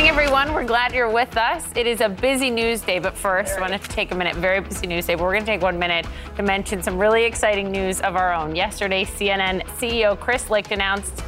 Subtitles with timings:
[0.00, 0.54] morning, everyone.
[0.54, 1.70] We're glad you're with us.
[1.76, 4.34] It is a busy news day, but first, I want to take a minute.
[4.36, 6.06] Very busy news day, but we're going to take one minute
[6.36, 8.56] to mention some really exciting news of our own.
[8.56, 11.22] Yesterday, CNN CEO Chris Licht announced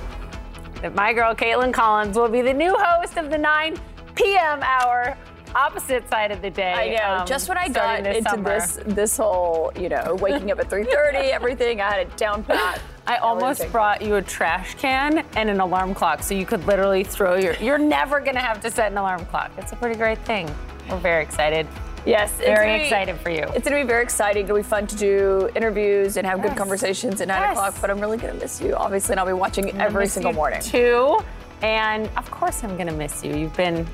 [0.81, 3.77] that my girl Kaitlan Collins will be the new host of the 9
[4.15, 4.63] p.m.
[4.63, 5.19] hour
[5.55, 6.73] opposite side of the day.
[6.73, 7.21] I know.
[7.21, 8.59] um, Just when I got this into summer.
[8.59, 12.81] this this whole, you know, waking up at 3:30, everything, I had it down pat.
[13.07, 17.03] I almost brought you a trash can and an alarm clock so you could literally
[17.05, 17.55] throw your.
[17.57, 19.51] You're never going to have to set an alarm clock.
[19.59, 20.49] It's a pretty great thing.
[20.89, 21.67] We're very excited.
[22.05, 23.43] Yes, Very be- excited for you.
[23.55, 24.43] It's going to be very exciting.
[24.45, 27.53] It'll be fun to do interviews and have good conversations at 9 Yes.
[27.53, 30.15] o'clock, but I'm really going to miss you, obviously, and I'll be watching every miss
[30.15, 30.61] single you morning.
[30.61, 31.19] Too.
[31.63, 33.37] And of course, I'm going to miss you.
[33.37, 33.87] You've been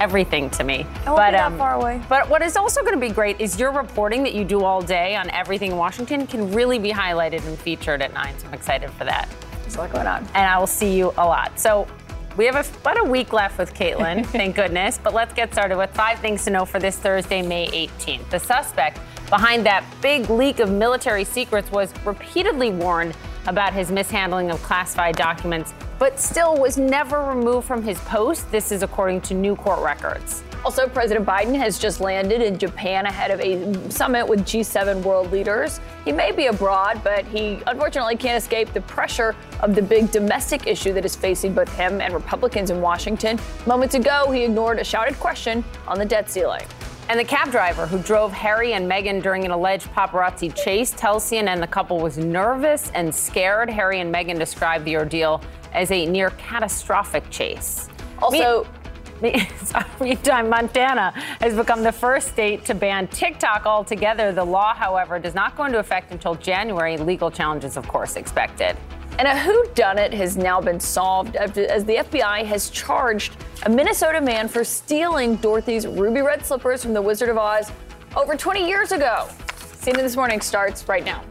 [0.00, 0.86] everything to me.
[1.06, 2.02] I be that um, far away.
[2.08, 4.82] But what is also going to be great is your reporting that you do all
[4.82, 8.38] day on everything in Washington can really be highlighted and featured at 9.
[8.38, 9.28] So I'm excited for that.
[9.60, 10.26] There's a lot going on.
[10.34, 11.60] and I will see you a lot.
[11.60, 11.86] So
[12.36, 14.98] we have a, about a week left with Kaitlan, thank goodness.
[15.02, 18.30] But let's get started with five things to know for this Thursday, May 18th.
[18.30, 24.50] The suspect behind that big leak of military secrets was repeatedly warned about his mishandling
[24.50, 28.50] of classified documents, but still was never removed from his post.
[28.50, 30.42] This is according to new court records.
[30.62, 35.32] Also, President Biden has just landed in Japan ahead of a summit with G7 world
[35.32, 35.80] leaders.
[36.04, 40.66] He may be abroad, but he unfortunately can't escape the pressure of the big domestic
[40.66, 43.38] issue that is facing both him and Republicans in Washington.
[43.66, 46.64] Moments ago, he ignored a shouted question on the debt ceiling.
[47.10, 51.28] And the cab driver who drove Harry and Meghan during an alleged paparazzi chase tells
[51.28, 53.68] CNN the couple was nervous and scared.
[53.68, 57.88] Harry and Meghan described the ordeal as a near catastrophic chase.
[58.22, 58.64] Also,
[59.20, 59.44] Me-
[60.00, 64.30] Meantime, Montana has become the first state to ban TikTok altogether.
[64.30, 66.96] The law, however, does not go into effect until January.
[66.96, 68.76] Legal challenges, of course, expected.
[69.20, 74.48] And a whodunit has now been solved as the FBI has charged a Minnesota man
[74.48, 77.70] for stealing Dorothy's ruby red slippers from the Wizard of Oz
[78.16, 79.28] over 20 years ago.
[79.82, 81.22] CNN This Morning starts right now.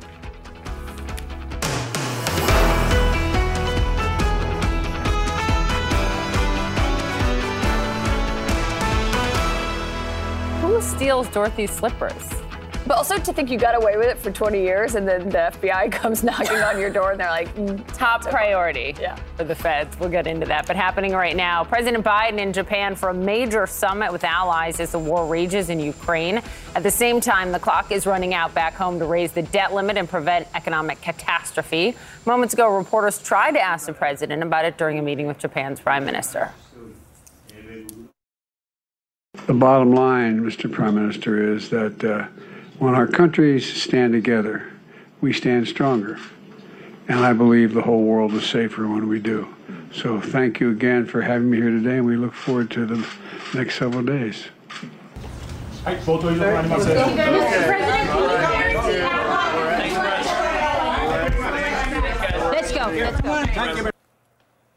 [10.61, 12.48] Who steals Dorothy's slippers?
[12.89, 15.37] But also to think you got away with it for 20 years and then the
[15.37, 19.15] FBI comes knocking on your door and they're like, mm, Top priority Yeah.
[19.37, 19.99] for the feds.
[19.99, 20.65] We'll get into that.
[20.65, 24.93] But happening right now, President Biden in Japan for a major summit with allies as
[24.93, 26.41] the war rages in Ukraine.
[26.73, 29.71] At the same time, the clock is running out back home to raise the debt
[29.71, 31.95] limit and prevent economic catastrophe.
[32.25, 35.79] Moments ago, reporters tried to ask the president about it during a meeting with Japan's
[35.79, 36.53] prime minister.
[39.45, 40.71] The bottom line, Mr.
[40.71, 42.27] Prime Minister, is that uh,
[42.79, 44.71] when our countries stand together,
[45.19, 46.17] we stand stronger.
[47.09, 49.53] And I believe the whole world is safer when we do.
[49.93, 53.05] So thank you again for having me here today, and we look forward to the
[53.53, 54.45] next several days.
[55.85, 56.05] Let's
[62.71, 62.85] go.
[62.87, 63.89] Let's go.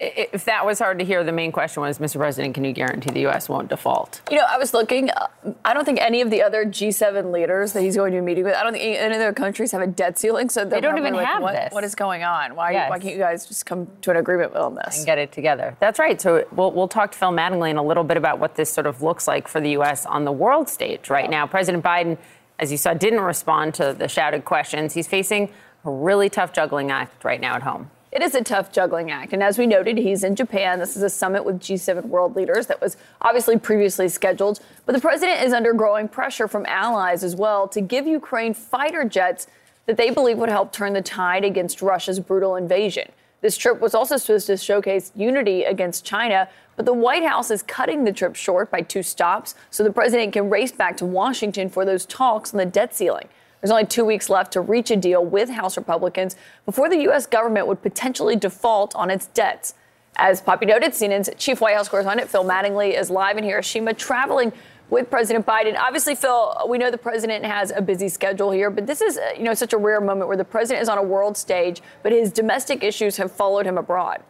[0.05, 2.17] If that was hard to hear, the main question was, Mr.
[2.17, 3.49] President, can you guarantee the U.S.
[3.49, 4.21] won't default?
[4.33, 5.11] You know, I was looking.
[5.11, 5.29] Uh,
[5.65, 8.43] I don't think any of the other G7 leaders that he's going to be meeting
[8.43, 8.55] with.
[8.55, 10.49] I don't think any of their countries have a debt ceiling.
[10.49, 11.73] So they're don't even like, have what, this.
[11.73, 12.57] What is going on?
[12.57, 12.73] Why?
[12.73, 12.91] Yes.
[12.91, 14.99] Why can't you guys just come to an agreement on this?
[14.99, 15.77] and get it together.
[15.79, 16.21] That's right.
[16.21, 18.87] So we'll, we'll talk to Phil Mattingly in a little bit about what this sort
[18.87, 20.05] of looks like for the U.S.
[20.07, 21.47] on the world stage right now.
[21.47, 22.19] President Biden,
[22.59, 24.95] as you saw, didn't respond to the shouted questions.
[24.95, 25.51] He's facing
[25.85, 27.91] a really tough juggling act right now at home.
[28.13, 29.33] It is a tough juggling act.
[29.33, 30.79] And as we noted, he's in Japan.
[30.79, 34.61] This is a summit with G7 world leaders that was obviously previously scheduled.
[34.85, 39.05] But the president is under growing pressure from allies as well to give Ukraine fighter
[39.05, 39.47] jets
[39.87, 43.11] that they believe would help turn the tide against Russia's brutal invasion.
[43.41, 47.63] This trip was also supposed to showcase unity against China, but the White House is
[47.63, 51.71] cutting the trip short by two stops so the president can race back to Washington
[51.71, 53.29] for those talks on the debt ceiling.
[53.63, 56.35] There's only two weeks left to reach a deal with House Republicans
[56.67, 57.27] before the U.S.
[57.27, 59.75] government would potentially default on its debts.
[60.17, 64.53] As Poppy noted, CNN's chief White House correspondent Phil Mattingly is live in Hiroshima traveling
[64.91, 65.79] with President Biden.
[65.79, 69.45] Obviously, Phil, we know the president has a busy schedule here, but this is, you
[69.45, 72.33] know, such a rare moment where the president is on a world stage, but his
[72.33, 74.23] domestic issues have followed him abroad.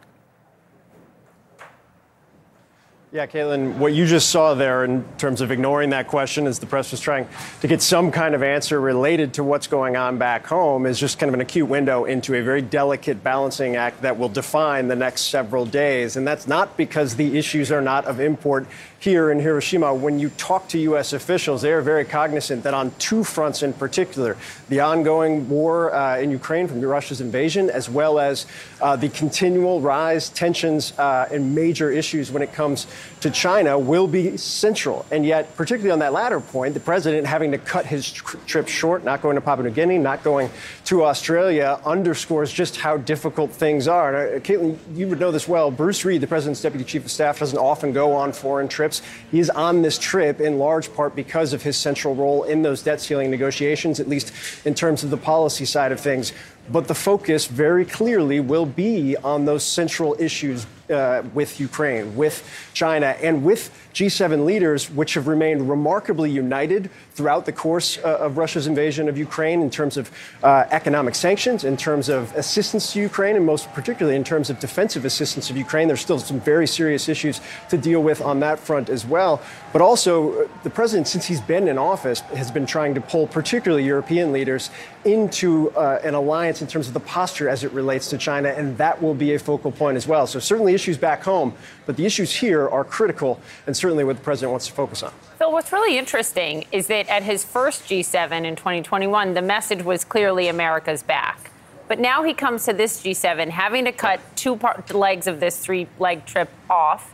[3.13, 6.65] Yeah, Kaitlan, what you just saw there in terms of ignoring that question as the
[6.65, 7.27] press was trying
[7.61, 11.19] to get some kind of answer related to what's going on back home is just
[11.19, 14.95] kind of an acute window into a very delicate balancing act that will define the
[14.95, 16.15] next several days.
[16.15, 18.65] And that's not because the issues are not of import
[19.03, 19.93] here in Hiroshima.
[19.93, 21.11] When you talk to U.S.
[21.11, 24.37] officials, they are very cognizant that on two fronts in particular,
[24.69, 28.45] the ongoing war uh, in Ukraine from Russia's invasion, as well as
[28.81, 32.87] uh, the continual rise, tensions, uh, and major issues when it comes
[33.23, 35.05] to China will be central.
[35.09, 38.67] And yet, particularly on that latter point, the president having to cut his tr- trip
[38.67, 40.49] short, not going to Papua New Guinea, not going
[40.85, 44.13] to Australia, underscores just how difficult things are.
[44.13, 45.71] And, uh, Kaitlan, you would know this well.
[45.71, 49.01] Bruce Reed, the president's deputy chief of staff, doesn't often go on foreign trips.
[49.31, 52.83] He is on this trip in large part because of his central role in those
[52.83, 54.33] debt ceiling negotiations, at least
[54.65, 56.33] in terms of the policy side of things.
[56.69, 62.47] But the focus very clearly will be on those central issues uh, with Ukraine, with
[62.73, 68.37] China, and with G7 leaders, which have remained remarkably united throughout the course uh, of
[68.37, 70.09] Russia's invasion of Ukraine in terms of
[70.41, 74.59] uh, economic sanctions, in terms of assistance to Ukraine, and most particularly in terms of
[74.59, 75.87] defensive assistance of Ukraine.
[75.87, 79.39] There's still some very serious issues to deal with on that front as well.
[79.71, 83.27] But also, uh, the president, since he's been in office, has been trying to pull
[83.27, 84.71] particularly European leaders
[85.05, 88.75] into uh, an alliance in terms of the posture as it relates to China, and
[88.79, 90.25] that will be a focal point as well.
[90.25, 91.53] So, certainly issues back home,
[91.85, 95.11] but the issues here are critical and certainly what the president wants to focus on.
[95.37, 100.05] Phil, what's really interesting is that at his first G7 in 2021, the message was
[100.05, 101.51] clearly America's back.
[101.89, 105.57] But now he comes to this G7 having to cut two part, legs of this
[105.59, 107.13] three leg trip off,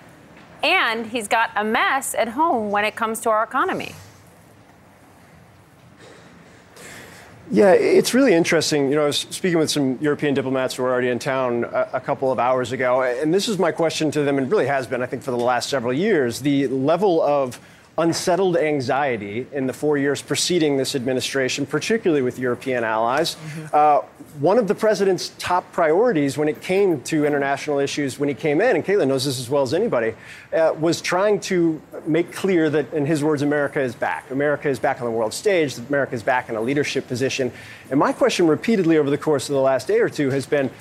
[0.62, 3.95] and he's got a mess at home when it comes to our economy.
[7.51, 8.90] Yeah, it's really interesting.
[8.90, 11.90] You know, I was speaking with some European diplomats who were already in town a,
[11.94, 14.86] a, couple of hours ago, and this is my question to them, and really has
[14.86, 17.60] been, I think, for the last several years the level of
[18.00, 23.36] unsettled anxiety in the four years preceding this administration, particularly with European allies.
[23.36, 23.66] Mm-hmm.
[23.74, 24.01] Uh,
[24.40, 28.62] one of the president's top priorities when it came to international issues when he came
[28.62, 30.16] in, and Kaitlan knows this as well as anybody,
[30.54, 34.31] uh, was trying to make clear that, in his words, America is back.
[34.31, 37.51] America is back on the world stage, America is back in a leadership position.
[37.92, 40.72] And my question repeatedly over the course of the last day or two has been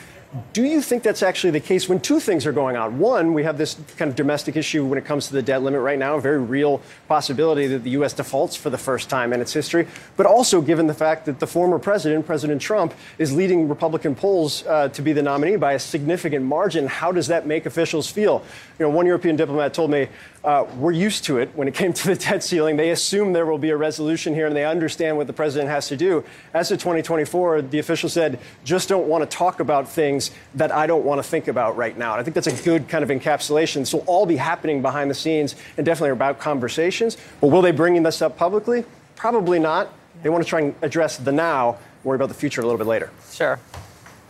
[0.52, 2.98] do you think that's actually the case when two things are going on?
[2.98, 5.80] One, we have this kind of domestic issue when it comes to the debt limit
[5.80, 8.12] right now, a very real possibility that the U.S.
[8.12, 9.86] defaults for the first time in its history,
[10.18, 14.66] but also given the fact that the former president, President Trump, is leading Republican polls
[14.66, 16.86] uh, to be the nominee by a significant margin.
[16.86, 18.44] How does that make officials feel?
[18.78, 20.08] You know, one European diplomat told me,
[20.48, 22.78] uh, we're used to it when it came to the debt ceiling.
[22.78, 25.88] They assume there will be a resolution here and they understand what the president has
[25.88, 26.24] to do.
[26.54, 30.86] As of 2024, the official said, just don't want to talk about things that I
[30.86, 32.12] don't want to think about right now.
[32.12, 33.86] And I think that's a good kind of encapsulation.
[33.86, 37.18] So all be happening behind the scenes and definitely about conversations.
[37.42, 38.86] But will they bring this up publicly?
[39.16, 39.92] Probably not.
[40.22, 42.86] They want to try and address the now, worry about the future a little bit
[42.86, 43.10] later.
[43.30, 43.60] Sure.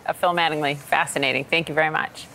[0.05, 1.45] Uh, Phil Mattingly, fascinating.
[1.45, 2.27] Thank you very much.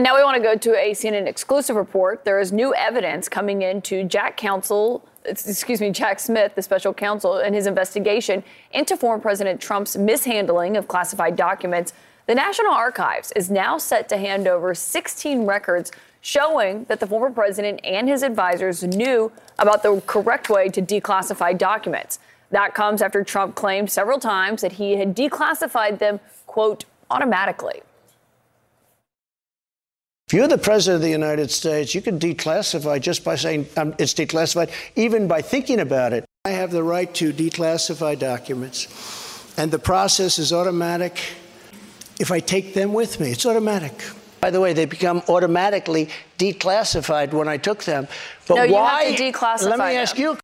[0.00, 2.24] And now we want to go to a CNN exclusive report.
[2.24, 7.36] There is new evidence coming into Jack Counsel, excuse me, Jack Smith, the special counsel,
[7.36, 8.42] and his investigation
[8.72, 11.92] into former President Trump's mishandling of classified documents.
[12.24, 15.92] The National Archives is now set to hand over 16 records
[16.22, 21.58] showing that the former president and his advisors knew about the correct way to declassify
[21.58, 22.20] documents.
[22.52, 27.82] That comes after Trump claimed several times that he had declassified them, quote, automatically.
[30.30, 33.96] If you're the president of the United States, you can declassify just by saying um,
[33.98, 36.24] it's declassified, even by thinking about it.
[36.44, 38.86] I have the right to declassify documents,
[39.58, 41.18] and the process is automatic
[42.20, 43.32] if I take them with me.
[43.32, 44.04] It's automatic.
[44.40, 48.06] By the way, they become automatically declassified when I took them.
[48.46, 49.02] But no, why?
[49.02, 50.02] Have to declassify Let me them.
[50.02, 50.38] ask you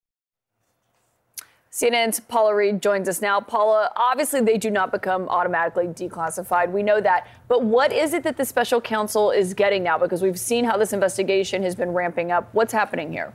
[1.76, 3.38] CNN's Paula Reed joins us now.
[3.38, 6.72] Paula, obviously they do not become automatically declassified.
[6.72, 7.28] We know that.
[7.48, 9.98] But what is it that the special counsel is getting now?
[9.98, 12.48] Because we've seen how this investigation has been ramping up.
[12.52, 13.34] What's happening here?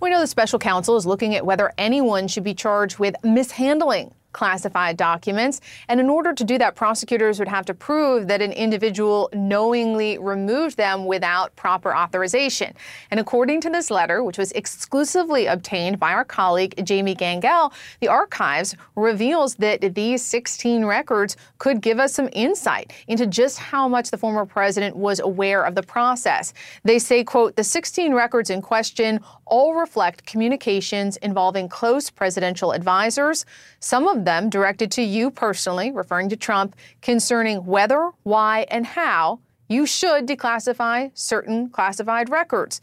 [0.00, 4.12] We know the special counsel is looking at whether anyone should be charged with mishandling
[4.32, 5.60] classified documents.
[5.88, 10.18] And in order to do that, prosecutors would have to prove that an individual knowingly
[10.18, 12.74] removed them without proper authorization.
[13.10, 18.08] And according to this letter, which was exclusively obtained by our colleague Jamie Gangel, the
[18.08, 24.10] archives reveals that these 16 records could give us some insight into just how much
[24.10, 26.52] the former president was aware of the process.
[26.84, 33.44] They say, quote, the 16 records in question all reflect communications involving close presidential advisors,
[33.80, 39.40] some of them directed to you personally, referring to Trump, concerning whether, why, and how
[39.68, 42.80] you should declassify certain classified records.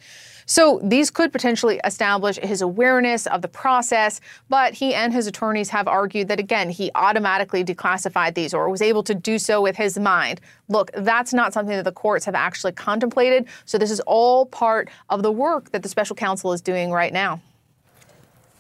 [0.48, 4.20] So these could potentially establish his awareness of the process,
[4.50, 8.82] but he and his attorneys have argued that, again, he automatically declassified these or was
[8.82, 10.42] able to do so with his mind.
[10.68, 13.46] Look, that's not something that the courts have actually contemplated.
[13.66, 17.14] So this is all part of the work that the special counsel is doing right
[17.14, 17.40] now.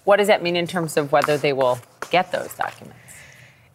[0.03, 1.79] What does that mean in terms of whether they will
[2.09, 2.98] get those documents?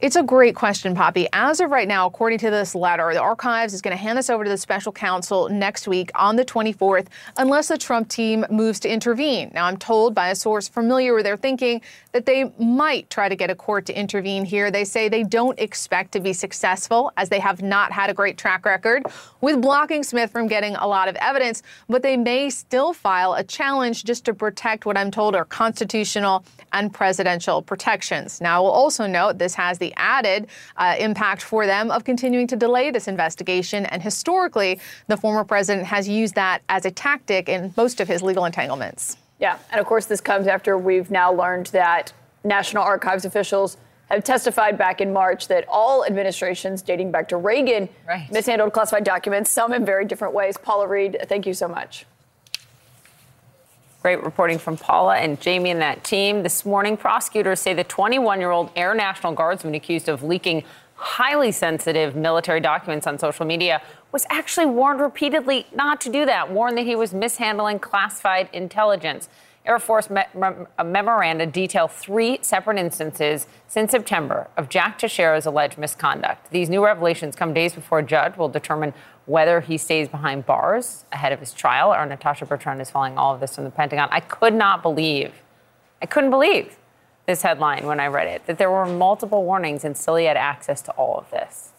[0.04, 1.28] It's a great question, Poppy.
[1.32, 4.28] As of right now, according to this letter, the archives is going to hand this
[4.28, 7.06] over to the special counsel next week on the 24th,
[7.38, 9.50] unless the Trump team moves to intervene.
[9.54, 11.80] Now, I'm told by a source familiar with their thinking
[12.12, 14.70] that they might try to get a court to intervene here.
[14.70, 18.37] They say they don't expect to be successful, as they have not had a great
[18.37, 19.04] track record
[19.40, 23.42] with blocking Smith from getting a lot of evidence, but they may still file a
[23.42, 26.44] challenge just to protect what I'm told are constitutional
[26.75, 28.42] and presidential protections.
[28.42, 32.56] Now, we'll also note this has the added uh, impact for them of continuing to
[32.56, 33.86] delay this investigation.
[33.86, 38.22] And historically, the former president has used that as a tactic in most of his
[38.22, 39.16] legal entanglements.
[39.40, 42.12] Yeah, and of course, this comes after we've now learned that
[42.44, 43.76] National Archives officials
[44.10, 48.30] have testified back in March that all administrations dating back to Reagan right.
[48.30, 50.56] mishandled classified documents, some in very different ways.
[50.56, 52.06] Paula Reed, thank you so much.
[54.04, 56.42] Great reporting from Paula and Jamie and that team.
[56.42, 60.62] This morning, prosecutors say the 21 year old Air National Guardsman accused of leaking
[60.96, 63.80] highly sensitive military documents on social media
[64.12, 69.30] was actually warned repeatedly not to do that, warned that he was mishandling classified intelligence.
[69.64, 70.25] Air Force me-
[70.84, 76.50] memoranda detail three separate instances since September of Jack Teixeira's alleged misconduct.
[76.50, 78.92] These new revelations come days before a judge will determine
[79.26, 83.34] whether he stays behind bars ahead of his trial or Natasha Bertrand is following all
[83.34, 84.08] of this from the Pentagon.
[84.10, 85.32] I could not believe,
[86.02, 86.76] I couldn't believe
[87.26, 90.36] this headline when I read it, that there were multiple warnings and still he had
[90.36, 91.73] access to all of this.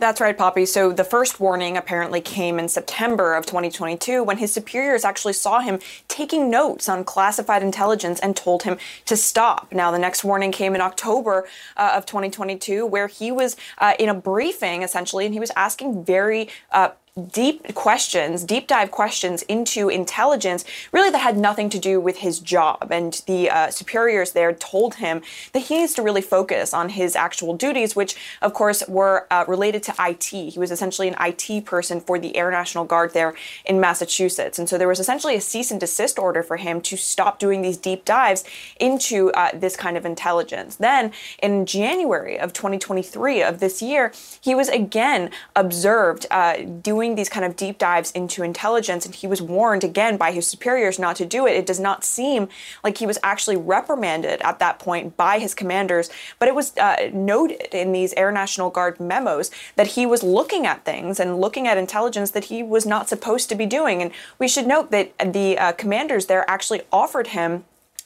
[0.00, 0.64] That's right, Poppy.
[0.64, 5.60] So the first warning apparently came in September of 2022 when his superiors actually saw
[5.60, 5.78] him
[6.08, 9.70] taking notes on classified intelligence and told him to stop.
[9.72, 14.08] Now, the next warning came in October uh, of 2022 where he was uh, in
[14.08, 16.92] a briefing essentially and he was asking very uh,
[17.26, 22.38] deep questions, deep dive questions into intelligence, really that had nothing to do with his
[22.40, 22.88] job.
[22.90, 25.22] And the uh, superiors there told him
[25.52, 29.44] that he needs to really focus on his actual duties, which of course were uh,
[29.46, 30.24] related to IT.
[30.24, 33.34] He was essentially an IT person for the Air National Guard there
[33.64, 34.58] in Massachusetts.
[34.58, 37.62] And so there was essentially a cease and desist order for him to stop doing
[37.62, 38.44] these deep dives
[38.78, 40.76] into uh, this kind of intelligence.
[40.76, 41.12] Then
[41.42, 47.28] in January of 2023 of this year, he was again observed uh, doing doing these
[47.28, 51.16] kind of deep dives into intelligence, and he was warned again by his superiors not
[51.16, 51.56] to do it.
[51.56, 52.48] It does not seem
[52.84, 57.10] like he was actually reprimanded at that point by his commanders, but it was uh,
[57.12, 61.66] noted in these Air National Guard memos that he was looking at things and looking
[61.66, 64.02] at intelligence that he was not supposed to be doing.
[64.02, 67.64] And we should note that the uh, commanders there actually offered him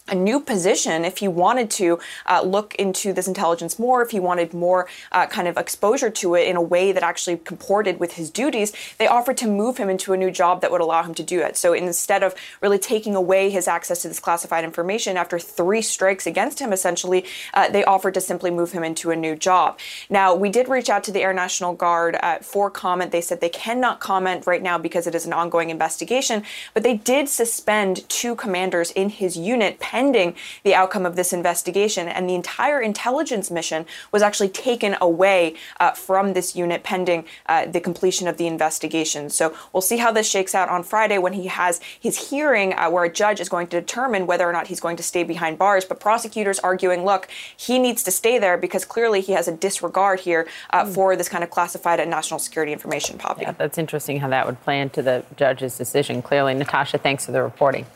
[0.08, 4.20] a new position if he wanted to uh, look into this intelligence more, if he
[4.20, 8.12] wanted more uh, kind of exposure to it in a way that actually comported with
[8.12, 11.14] his duties, they offered to move him into a new job that would allow him
[11.14, 11.56] to do it.
[11.56, 16.26] So instead of really taking away his access to this classified information after three strikes
[16.26, 19.78] against him, essentially, uh, they offered to simply move him into a new job.
[20.10, 23.10] Now, we did reach out to the Air National Guard uh, for comment.
[23.10, 26.42] They said they cannot comment right now because it is an ongoing investigation,
[26.74, 30.34] but they did suspend two commanders in his unit pending
[30.64, 32.08] the outcome of this investigation.
[32.08, 37.66] And the entire intelligence mission was actually taken away uh, from this unit pending uh,
[37.66, 39.30] the completion of the investigation.
[39.30, 42.90] So we'll see how this shakes out on Friday when he has his hearing, uh,
[42.90, 45.58] where a judge is going to determine whether or not he's going to stay behind
[45.58, 45.84] bars.
[45.84, 50.18] But prosecutors arguing, look, he needs to stay there because clearly he has a disregard
[50.18, 50.92] here mm.
[50.92, 53.42] for this kind of classified and national security information, Poppy.
[53.42, 56.20] Yeah, that's interesting how that would play into the judge's decision.
[56.20, 57.86] Clearly, Natasha, thanks for the reporting.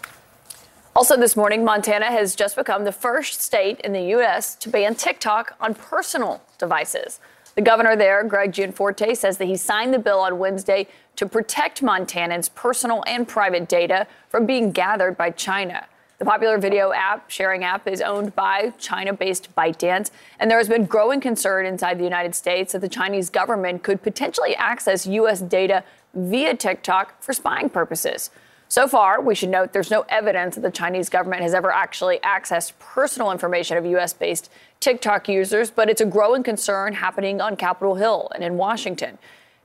[0.97, 4.54] Also, this morning, Montana has just become the first state in the U.S.
[4.57, 7.21] to ban TikTok on personal devices.
[7.54, 11.83] The governor there, Greg Gianforte, says that he signed the bill on Wednesday to protect
[11.83, 15.87] Montanans' personal and private data from being gathered by China.
[16.18, 20.68] The popular video app sharing app is owned by China based ByteDance, and there has
[20.68, 25.40] been growing concern inside the United States that the Chinese government could potentially access U.S.
[25.40, 28.30] data via TikTok for spying purposes.
[28.70, 32.18] So far, we should note there's no evidence that the Chinese government has ever actually
[32.18, 34.12] accessed personal information of U.S.
[34.12, 39.16] based TikTok users, but it's a growing concern happening on Capitol Hill and in Washington.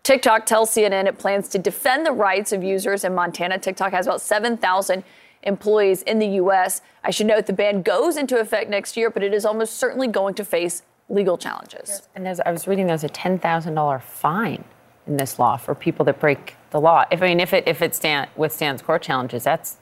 [0.03, 3.57] TikTok tells CNN it plans to defend the rights of users in Montana.
[3.57, 5.03] TikTok has about 7,000
[5.43, 6.81] employees in the U.S.
[7.03, 10.07] I should note the ban goes into effect next year, but it is almost certainly
[10.07, 12.07] going to face legal challenges.
[12.15, 14.63] And as I was reading, there's a $10,000 fine
[15.07, 17.05] in this law for people that break the law.
[17.11, 19.77] If I mean, if it if it stand, withstands court challenges, that's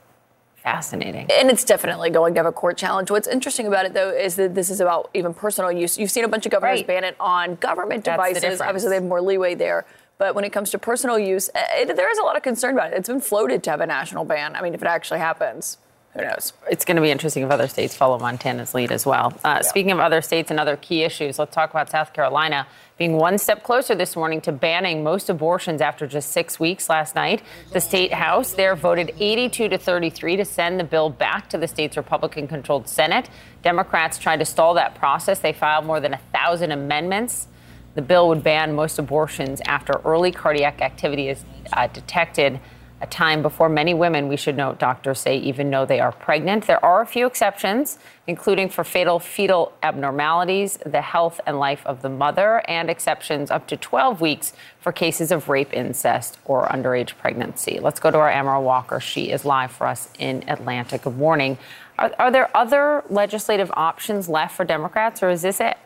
[0.55, 1.27] fascinating.
[1.31, 3.09] And it's definitely going to have a court challenge.
[3.09, 5.97] What's interesting about it, though, is that this is about even personal use.
[5.97, 6.87] You've seen a bunch of governors right.
[6.87, 8.61] ban it on government that's devices.
[8.61, 9.85] Obviously, they have more leeway there.
[10.17, 12.93] But when it comes to personal use, it, there is a lot of concern about
[12.93, 12.97] it.
[12.97, 14.55] It's been floated to have a national ban.
[14.55, 15.77] I mean, if it actually happens.
[16.13, 16.51] Who knows?
[16.69, 19.33] It's going to be interesting if other states follow Montana's lead as well.
[19.45, 19.61] Uh, yeah.
[19.61, 23.37] Speaking of other states and other key issues, let's talk about South Carolina being one
[23.37, 27.41] step closer this morning to banning most abortions after just six weeks last night.
[27.71, 31.67] The state house there voted 82 to 33 to send the bill back to the
[31.67, 33.29] state's Republican controlled Senate.
[33.63, 35.39] Democrats tried to stall that process.
[35.39, 37.47] They filed more than a thousand amendments.
[37.95, 42.59] The bill would ban most abortions after early cardiac activity is uh, detected
[43.01, 46.67] a time before many women, we should note, doctors say, even know they are pregnant.
[46.67, 52.03] There are a few exceptions, including for fatal fetal abnormalities, the health and life of
[52.03, 57.17] the mother, and exceptions up to 12 weeks for cases of rape, incest, or underage
[57.17, 57.79] pregnancy.
[57.81, 58.99] Let's go to our Amara Walker.
[58.99, 60.99] She is live for us in Atlanta.
[60.99, 61.57] Good morning.
[61.97, 65.77] Are, are there other legislative options left for Democrats, or is this it?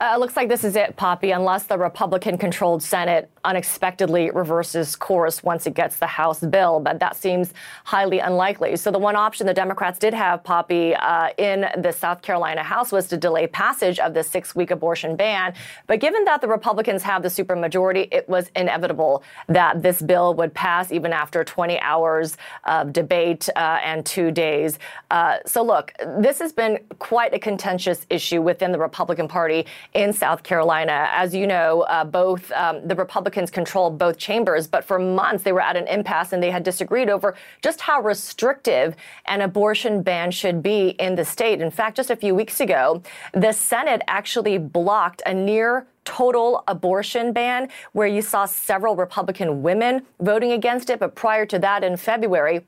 [0.00, 5.42] Uh, looks like this is it, Poppy, unless the Republican controlled Senate unexpectedly reverses course
[5.42, 7.52] once it gets the House bill, but that seems
[7.82, 8.76] highly unlikely.
[8.76, 12.92] So, the one option the Democrats did have, Poppy, uh, in the South Carolina House
[12.92, 15.54] was to delay passage of the six week abortion ban.
[15.88, 20.54] But given that the Republicans have the supermajority, it was inevitable that this bill would
[20.54, 24.78] pass even after 20 hours of debate uh, and two days.
[25.10, 30.12] Uh, so, look, this has been quite a contentious issue within the Republican Party in
[30.12, 31.08] South Carolina.
[31.10, 35.52] As you know, uh, both um, the Republicans control both chambers, but for months they
[35.52, 38.94] were at an impasse and they had disagreed over just how restrictive
[39.26, 41.60] an abortion ban should be in the state.
[41.60, 43.02] In fact, just a few weeks ago,
[43.32, 50.02] the Senate actually blocked a near total abortion ban where you saw several Republican women
[50.20, 50.98] voting against it.
[50.98, 52.64] But prior to that, in February,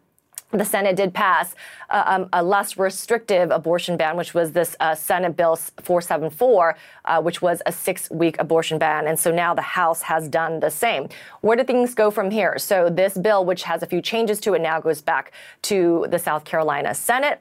[0.52, 1.54] the Senate did pass
[1.90, 7.22] uh, um, a less restrictive abortion ban, which was this uh, Senate Bill 474, uh,
[7.22, 9.06] which was a six week abortion ban.
[9.06, 11.08] And so now the House has done the same.
[11.40, 12.58] Where do things go from here?
[12.58, 16.18] So this bill, which has a few changes to it, now goes back to the
[16.18, 17.40] South Carolina Senate.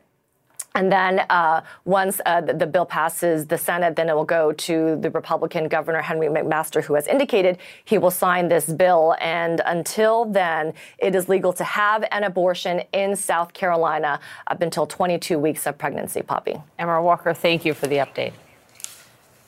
[0.75, 4.51] And then uh, once uh, the, the, bill passes the Senate, then it will go
[4.51, 9.15] to the Republican Governor Henry McMaster, who has indicated he will sign this bill.
[9.19, 14.85] And until then, it is legal to have an abortion in South Carolina up until
[14.85, 16.61] 22 weeks of pregnancy, Poppy.
[16.77, 18.33] Amara Walker, thank you for the update.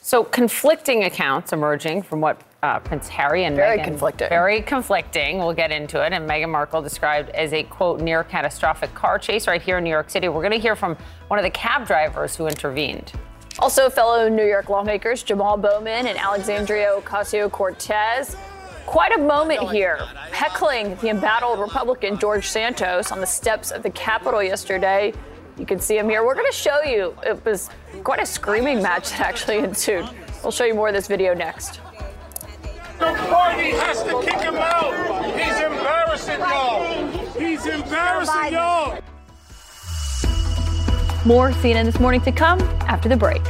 [0.02, 3.84] So, conflicting accounts emerging from what uh, Prince Harry and very Meghan.
[3.86, 4.30] conflicting.
[4.30, 5.40] Very conflicting.
[5.40, 6.14] We'll get into it.
[6.14, 9.90] And Meghan Markle described as a quote near catastrophic car chase right here in New
[9.90, 10.28] York City.
[10.30, 10.96] We're going to hear from
[11.28, 13.14] one of the cab drivers who intervened.
[13.60, 18.38] Also, fellow New York lawmakers Jamal Bowman and Alexandria Ocasio Cortez.
[18.86, 19.98] Quite a moment here,
[20.32, 25.14] heckling the embattled Republican George Santos on the steps of the Capitol yesterday.
[25.58, 26.26] You can see him here.
[26.26, 27.16] We're going to show you.
[27.26, 27.70] It was
[28.04, 30.10] quite a screaming match that actually ensued.
[30.44, 31.80] We'll show you more of this video next.
[33.02, 34.94] The party has to kick him out.
[35.36, 37.08] He's embarrassing y'all.
[37.32, 39.00] He's embarrassing y'all.
[41.26, 43.42] More CNN this morning to come after the break.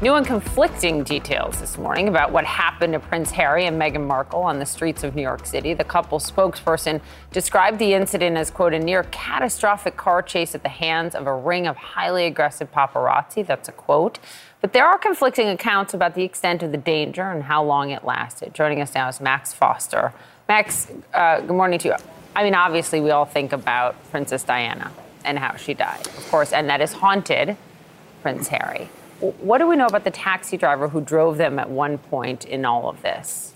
[0.00, 4.42] New and conflicting details this morning about what happened to Prince Harry and Meghan Markle
[4.42, 5.74] on the streets of New York City.
[5.74, 7.00] The couple's spokesperson
[7.32, 11.34] described the incident as, quote, a near catastrophic car chase at the hands of a
[11.34, 13.44] ring of highly aggressive paparazzi.
[13.44, 14.20] That's a quote.
[14.60, 18.04] But there are conflicting accounts about the extent of the danger and how long it
[18.04, 18.54] lasted.
[18.54, 20.12] Joining us now is Max Foster.
[20.48, 21.94] Max, uh, good morning to you.
[22.36, 24.92] I mean, obviously, we all think about Princess Diana
[25.24, 27.56] and how she died, of course, and that has haunted
[28.22, 28.88] Prince Harry.
[29.20, 32.64] What do we know about the taxi driver who drove them at one point in
[32.64, 33.52] all of this?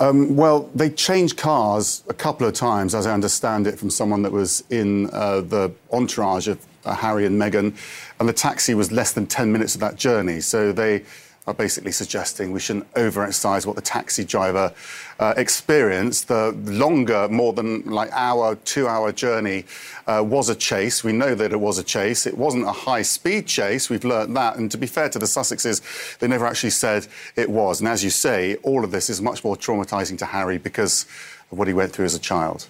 [0.00, 4.22] Um, well, they changed cars a couple of times, as I understand it, from someone
[4.22, 7.76] that was in uh, the entourage of uh, Harry and Meghan,
[8.20, 10.40] and the taxi was less than 10 minutes of that journey.
[10.40, 11.04] So they
[11.48, 14.70] are basically suggesting we shouldn't overemphasize what the taxi driver
[15.18, 16.28] uh, experienced.
[16.28, 19.64] The longer, more than like hour, two hour journey
[20.06, 21.02] uh, was a chase.
[21.02, 22.26] We know that it was a chase.
[22.26, 23.88] It wasn't a high speed chase.
[23.88, 24.56] We've learnt that.
[24.58, 27.80] And to be fair to the Sussexes, they never actually said it was.
[27.80, 31.06] And as you say, all of this is much more traumatizing to Harry because
[31.50, 32.68] of what he went through as a child.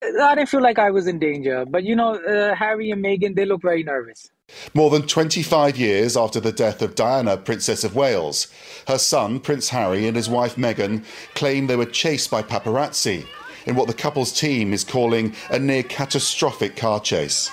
[0.00, 3.34] I didn't feel like I was in danger, but you know, uh, Harry and Meghan,
[3.34, 4.30] they look very nervous.
[4.72, 8.48] More than 25 years after the death of Diana, Princess of Wales,
[8.88, 11.04] her son, Prince Harry, and his wife Meghan
[11.34, 13.26] claim they were chased by paparazzi
[13.66, 17.50] in what the couple's team is calling a near catastrophic car chase.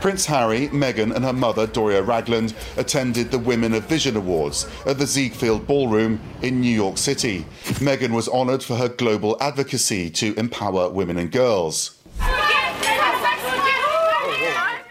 [0.00, 4.98] Prince Harry, Meghan, and her mother, Doria Ragland, attended the Women of Vision Awards at
[4.98, 7.44] the Ziegfeld Ballroom in New York City.
[7.80, 11.98] Meghan was honoured for her global advocacy to empower women and girls.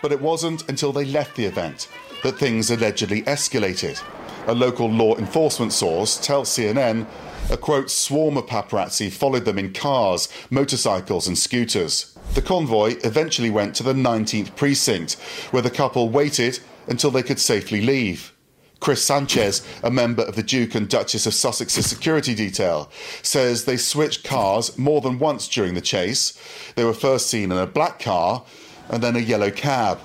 [0.02, 1.88] But it wasn't until they left the event
[2.24, 4.02] that things allegedly escalated.
[4.48, 7.06] A local law enforcement source tells CNN
[7.50, 12.18] a quote swarm of paparazzi followed them in cars, motorcycles, and scooters.
[12.34, 15.14] The convoy eventually went to the 19th precinct,
[15.52, 18.34] where the couple waited until they could safely leave.
[18.80, 23.78] Chris Sanchez, a member of the Duke and Duchess of Sussex's security detail, says they
[23.78, 26.40] switched cars more than once during the chase.
[26.76, 28.44] They were first seen in a black car
[28.90, 30.00] and then a yellow cab.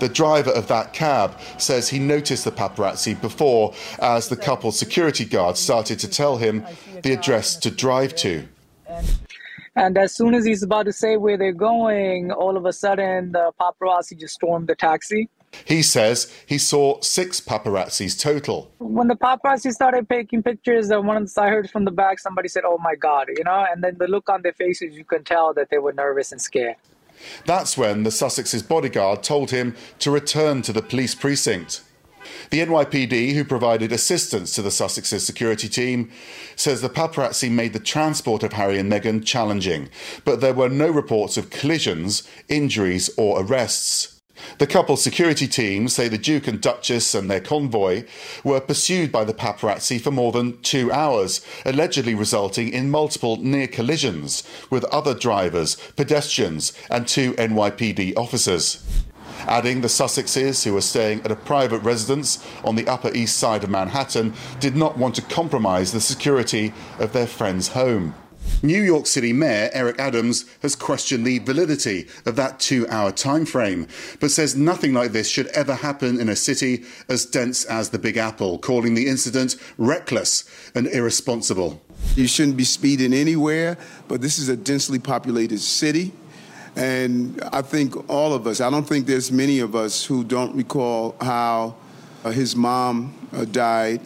[0.00, 5.24] The driver of that cab says he noticed the paparazzi before as the couple's security
[5.24, 6.64] guard started to tell him
[7.02, 8.46] the address to drive to.
[9.76, 13.32] And as soon as he's about to say where they're going, all of a sudden
[13.32, 15.28] the paparazzi just stormed the taxi.
[15.64, 18.70] He says he saw six paparazzis total.
[18.78, 22.18] When the paparazzi started taking pictures, uh, one of the, I heard from the back
[22.18, 25.04] somebody said, "Oh my God," you know, and then the look on their faces, you
[25.04, 26.76] can tell that they were nervous and scared.
[27.46, 31.82] That's when the Sussex's bodyguard told him to return to the police precinct.
[32.50, 36.10] The NYPD, who provided assistance to the Sussex's security team,
[36.56, 39.88] says the paparazzi made the transport of Harry and Meghan challenging,
[40.24, 44.13] but there were no reports of collisions, injuries, or arrests.
[44.58, 48.04] The couple's security team say the Duke and Duchess and their convoy
[48.42, 53.66] were pursued by the paparazzi for more than two hours, allegedly resulting in multiple near
[53.66, 58.82] collisions with other drivers, pedestrians, and two NYPD officers.
[59.46, 63.62] Adding the Sussexes, who were staying at a private residence on the Upper East Side
[63.62, 68.14] of Manhattan, did not want to compromise the security of their friend's home.
[68.62, 73.44] New York City Mayor Eric Adams has questioned the validity of that two hour time
[73.44, 73.86] frame,
[74.20, 77.98] but says nothing like this should ever happen in a city as dense as the
[77.98, 81.82] Big Apple, calling the incident reckless and irresponsible.
[82.16, 83.76] You shouldn't be speeding anywhere,
[84.08, 86.12] but this is a densely populated city.
[86.76, 90.56] And I think all of us, I don't think there's many of us who don't
[90.56, 91.76] recall how
[92.24, 94.00] uh, his mom uh, died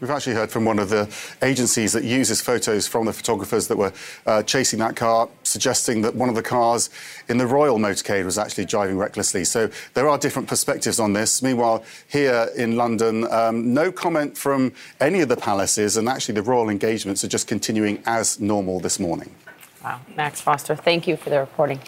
[0.00, 3.76] We've actually heard from one of the agencies that uses photos from the photographers that
[3.76, 3.92] were
[4.26, 6.90] uh, chasing that car, suggesting that one of the cars
[7.28, 9.44] in the Royal motorcade was actually driving recklessly.
[9.44, 11.42] So there are different perspectives on this.
[11.42, 16.42] Meanwhile, here in London, um, no comment from any of the palaces, and actually the
[16.42, 19.34] royal engagements are just continuing as normal this morning.
[19.82, 20.00] Wow.
[20.16, 21.80] Max Foster, thank you for the reporting.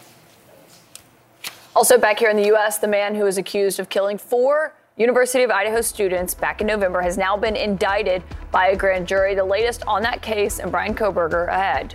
[1.76, 5.42] Also, back here in the U.S., the man who is accused of killing four University
[5.42, 9.34] of Idaho students back in November has now been indicted by a grand jury.
[9.34, 11.94] The latest on that case and Brian Kohberger ahead.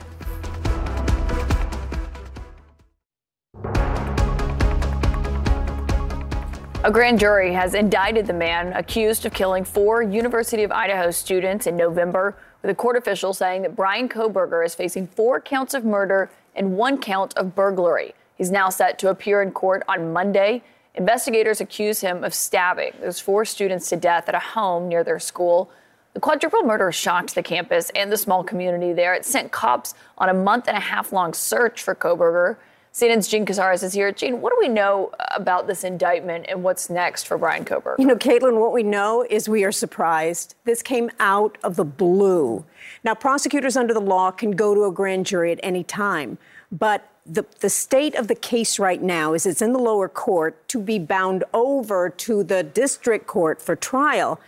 [6.83, 11.67] A grand jury has indicted the man accused of killing four University of Idaho students
[11.67, 15.85] in November, with a court official saying that Brian Kohberger is facing four counts of
[15.85, 18.15] murder and one count of burglary.
[18.35, 20.63] He's now set to appear in court on Monday
[20.95, 25.19] Investigators accuse him of stabbing those four students to death at a home near their
[25.19, 25.69] school.
[26.13, 29.13] The quadruple murder shocked the campus and the small community there.
[29.13, 32.55] It sent cops on a month and a half long search for Kohberger.
[32.93, 34.09] CNN's Jean Casarez is here.
[34.13, 37.99] Jean, what do we know about this indictment and what's next for Brian Kohberger?
[37.99, 40.55] You know, Kaitlan, what we know is we are surprised.
[40.63, 42.63] This came out of the blue.
[43.03, 46.37] Now, prosecutors under the law can go to a grand jury at any time,
[46.71, 50.67] but the, the state of the case right now is it's in the lower court
[50.69, 54.39] to be bound over to the district court for trial.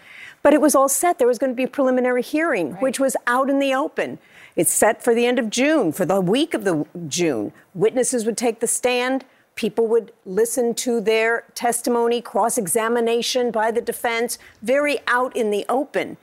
[0.44, 1.18] But it was all set.
[1.18, 2.82] There was going to be a preliminary hearing, right.
[2.82, 4.20] which was out in the open.
[4.56, 7.52] It's set for the end of June, for the week of the June.
[7.74, 9.26] Witnesses would take the stand.
[9.56, 15.66] People would listen to their testimony, cross examination by the defense, very out in the
[15.68, 16.18] open.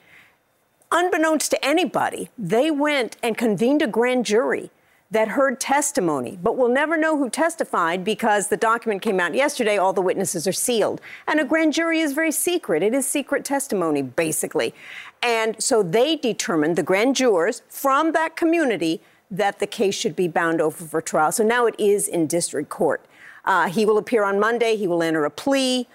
[0.93, 4.71] Unbeknownst to anybody, they went and convened a grand jury
[5.11, 9.77] that heard testimony, but we'll never know who testified because the document came out yesterday.
[9.77, 11.01] All the witnesses are sealed.
[11.29, 12.83] And a grand jury is very secret.
[12.83, 14.75] It is secret testimony, basically.
[15.23, 20.27] And so they determined, the grand jurors from that community, that the case should be
[20.27, 21.33] bound over for trial.
[21.33, 23.05] So now it is in district court.
[23.45, 25.87] Uh, he will appear on Monday, he will enter a plea,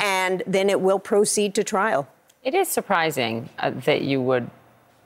[0.00, 2.08] and then it will proceed to trial.
[2.42, 4.50] It is surprising uh, that you would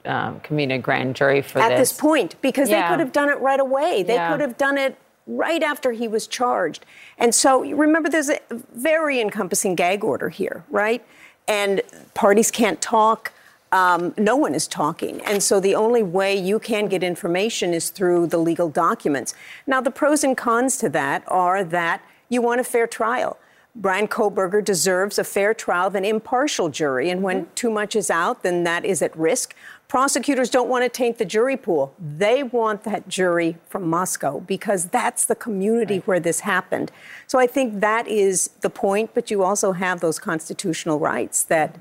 [0.04, 1.90] um, convene a grand jury for At this.
[1.90, 2.82] this point, because Yeah.
[2.82, 4.02] they could have done it right away.
[4.02, 4.30] They Yeah.
[4.30, 6.84] could have done it right after he was charged.
[7.18, 8.40] And so you remember there's a
[8.74, 11.04] very encompassing gag order here, right?
[11.46, 11.82] And
[12.14, 13.32] parties can't talk.
[13.72, 15.20] Um, no one is talking.
[15.22, 19.32] And so the only way you can get information is through the legal documents.
[19.66, 23.36] Now, the pros and cons to that are that you want a fair trial.
[23.76, 27.08] Brian Kohberger deserves a fair trial of an impartial jury.
[27.10, 29.54] And when too much is out, then that is at risk.
[29.90, 31.92] Prosecutors don't want to taint the jury pool.
[31.98, 36.92] They want that jury from Moscow because that's the community where this happened.
[37.26, 41.74] So I think that is the point, but you also have those constitutional rights that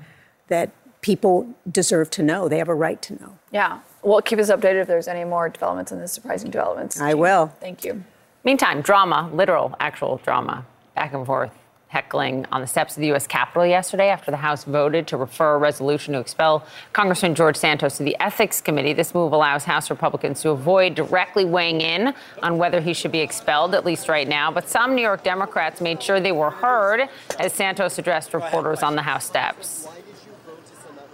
[0.48, 2.48] that people deserve to know.
[2.48, 3.38] They have a right to know.
[3.52, 3.78] Yeah.
[4.02, 7.00] Well, keep us updated if there's any more developments in this surprising developments.
[7.00, 7.54] I will.
[7.60, 8.02] Thank you.
[8.42, 11.52] Meantime, drama, literal, actual drama, back and forth,
[11.90, 13.26] heckling on the steps of the U.S.
[13.26, 17.96] Capitol yesterday after the House voted to refer a resolution to expel Congressman George Santos
[17.96, 18.92] to the Ethics Committee.
[18.92, 23.18] This move allows House Republicans to avoid directly weighing in on whether he should be
[23.18, 24.52] expelled, at least right now.
[24.52, 27.08] But some New York Democrats made sure they were heard
[27.40, 29.88] as Santos addressed reporters on the House steps.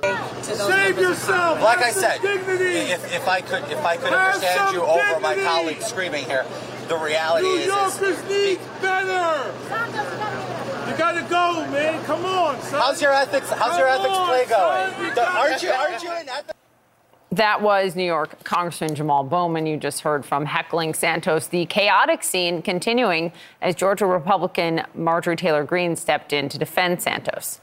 [0.03, 1.61] Save yourself.
[1.61, 5.21] Like I said, if, if I could if I could Have understand some you over
[5.21, 6.47] my colleagues screaming here,
[6.89, 9.53] the reality New is, is Yorkers need better.
[10.91, 12.03] You gotta go, man.
[12.05, 12.81] Come on, son.
[12.81, 14.93] how's your ethics how's your ethics on, play son.
[14.95, 15.09] going?
[15.09, 16.53] You The- aren't you aren't you in ethics?
[17.33, 21.49] That was New York Congressman Jamal Bowman, you just heard from heckling Santos.
[21.49, 27.61] The chaotic scene continuing as Georgia Republican Marjorie Taylor Greene stepped in to defend Santos.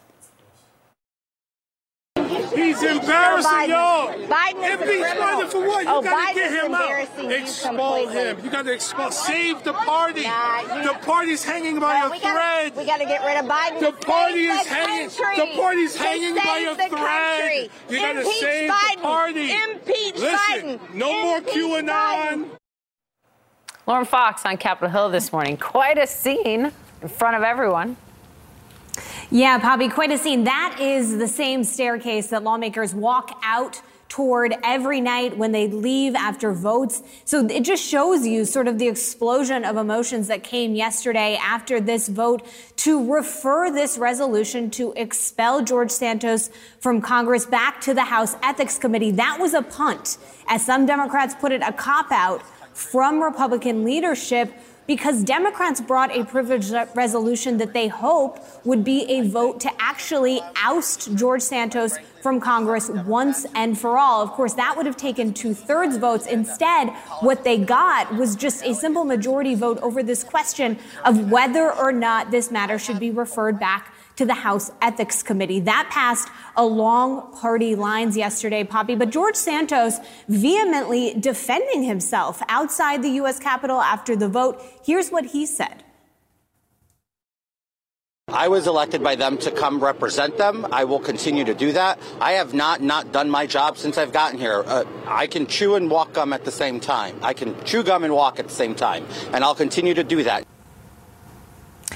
[2.80, 4.08] He's embarrassing y'all.
[4.14, 5.24] Biden is a criminal.
[5.24, 5.84] Biden for what?
[5.86, 6.82] You Oh, gotta Biden get him out.
[6.82, 8.40] embarrassing you Expel him.
[8.44, 9.12] You gotta expel.
[9.12, 10.24] Save the party.
[10.24, 12.76] Nah, the party's hanging by Well, a we gotta- thread.
[12.78, 15.10] we gotta get rid of Biden The party is the hanging.
[15.10, 16.90] The party's To hanging by a thread.
[16.92, 17.72] country.
[17.90, 18.96] You gotta Impeach save Biden.
[18.96, 19.52] the party.
[19.54, 20.94] Impeach Listen, Biden.
[20.94, 22.46] no more Impeach QAnon.
[23.86, 25.58] Lauren Fox on Capitol Hill this morning.
[25.58, 27.98] Quite a scene in front of everyone.
[29.32, 30.43] Yeah, Poppy, quite a scene.
[30.43, 33.82] That is the same staircase that lawmakers walk out
[34.13, 37.01] toward every night when they leave after votes.
[37.25, 41.82] So it just shows you sort of the explosion of emotions that came yesterday after
[41.82, 48.03] this vote to refer this resolution to expel George Santos from Congress back to the
[48.03, 49.10] House Ethics Committee.
[49.10, 52.43] That was a punt, as some Democrats put it, a cop out
[52.75, 54.53] from Republican leadership
[54.88, 60.41] because Democrats brought a privilege resolution that they hope would be a vote to actually
[60.56, 64.22] oust George Santos from Congress once and for all.
[64.22, 66.26] Of course, that would have taken two thirds votes.
[66.26, 71.72] Instead, what they got was just a simple majority vote over this question of whether
[71.72, 75.60] or not this matter should be referred back to the House Ethics Committee.
[75.62, 78.95] That passed along party lines yesterday, Poppy.
[78.95, 79.97] But George Santos
[80.28, 83.39] vehemently defending himself outside the U.S.
[83.39, 84.62] Capitol after the vote.
[84.86, 85.84] Here's what he said.
[88.30, 90.65] I was elected by them to come represent them.
[90.71, 91.99] I will continue to do that.
[92.21, 94.63] I have not not done my job since I've gotten here.
[94.65, 97.19] Uh, I can chew and walk gum at the same time.
[97.21, 100.23] I can chew gum and walk at the same time, and I'll continue to do
[100.23, 100.47] that.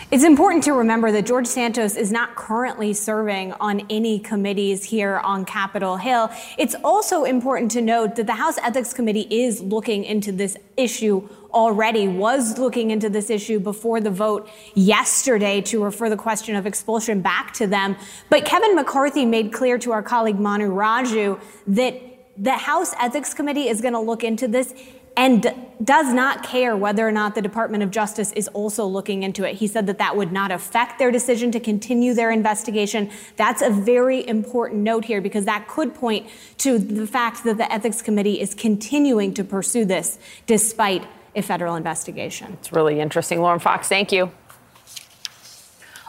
[0.10, 5.17] It's important to remember that George Santos is not currently serving on any committees here
[5.17, 6.32] on Capitol Hill.
[6.58, 11.28] It's also important to note that the House Ethics Committee is looking into this issue
[11.54, 16.65] already, was looking into this issue before the vote yesterday to refer the question of
[16.65, 17.98] expulsion back to them.
[18.30, 22.02] But Kevin McCarthy made clear to our colleague Manu Raju that
[22.38, 24.74] the House Ethics Committee is going to look into this
[25.17, 25.51] and
[25.84, 29.56] does not care whether or not the Department of Justice is also looking into it.
[29.56, 33.10] He said that that would not affect their decision to continue their investigation.
[33.36, 36.27] That's a very important note here because that could point
[36.60, 41.75] to the fact that the Ethics Committee is continuing to pursue this despite a federal
[41.75, 42.53] investigation.
[42.53, 43.41] It's really interesting.
[43.41, 44.32] Lauren Fox, thank you.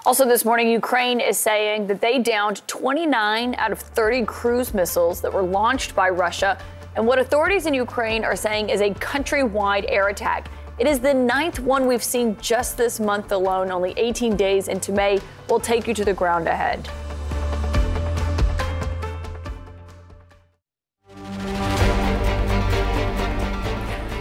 [0.07, 5.21] Also, this morning, Ukraine is saying that they downed 29 out of 30 cruise missiles
[5.21, 6.59] that were launched by Russia
[6.99, 10.51] and what authorities in Ukraine are saying is a countrywide air attack.
[10.81, 14.91] It is the ninth one we've seen just this month alone, only 18 days into
[14.91, 15.21] May.
[15.49, 16.89] We'll take you to the ground ahead.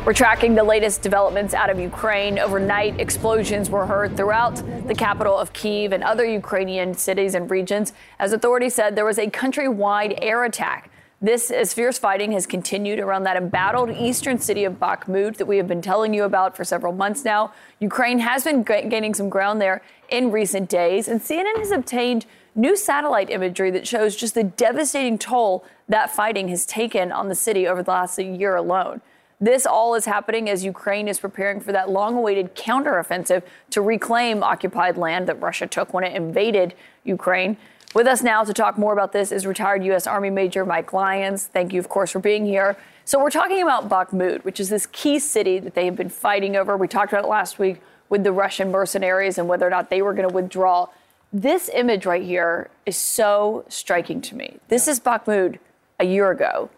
[0.06, 2.38] We're tracking the latest developments out of Ukraine.
[2.38, 4.56] Overnight, explosions were heard throughout
[4.88, 7.94] the capital of Kiev and other Ukrainian cities and regions.
[8.20, 10.92] As authorities said, there was a countrywide air attack.
[11.20, 15.58] This, as fierce fighting has continued around that embattled eastern city of Bakhmut that we
[15.58, 17.54] have been telling you about for several months now.
[17.80, 22.28] Ukraine has been ga- gaining some ground there in recent days, and CNN has obtained
[22.54, 27.36] new satellite imagery that shows just the devastating toll that fighting has taken on the
[27.36, 29.02] city over the last year alone.
[29.42, 34.44] This all is happening as Ukraine is preparing for that long awaited counteroffensive to reclaim
[34.44, 37.58] occupied land that Russia took when it invaded Ukraine.
[37.94, 40.08] With us now to talk more about this is retired U.S.
[40.08, 41.48] Army Major Mike Lyons.
[41.48, 42.78] Thank you, of course, for being here.
[43.06, 46.58] So, we're talking about Bakhmut, which is this key city that they have been fighting
[46.58, 46.76] over.
[46.76, 50.02] We talked about it last week with the Russian mercenaries and whether or not they
[50.02, 50.88] were going to withdraw.
[51.32, 54.58] This image right here is so striking to me.
[54.68, 55.58] This is Bakhmut
[56.00, 56.70] a year ago,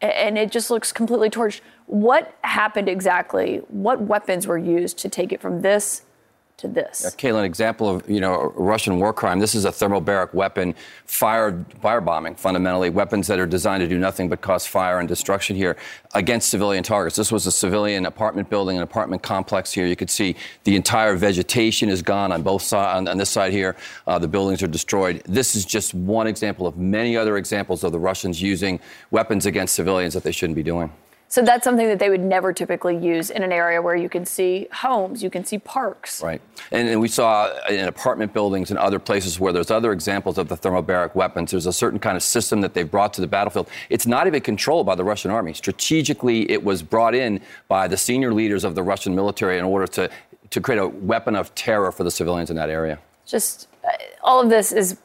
[0.00, 1.60] and it just looks completely torched.
[1.86, 3.58] What happened exactly?
[3.68, 6.02] What weapons were used to take it from this
[6.58, 7.02] to this.
[7.04, 9.38] Yeah, Kaitlan, example of you know Russian war crime.
[9.38, 14.28] This is a thermobaric weapon, fire firebombing fundamentally, weapons that are designed to do nothing
[14.28, 15.76] but cause fire and destruction here
[16.14, 17.16] against civilian targets.
[17.16, 19.86] This was a civilian apartment building, an apartment complex here.
[19.86, 22.96] You could see the entire vegetation is gone on both sides.
[22.96, 25.22] On, on this side here, uh, the buildings are destroyed.
[25.26, 29.74] This is just one example of many other examples of the Russians using weapons against
[29.74, 30.90] civilians that they shouldn't be doing.
[31.28, 34.24] So that's something that they would never typically use in an area where you can
[34.24, 36.22] see homes, you can see parks.
[36.22, 36.40] Right.
[36.70, 40.48] And, and, we saw in apartment buildings and other places where there's other examples of
[40.48, 43.68] the thermobaric weapons, there's a certain kind of system that they've brought to the battlefield.
[43.90, 45.52] It's not even controlled by the Russian army.
[45.52, 49.86] Strategically, it was brought in by the senior leaders of the Russian military in order
[49.88, 50.08] to,
[50.50, 52.98] to create a weapon of terror for the civilians in that area.
[53.26, 53.88] Just uh,
[54.22, 54.96] all of this is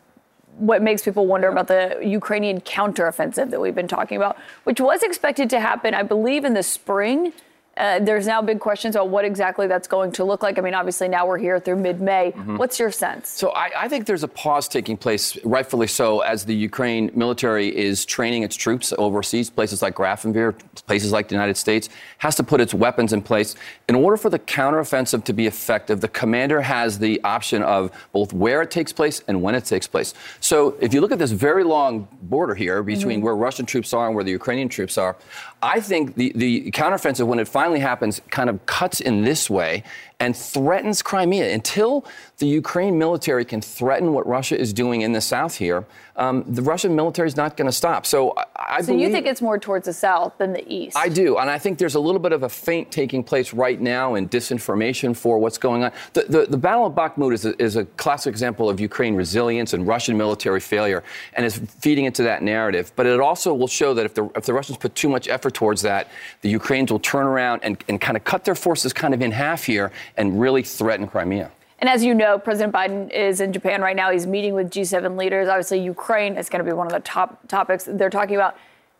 [0.57, 5.03] what makes people wonder about the Ukrainian counteroffensive that we've been talking about, which was
[5.03, 7.33] expected to happen, I believe, in the spring.
[7.77, 10.59] Uh, there's now big questions about what exactly that's going to look like.
[10.59, 12.33] I mean, obviously, now we're here through mid May.
[12.33, 12.57] Mm-hmm.
[12.57, 13.29] What's your sense?
[13.29, 17.73] So, I, I, think there's a pause taking place, rightfully so, as the Ukraine military
[17.75, 20.53] is training its troops overseas, places like Grafenwoehr,
[20.85, 23.55] places like the United States, has to put its weapons in place.
[23.87, 28.33] In order for the counteroffensive to be effective, the commander has the option of both
[28.33, 30.13] where it takes place and when it takes place.
[30.41, 33.25] So, if you look at this very long border here between mm-hmm.
[33.25, 35.15] where Russian troops are and where the Ukrainian troops are,
[35.63, 39.83] I think the, the counteroffensive, when it finally happens, kind of cuts in this way
[40.21, 41.51] and threatens Crimea.
[41.53, 42.05] Until
[42.37, 46.61] the Ukraine military can threaten what Russia is doing in the south here, um, the
[46.61, 48.05] Russian military is not going to stop.
[48.05, 50.95] So I, I so believe, you think it's more towards the south than the east?
[50.95, 53.81] I do, and I think there's a little bit of a feint taking place right
[53.81, 55.91] now in disinformation for what's going on.
[56.13, 59.73] The, the, the Battle of Bakhmut is a, is a classic example of Ukraine resilience
[59.73, 61.03] and Russian military failure,
[61.33, 62.91] and is feeding into that narrative.
[62.95, 65.55] But it also will show that if the, if the Russians put too much effort
[65.55, 66.09] towards that,
[66.41, 69.31] the Ukrainians will turn around and, and kind of cut their forces kind of in
[69.31, 71.51] half here and really threaten Crimea.
[71.79, 74.11] And as you know, President Biden is in Japan right now.
[74.11, 75.47] He's meeting with G7 leaders.
[75.47, 78.55] Obviously, Ukraine is going to be one of the top topics they're talking about.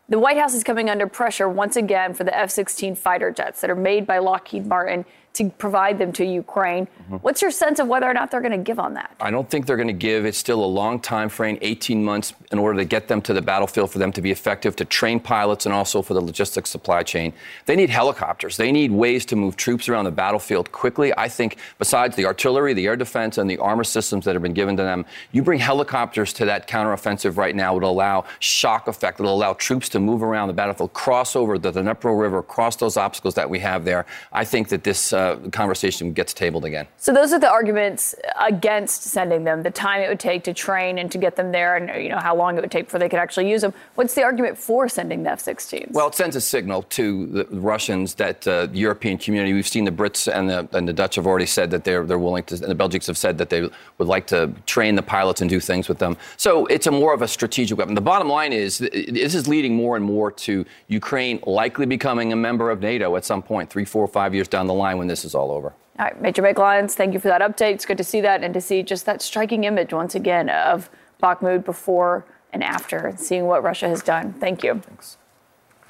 [0.08, 3.60] The White House is coming under pressure once again for the F 16 fighter jets
[3.60, 6.86] that are made by Lockheed Martin to provide them to Ukraine.
[6.86, 7.16] Mm-hmm.
[7.16, 9.14] What's your sense of whether or not they're going to give on that?
[9.20, 10.26] I don't think they're going to give.
[10.26, 13.40] It's still a long time frame, 18 months, in order to get them to the
[13.40, 17.02] battlefield for them to be effective, to train pilots, and also for the logistics supply
[17.02, 17.32] chain.
[17.64, 18.58] They need helicopters.
[18.58, 21.12] They need ways to move troops around the battlefield quickly.
[21.16, 24.52] I think, besides the artillery, the air defense, and the armor systems that have been
[24.52, 27.76] given to them, you bring helicopters to that counteroffensive right now.
[27.76, 29.18] It'll allow shock effect.
[29.18, 32.98] It'll allow troops to move around the battlefield, cross over the Dnipro River, cross those
[32.98, 34.04] obstacles that we have there.
[34.30, 35.14] I think that this.
[35.14, 36.86] Uh, uh, conversation gets tabled again.
[36.98, 40.98] So those are the arguments against sending them: the time it would take to train
[40.98, 43.08] and to get them there, and you know how long it would take before they
[43.08, 43.72] could actually use them.
[43.94, 45.90] What's the argument for sending the F-16s?
[45.92, 49.52] Well, it sends a signal to the Russians that uh, the European community.
[49.52, 52.18] We've seen the Brits and the, and the Dutch have already said that they're they're
[52.18, 53.62] willing to, and the Belgians have said that they
[53.98, 56.16] would like to train the pilots and do things with them.
[56.36, 57.94] So it's a more of a strategic weapon.
[57.94, 62.36] The bottom line is this is leading more and more to Ukraine likely becoming a
[62.36, 65.26] member of NATO at some point, three, four, five years down the line when this
[65.26, 65.74] is all over.
[65.98, 67.74] All right, Major Mike Lyons, thank you for that update.
[67.74, 70.88] It's good to see that and to see just that striking image once again of
[71.22, 74.32] Bakhmut before and after and seeing what Russia has done.
[74.32, 74.80] Thank you.
[74.82, 75.18] Thanks.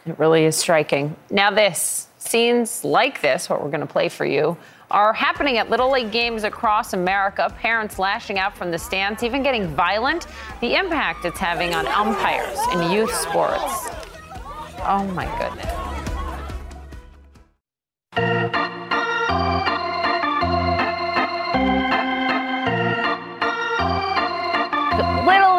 [0.04, 1.14] It really is striking.
[1.30, 4.56] Now, this scenes like this, what we're going to play for you,
[4.90, 7.54] are happening at Little League games across America.
[7.58, 10.26] Parents lashing out from the stands, even getting violent.
[10.60, 13.88] The impact it's having on umpires in youth sports.
[14.84, 15.92] Oh my goodness.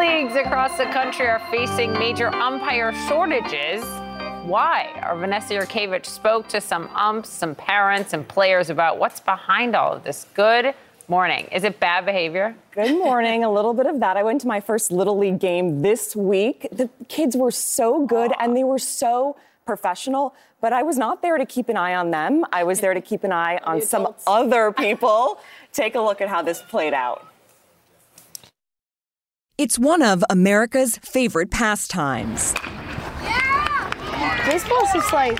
[0.04, 3.86] Leagues across the country are facing major umpire shortages.
[4.44, 4.92] Why?
[5.02, 9.94] Our Vanessa Yurkevich spoke to some umps, some parents, and players about what's behind all
[9.94, 10.26] of this.
[10.34, 10.74] Good
[11.08, 11.48] morning.
[11.54, 12.54] Is it bad behavior?
[12.72, 13.46] Good morning.
[13.46, 14.18] A little bit of that.
[14.18, 16.68] I went to my first Little League game this week.
[16.74, 21.38] The kids were so good and they were so professional, but I was not there
[21.38, 22.44] to keep an eye on them.
[22.52, 25.40] I was there to keep an eye on some other people.
[25.72, 27.30] Take a look at how this played out.
[29.60, 32.54] It's one of America's favorite pastimes.
[34.48, 35.40] Baseball is just like,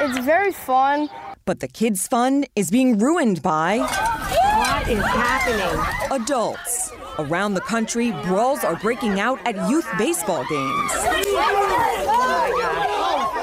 [0.00, 1.08] it's very fun.
[1.46, 3.78] But the kids' fun is being ruined by.
[3.78, 6.22] What is happening?
[6.22, 6.92] Adults.
[7.18, 10.92] Around the country, brawls are breaking out at youth baseball games.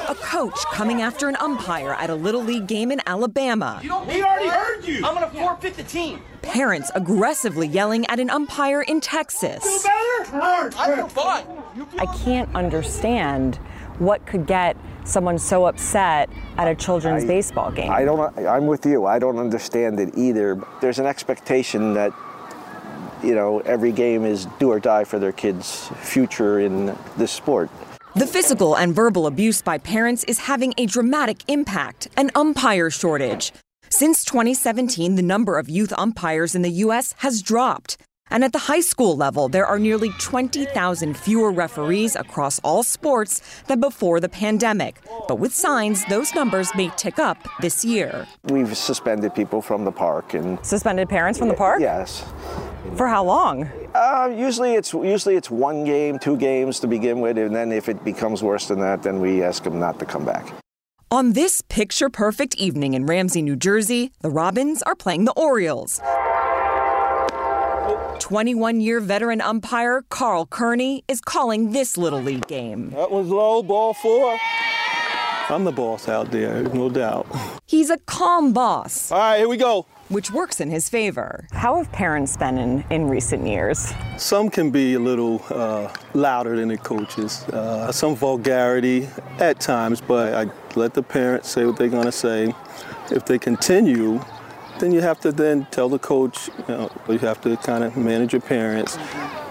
[0.09, 3.79] A coach coming after an umpire at a Little League game in Alabama.
[3.83, 5.05] we already heard you.
[5.05, 6.21] I'm going to forfeit the team.
[6.41, 9.63] Parents aggressively yelling at an umpire in Texas.
[9.63, 9.91] Feel
[10.39, 10.71] better?
[10.77, 11.45] I feel fine.
[11.99, 13.57] I can't understand
[13.99, 17.91] what could get someone so upset at a children's I- baseball game.
[17.91, 18.37] I don't.
[18.37, 19.05] I'm with you.
[19.05, 20.61] I don't understand it either.
[20.79, 22.13] There's an expectation that,
[23.23, 27.69] you know, every game is do or die for their kids' future in this sport.
[28.17, 33.51] The physical and verbal abuse by parents is having a dramatic impact an umpire shortage.
[33.89, 37.13] Since 2017, the number of youth umpires in the U.S.
[37.19, 37.97] has dropped.
[38.29, 43.41] And at the high school level, there are nearly 20,000 fewer referees across all sports
[43.67, 45.01] than before the pandemic.
[45.27, 48.27] But with signs, those numbers may tick up this year.
[48.43, 51.79] We've suspended people from the park and suspended parents from the park.
[51.81, 52.23] Yes.
[52.95, 53.69] For how long?
[53.93, 57.89] Uh, usually it's usually it's one game, two games to begin with, and then if
[57.89, 60.45] it becomes worse than that, then we ask them not to come back.
[61.09, 66.01] On this picture perfect evening in Ramsey, New Jersey, the Robins are playing the Orioles.
[68.19, 72.89] 21 year veteran umpire Carl Kearney is calling this Little League game.
[72.91, 74.37] That was low, ball four.
[75.49, 77.25] I'm the boss out there, no doubt.
[77.65, 79.11] He's a calm boss.
[79.11, 79.85] All right, here we go.
[80.09, 81.47] Which works in his favor.
[81.51, 83.93] How have parents been in, in recent years?
[84.17, 89.07] Some can be a little uh, louder than the coaches, uh, some vulgarity
[89.39, 92.53] at times, but I let the parents say what they're going to say.
[93.09, 94.19] If they continue,
[94.79, 97.97] then you have to then tell the coach, you know, you have to kind of
[97.97, 98.97] manage your parents.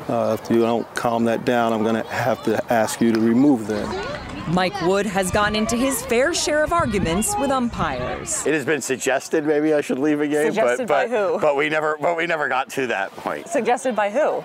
[0.08, 3.20] Uh, if you don't calm that down, I'm going to have to ask you to
[3.20, 3.88] remove them.
[4.48, 8.46] Mike Wood has gotten into his fair share of arguments with umpires.
[8.46, 11.40] It has been suggested maybe I should leave a game, Suggested but by who?
[11.40, 13.48] but we never but we never got to that point.
[13.48, 14.44] Suggested by who?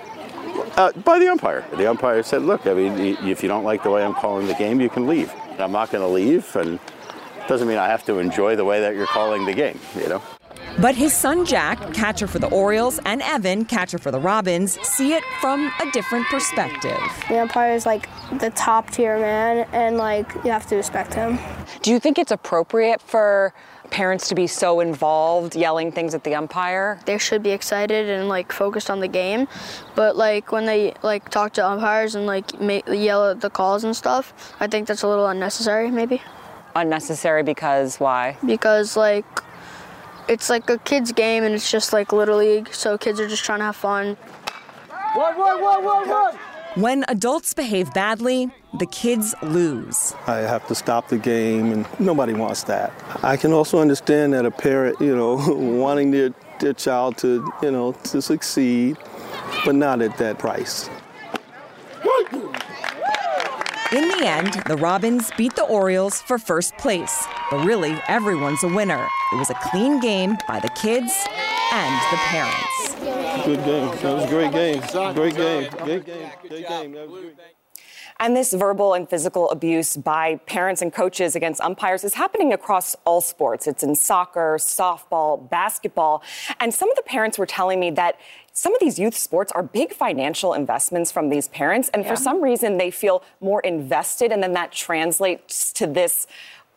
[0.75, 1.63] Uh, by the umpire.
[1.77, 2.93] The umpire said, "Look, I mean,
[3.27, 5.31] if you don't like the way I'm calling the game, you can leave.
[5.59, 8.81] I'm not going to leave, and it doesn't mean I have to enjoy the way
[8.81, 9.79] that you're calling the game.
[9.95, 10.21] You know."
[10.79, 15.13] But his son Jack, catcher for the Orioles, and Evan, catcher for the Robins, see
[15.13, 16.99] it from a different perspective.
[17.27, 18.09] The umpire is like
[18.39, 21.37] the top tier man, and like you have to respect him.
[21.81, 23.53] Do you think it's appropriate for
[23.89, 26.99] parents to be so involved yelling things at the umpire?
[27.05, 29.47] They should be excited and like focused on the game,
[29.95, 33.83] but like when they like talk to umpires and like ma- yell at the calls
[33.83, 36.21] and stuff, I think that's a little unnecessary, maybe.
[36.75, 38.37] Unnecessary because why?
[38.45, 39.25] Because like
[40.31, 43.43] it's like a kids game and it's just like little league, so kids are just
[43.43, 44.15] trying to have fun.
[45.13, 46.35] One, one, one, one, one.
[46.75, 50.15] When adults behave badly, the kids lose.
[50.27, 52.93] I have to stop the game, and nobody wants that.
[53.21, 55.35] I can also understand that a parent, you know,
[55.81, 58.95] wanting their, their child to, you know, to succeed,
[59.65, 60.89] but not at that price.
[63.91, 67.25] In the end, the Robins beat the Orioles for first place.
[67.49, 69.05] But really, everyone's a winner.
[69.33, 71.13] It was a clean game by the kids
[71.73, 72.95] and the parents.
[73.45, 73.87] Good game.
[73.97, 74.79] That was a great game.
[75.13, 75.69] Great game.
[75.83, 76.31] Great game.
[76.47, 76.91] Great game.
[76.93, 77.25] That was.
[78.21, 82.95] And this verbal and physical abuse by parents and coaches against umpires is happening across
[83.03, 83.65] all sports.
[83.65, 86.21] It's in soccer, softball, basketball.
[86.59, 88.19] And some of the parents were telling me that
[88.53, 91.89] some of these youth sports are big financial investments from these parents.
[91.93, 92.09] And Yeah.
[92.09, 94.31] for some reason, they feel more invested.
[94.31, 96.27] And then that translates to this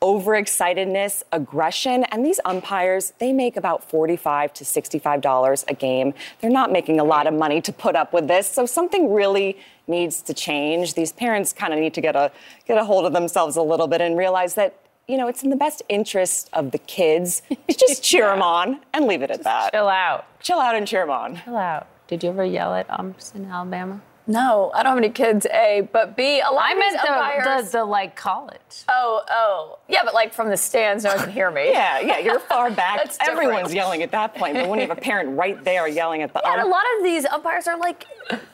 [0.03, 6.13] overexcitedness, aggression, and these umpires, they make about 45 to 65 dollars a game.
[6.41, 9.57] They're not making a lot of money to put up with this, so something really
[9.87, 10.95] needs to change.
[10.95, 12.31] These parents kind of need to get a
[12.67, 14.75] get a hold of themselves a little bit and realize that
[15.09, 18.81] you know, it's in the best interest of the kids to just cheer them on
[18.93, 19.73] and leave it at that.
[19.73, 20.27] Chill out.
[20.41, 21.41] Chill out and cheer them on.
[21.45, 21.87] Chill out.
[22.07, 24.01] Did you ever yell at umps in Alabama?
[24.27, 25.47] No, I don't have any kids.
[25.53, 27.71] A, but B, a lot I of meant these the, umpires.
[27.73, 28.59] the, the like college.
[28.89, 31.69] Oh, oh, yeah, but like from the stands, no one can hear me.
[31.73, 32.97] Yeah, yeah, you're far back.
[32.97, 33.41] That's different.
[33.43, 36.33] Everyone's yelling at that point, but when you have a parent right there yelling at
[36.33, 38.07] the Yeah, and a lot of these umpires are like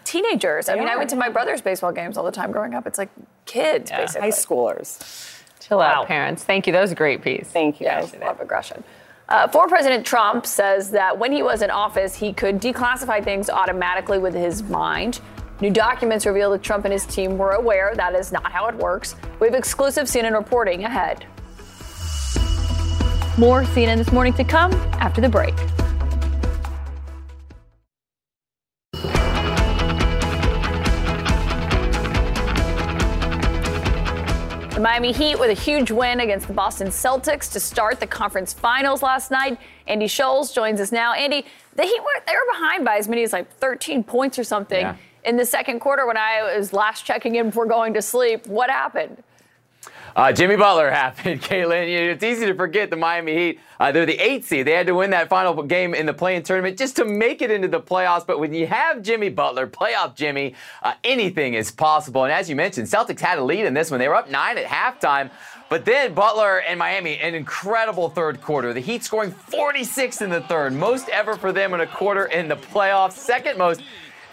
[0.02, 0.68] teenagers.
[0.68, 2.88] I They mean, I went to my brother's baseball games all the time growing up.
[2.88, 3.10] It's like
[3.46, 4.20] kids, basically.
[4.22, 5.36] high schoolers.
[5.70, 6.42] Chill out, parents.
[6.42, 6.72] Thank you.
[6.72, 7.46] That was a great piece.
[7.46, 7.86] Thank you.
[7.86, 8.12] Yeah, guys.
[8.12, 8.82] a lot of aggression.
[9.28, 13.48] Uh, former President Trump says that when he was in office, he could declassify things
[13.48, 15.20] automatically with his mind.
[15.60, 18.74] New documents reveal that Trump and his team were aware that is not how it
[18.74, 19.14] works.
[19.38, 21.24] We have exclusive CNN reporting ahead.
[23.38, 25.54] More CNN this morning to come after the break.
[34.80, 38.54] The Miami Heat with a huge win against the Boston Celtics to start the conference
[38.54, 39.58] finals last night.
[39.86, 41.12] Andy Scholes joins us now.
[41.12, 41.44] Andy,
[41.76, 44.80] the Heat were they were behind by as many as like 13 points or something
[44.80, 44.96] Yeah.
[45.22, 48.46] in the second quarter when I was last checking in before going to sleep.
[48.46, 49.22] What happened?
[50.16, 51.88] Uh, Jimmy Butler happened, Kaitlan.
[51.90, 53.60] You know, it's easy to forget the Miami Heat.
[53.78, 54.66] Uh, they're the eight seed.
[54.66, 57.50] They had to win that final game in the play-in tournament just to make it
[57.50, 58.26] into the playoffs.
[58.26, 62.24] But when you have Jimmy Butler, playoff Jimmy, uh, anything is possible.
[62.24, 64.00] And as you mentioned, Celtics had a lead in this one.
[64.00, 65.30] They were up nine at halftime.
[65.68, 68.72] But then Butler and Miami, an incredible third quarter.
[68.72, 72.48] The Heat scoring 46 in the third, most ever for them in a quarter in
[72.48, 73.80] the playoffs, second most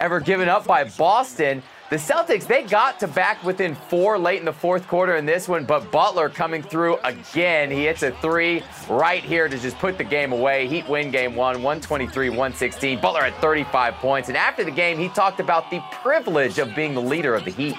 [0.00, 1.62] ever given up by Boston.
[1.90, 5.48] The Celtics, they got to back within four late in the fourth quarter in this
[5.48, 7.70] one, but Butler coming through again.
[7.70, 10.66] He hits a three right here to just put the game away.
[10.68, 13.00] Heat win game one, 123 116.
[13.00, 14.28] Butler had 35 points.
[14.28, 17.52] And after the game, he talked about the privilege of being the leader of the
[17.52, 17.76] Heat.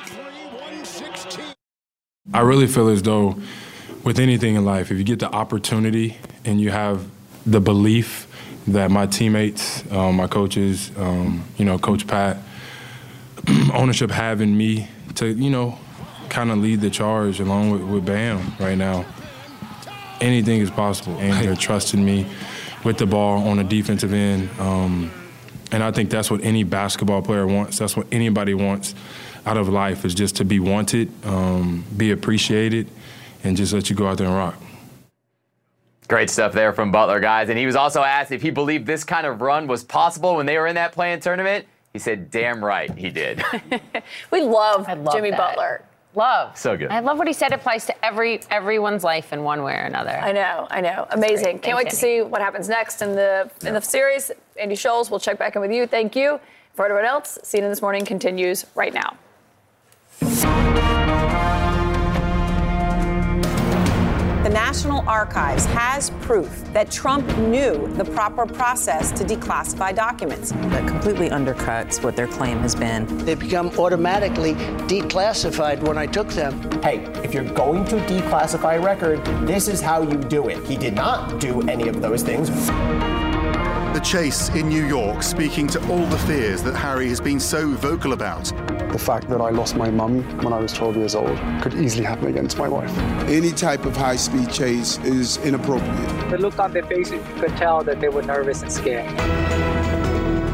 [2.34, 3.40] I really feel as though
[4.04, 7.06] with anything in life, if you get the opportunity and you have
[7.46, 8.26] the belief
[8.68, 12.38] that my teammates, um, my coaches, um, you know, Coach Pat,
[13.74, 15.78] ownership having me to, you know,
[16.30, 19.06] kind of lead the charge along with, with Bam right now.
[20.22, 21.18] Anything is possible.
[21.18, 22.28] And they're trusting me
[22.84, 24.50] with the ball on the defensive end.
[24.60, 25.12] Um,
[25.72, 27.78] and I think that's what any basketball player wants.
[27.78, 28.96] That's what anybody wants
[29.46, 32.90] out of life is just to be wanted, um, be appreciated,
[33.44, 34.56] and just let you go out there and rock.
[36.08, 37.50] Great stuff there from Butler, guys.
[37.50, 40.48] And he was also asked if he believed this kind of run was possible when
[40.48, 41.68] they were in that play-in tournament.
[41.94, 43.44] He said, damn right he did.
[44.32, 45.38] we love, love Jimmy that.
[45.38, 45.84] Butler.
[46.16, 46.58] Love.
[46.58, 46.90] So good.
[46.90, 50.10] I love what he said applies to every everyone's life in one way or another.
[50.10, 51.08] I know, I know.
[51.12, 51.44] Amazing.
[51.58, 51.62] great.
[51.62, 54.32] Can't wait Thanks, to see what happens next in the in the series.
[54.60, 55.86] Andy Scholes, we'll check back in with you.
[55.86, 56.40] Thank you.
[56.74, 59.18] For everyone else, CNN This Morning continues right now.
[64.50, 70.54] The National Archives has proof that Trump knew the proper process to declassify documents.
[70.54, 73.06] That completely undercuts what their claim has been.
[73.26, 74.56] They become automatically
[74.88, 76.82] declassified when I took them.
[76.82, 80.66] Hey, if you're going to declassify a record, this is how you do it.
[80.66, 82.50] He did not do any of those things.
[84.00, 87.68] The Chase in New York speaking to all the fears that Harry has been so
[87.72, 88.46] vocal about.
[88.94, 92.06] The fact that I lost my mum when I was 12 years old could easily
[92.06, 92.98] happen again to my wife.
[93.28, 96.30] Any type of high speed chase is inappropriate.
[96.32, 99.06] The look on their faces, you could tell that they were nervous and scared.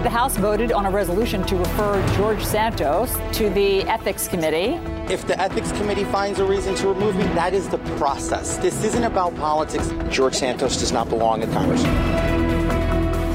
[0.04, 4.80] The House voted on a resolution to refer George Santos to the Ethics Committee.
[5.14, 8.58] If the ethics committee finds a reason to remove me, that is the process.
[8.58, 9.92] This isn't about politics.
[10.10, 11.84] George Santos does not belong in Congress.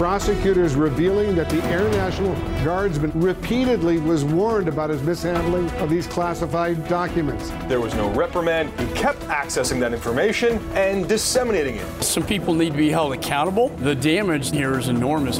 [0.00, 2.34] Prosecutors revealing that the Air National
[2.64, 7.50] Guardsman repeatedly was warned about his mishandling of these classified documents.
[7.68, 8.70] There was no reprimand.
[8.80, 12.02] He kept accessing that information and disseminating it.
[12.02, 13.68] Some people need to be held accountable.
[13.76, 15.36] The damage here is enormous.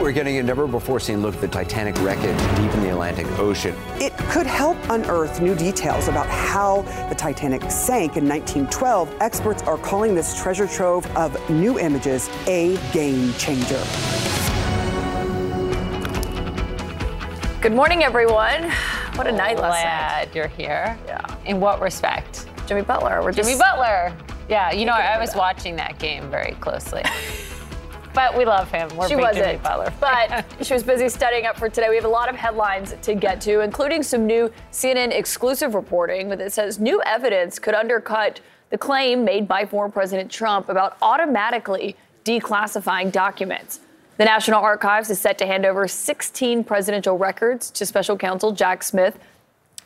[0.00, 3.26] We're getting a never before seen look at the Titanic wreckage deep in the Atlantic
[3.38, 3.74] Ocean.
[3.94, 9.16] It could help unearth new details about how the Titanic sank in 1912.
[9.20, 13.82] Experts are calling this treasure trove of new images a game changer.
[17.62, 18.70] Good morning, everyone.
[19.14, 20.96] What a night last Glad you're here.
[21.06, 21.36] Yeah.
[21.46, 22.46] In what respect?
[22.66, 23.22] Jimmy Butler.
[23.22, 24.14] We're Jimmy just- Butler.
[24.48, 27.02] Yeah, you know, I was watching that game very closely.
[28.16, 28.88] but we love him.
[28.96, 29.92] We're she wasn't, Butler.
[30.00, 31.90] but she was busy studying up for today.
[31.90, 36.30] We have a lot of headlines to get to, including some new CNN exclusive reporting
[36.30, 38.40] that says new evidence could undercut
[38.70, 41.94] the claim made by former President Trump about automatically
[42.24, 43.80] declassifying documents.
[44.16, 48.82] The National Archives is set to hand over 16 presidential records to special counsel Jack
[48.82, 49.18] Smith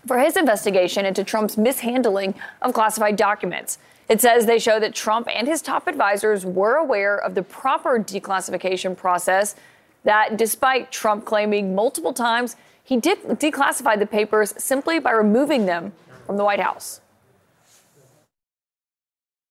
[0.07, 3.78] for his investigation into Trump's mishandling of classified documents.
[4.11, 7.97] It says they show that Trump and his top advisors were aware of the proper
[7.97, 9.55] declassification process,
[10.03, 15.93] that despite Trump claiming multiple times he did declassify the papers simply by removing them
[16.27, 17.01] from the White House.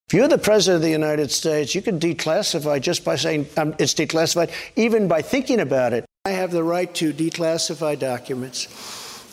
[0.10, 3.76] If you're the president of the United States, you can declassify just by saying um,
[3.80, 6.03] it's declassified, even by thinking about it.
[6.26, 8.68] I have the right to declassify documents,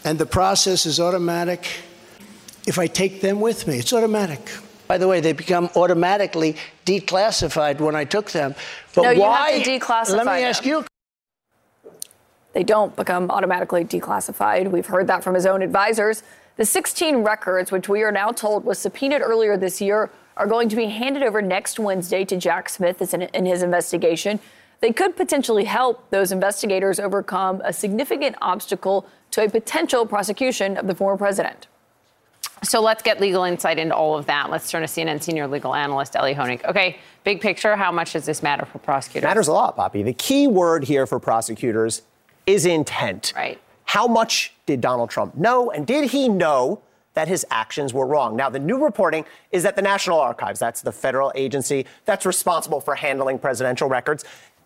[0.05, 1.67] and the process is automatic.
[2.69, 4.49] If I take them with me, it's automatic.
[4.87, 8.55] By the way, they become automatically declassified when I took them.
[8.95, 9.51] But no, you why?
[9.51, 10.51] have to declassify Let me them.
[10.51, 10.85] ask you.
[12.53, 14.71] They don't become automatically declassified.
[14.71, 16.23] We've heard that from his own advisors.
[16.57, 20.69] The 16 records, which we are now told was subpoenaed earlier this year, are going
[20.71, 24.41] to be handed over next Wednesday to Jack Smith in, in his investigation.
[24.81, 30.87] They could potentially help those investigators overcome a significant obstacle to a potential prosecution of
[30.87, 31.67] the former president.
[32.63, 34.51] So let's get legal insight into all of that.
[34.51, 36.65] Let's turn to CNN senior legal analyst Elie Honig.
[36.65, 37.77] Okay, big picture.
[37.77, 39.25] How much does this matter for prosecutors?
[39.25, 40.03] It Matters a lot, Poppy.
[40.03, 42.03] The key word here for prosecutors
[42.47, 43.33] is intent.
[43.37, 43.61] Right.
[43.85, 45.71] How much did Donald Trump know?
[45.71, 46.81] And did he know
[47.17, 48.37] that his actions were wrong.
[48.37, 52.79] Now, the new reporting is that the National Archives, that's the federal agency that's responsible
[52.79, 54.23] for handling presidential records,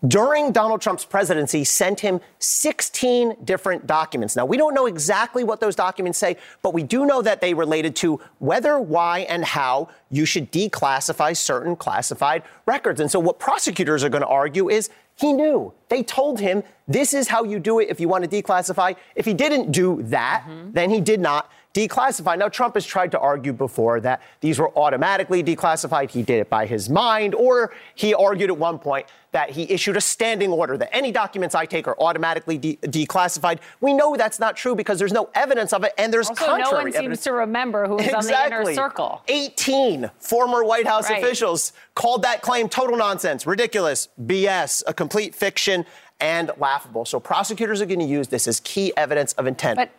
[0.07, 4.35] during Donald Trump's presidency, sent him 16 different documents.
[4.35, 7.53] Now, we don't know exactly what those documents say, but we do know that they
[7.53, 12.99] related to whether, why, and how you should declassify certain classified records.
[12.99, 15.71] And so, what prosecutors are going to argue is he knew.
[15.89, 18.95] They told him this is how you do it if you want to declassify.
[19.15, 20.71] If he didn't do that, mm-hmm.
[20.71, 22.37] then he did not declassify.
[22.37, 26.11] Now, Trump has tried to argue before that these were automatically declassified.
[26.11, 29.95] He did it by his mind, or he argued at one point that he issued
[29.95, 33.59] a standing order that any documents I take are automatically de- declassified.
[33.79, 36.63] We know that's not true because there's no evidence of it, and there's also, contrary
[36.63, 37.19] no one evidence.
[37.19, 38.57] seems to remember who was exactly.
[38.57, 39.23] on the inner circle.
[39.29, 41.23] 18 former White House right.
[41.23, 45.85] officials called that claim total nonsense, ridiculous, BS, a complete fiction,
[46.19, 47.05] and laughable.
[47.05, 49.77] So prosecutors are going to use this as key evidence of intent.
[49.77, 49.89] But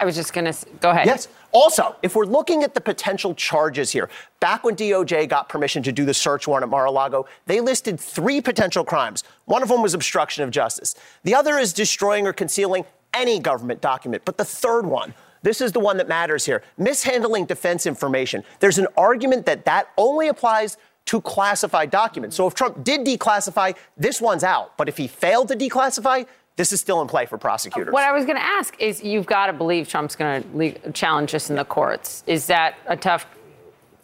[0.00, 1.06] I was just going to go ahead.
[1.06, 1.28] Yes.
[1.52, 4.08] Also, if we're looking at the potential charges here,
[4.40, 8.40] back when DOJ got permission to do the search warrant at Mar-a-Lago, they listed three
[8.40, 9.24] potential crimes.
[9.44, 10.94] One of them was obstruction of justice.
[11.24, 14.24] The other is destroying or concealing any government document.
[14.24, 18.42] But the third one, this is the one that matters here mishandling defense information.
[18.60, 22.36] There's an argument that that only applies to classified documents.
[22.36, 24.76] So if Trump did declassify, this one's out.
[24.76, 26.26] But if he failed to declassify,
[26.60, 27.90] this is still in play for prosecutors.
[27.90, 30.92] What I was going to ask is you've got to believe Trump's going to le-
[30.92, 32.22] challenge this in the courts.
[32.26, 33.26] Is that a tough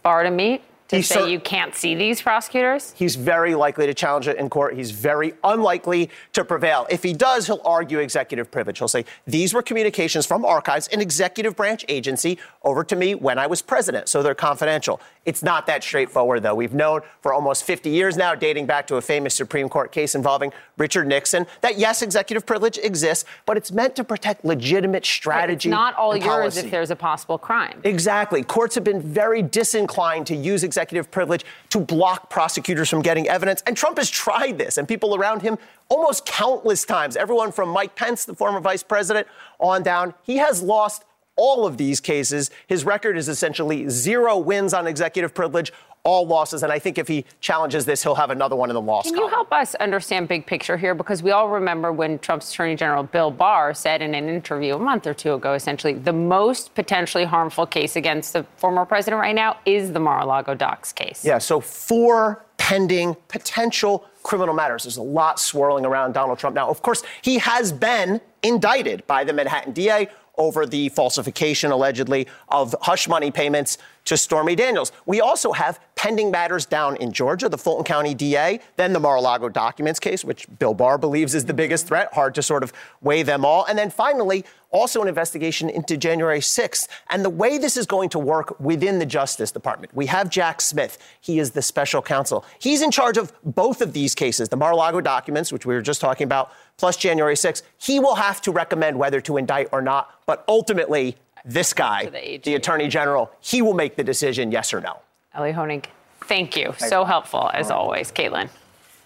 [0.03, 0.63] bar to meet?
[0.89, 2.93] To say sur- you can't see these prosecutors?
[2.97, 4.75] He's very likely to challenge it in court.
[4.77, 6.87] He's very unlikely to prevail.
[6.91, 8.79] If he does, he'll argue executive privilege.
[8.79, 13.39] He'll say, These were communications from archives, an executive branch agency, over to me when
[13.39, 15.01] I was president, so they're confidential.
[15.25, 16.55] It's not that straightforward, though.
[16.55, 20.15] We've known for almost 50 years now, dating back to a famous Supreme Court case
[20.15, 25.69] involving Richard Nixon, that yes, executive privilege exists, but it's meant to protect legitimate strategy.
[25.69, 26.61] It's not all yours policy.
[26.61, 27.81] if there's a possible crime.
[27.83, 28.45] Exactly.
[28.45, 30.76] Courts have been very disinclined to use executive
[31.11, 33.63] privilege to block prosecutors from getting evidence.
[33.67, 35.59] And Trump has tried this, and people around him
[35.89, 37.17] almost countless times.
[37.17, 39.27] Everyone from Mike Pence, the former vice president,
[39.59, 40.15] on down.
[40.23, 41.05] He has lost
[41.37, 42.51] all of these cases.
[42.67, 45.73] His record is essentially zero wins on executive privilege,
[46.07, 46.63] all losses.
[46.63, 49.07] And I think if he challenges this, he'll have another one in the loss.
[49.07, 49.29] Can column.
[49.29, 50.95] you help us understand big picture here?
[50.95, 54.79] Because we all remember when Trump's Attorney General Bill Barr said in an interview a
[54.79, 59.35] month or two ago, essentially, the most potentially harmful case against the former president right
[59.35, 61.25] now is the Mar-a-Lago docs case.
[61.25, 61.39] Yeah.
[61.39, 64.85] So four pending potential criminal matters.
[64.85, 66.69] There's a lot swirling around Donald Trump now.
[66.69, 70.09] Of course, he has been indicted by the Manhattan DA
[70.39, 74.93] over the falsification, allegedly, of hush money payments to Stormy Daniels.
[75.05, 79.49] We also have pending matters down in Georgia, the Fulton County DA, then the Mar-a-Lago
[79.49, 82.13] documents case, which Bill Barr believes is the biggest threat.
[82.13, 83.65] Hard to sort of weigh them all.
[83.65, 88.09] And then finally, also an investigation into January 6th and the way this is going
[88.11, 89.95] to work within the Justice Department.
[89.95, 90.99] We have Jack Smith.
[91.21, 92.45] He is the special counsel.
[92.61, 96.01] He's in charge of both of these cases, the Mar-a-Lago documents, which we were just
[96.01, 97.63] talking about, plus January 6th.
[97.79, 102.39] He will have to recommend whether to indict or not, but ultimately, this guy, the,
[102.39, 104.99] the, Attorney General, he will make the decision, yes or no.
[105.35, 105.87] Elie Honig,
[106.23, 106.75] thank you.
[106.79, 108.11] So helpful, as always.
[108.11, 108.49] Kaitlan.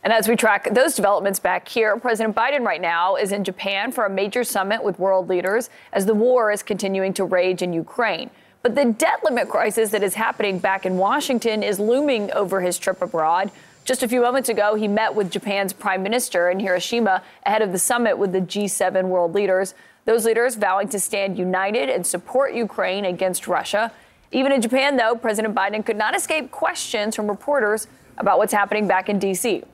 [0.02, 3.92] And as we track those developments back here, President Biden right now is in Japan
[3.92, 7.74] for a major summit with world leaders as the war is continuing to rage in
[7.74, 8.30] Ukraine.
[8.62, 12.78] But the debt limit crisis that is happening back in Washington is looming over his
[12.78, 13.50] trip abroad.
[13.84, 17.72] Just a few moments ago, he met with Japan's prime minister in Hiroshima ahead of
[17.72, 19.74] the summit with the G7 world leaders.
[20.04, 23.92] Those leaders vowing to stand united and support Ukraine against Russia.
[24.32, 28.86] Even in Japan, though, President Biden could not escape questions from reporters about what's happening
[28.86, 29.64] back in D.C.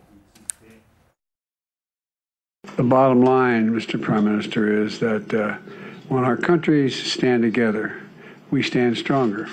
[2.76, 4.00] The bottom line, Mr.
[4.00, 5.56] Prime Minister, is that uh,
[6.08, 8.00] when our countries stand together,
[8.50, 9.48] we stand stronger.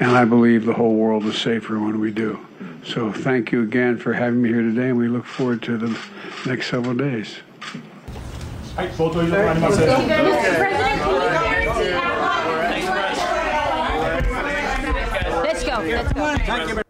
[0.00, 2.44] And I believe the whole world is safer when we do.
[2.87, 5.97] So thank you again for having me here today, and we look forward to the
[6.45, 7.41] next several days.
[8.75, 9.87] はい、冒頭以上ありません。
[15.43, 15.81] Let's go.
[15.83, 16.83] Let's go.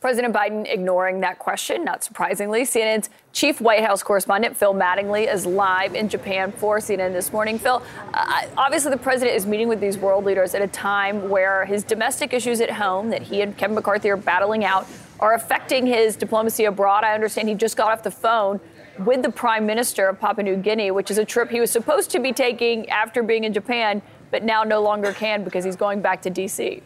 [0.00, 2.62] President Biden ignoring that question, not surprisingly.
[2.62, 7.58] CNN's chief White House correspondent, Phil Mattingly, is live in Japan for CNN this morning.
[7.58, 7.82] Phil,
[8.14, 11.82] uh, obviously, the president is meeting with these world leaders at a time where his
[11.82, 14.86] domestic issues at home that he and Kevin McCarthy are battling out
[15.18, 17.02] are affecting his diplomacy abroad.
[17.02, 18.60] I understand he just got off the phone
[19.00, 22.12] with the prime minister of Papua New Guinea, which is a trip he was supposed
[22.12, 26.00] to be taking after being in Japan, but now no longer can because he's going
[26.00, 26.84] back to D.C.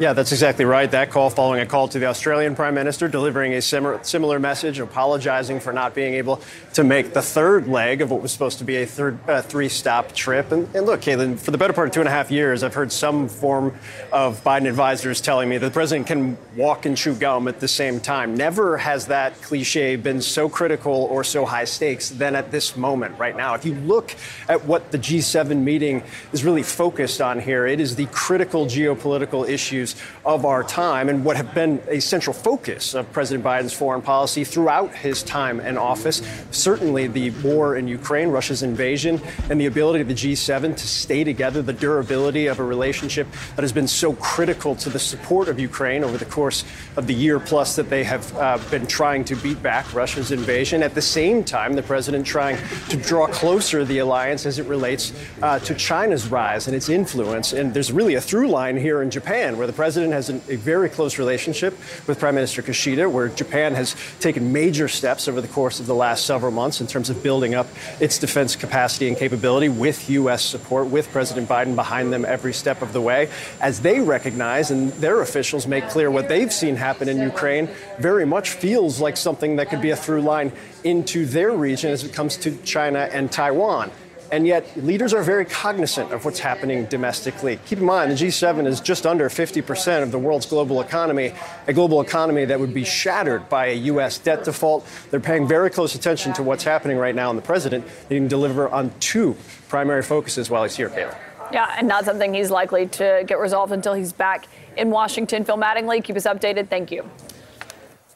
[0.00, 0.88] Yeah, that's exactly right.
[0.88, 4.78] That call following a call to the Australian Prime Minister, delivering a similar, similar message,
[4.78, 6.40] apologizing for not being able
[6.74, 9.68] to make the third leg of what was supposed to be a third uh, three
[9.68, 10.52] stop trip.
[10.52, 12.74] And, and, look, Kaitlan, for the better part of two and a half years, I've
[12.74, 13.74] heard some form
[14.12, 17.66] of Biden advisors telling me that the president can walk and chew gum at the
[17.66, 18.36] same time.
[18.36, 23.18] Never has that cliche been so critical or so high stakes than at this moment
[23.18, 23.54] right now.
[23.54, 24.14] If you look
[24.48, 29.48] at what the G7 meeting is really focused on here, it is the critical geopolitical
[29.48, 33.72] issues issues of our time and what have been a central focus of President Biden's
[33.72, 36.20] foreign policy throughout his time in office.
[36.50, 41.24] Certainly, the war in Ukraine, Russia's invasion, and the ability of the G7 to stay
[41.24, 43.26] together, the durability of a relationship
[43.56, 46.64] that has been so critical to the support of Ukraine over the course
[46.96, 50.82] of the year plus that they have uh, been trying to beat back Russia's invasion.
[50.82, 52.58] At the same time, the president trying
[52.90, 55.12] to draw closer the alliance as it relates
[55.42, 57.52] uh, to China's rise and its influence.
[57.54, 60.56] And there's really a through line here in Japan where the president has an, a
[60.56, 61.72] very close relationship
[62.08, 65.94] with Prime Minister Kishida, where Japan has taken major steps over the course of the
[65.94, 67.68] last several months in terms of building up
[68.00, 70.42] its defense capacity and capability with U.S.
[70.44, 74.90] support, with President Biden behind them every step of the way, as they recognize and
[74.94, 77.68] their officials make clear what they've seen happen in Ukraine
[78.00, 80.50] very much feels like something that could be a through line
[80.82, 83.92] into their region as it comes to China and Taiwan.
[84.30, 87.58] And yet, leaders are very cognizant of what's happening domestically.
[87.66, 91.32] Keep in mind, the G7 is just under 50% of the world's global economy,
[91.66, 94.18] a global economy that would be shattered by a U.S.
[94.18, 94.86] debt default.
[95.10, 98.28] They're paying very close attention to what's happening right now, and the president needing to
[98.28, 99.36] deliver on two
[99.68, 101.16] primary focuses while he's here, Kayla.
[101.50, 105.44] Yeah, and not something he's likely to get resolved until he's back in Washington.
[105.44, 106.68] Phil Mattingly, keep us updated.
[106.68, 107.08] Thank you.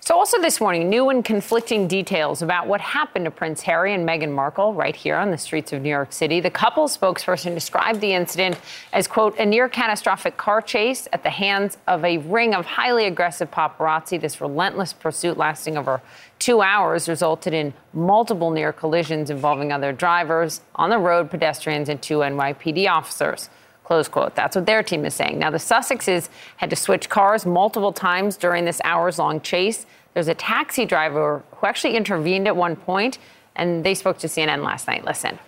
[0.05, 4.05] So, also this morning, new and conflicting details about what happened to Prince Harry and
[4.05, 6.41] Meghan Markle right here on the streets of New York City.
[6.41, 8.59] The couple's spokesperson described the incident
[8.93, 13.07] as, quote, a near catastrophic car chase at the hands of a ring of highly
[13.07, 14.21] aggressive paparazzi.
[14.21, 16.03] This relentless pursuit lasting over
[16.41, 22.03] two hours resulted in multiple near collisions involving other drivers, on the road pedestrians, and
[22.03, 23.49] two NYPD officers.
[23.85, 24.35] Close quote.
[24.35, 25.39] That's what their team is saying.
[25.39, 29.87] Now, the Sussexes had to switch cars multiple times during this hours long chase.
[30.15, 33.19] There's a taxi driver who actually intervened at one point,
[33.57, 35.05] and they spoke to CNN last night.
[35.05, 35.39] Listen.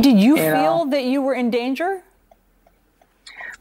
[0.00, 2.02] Did you feel that you were in danger?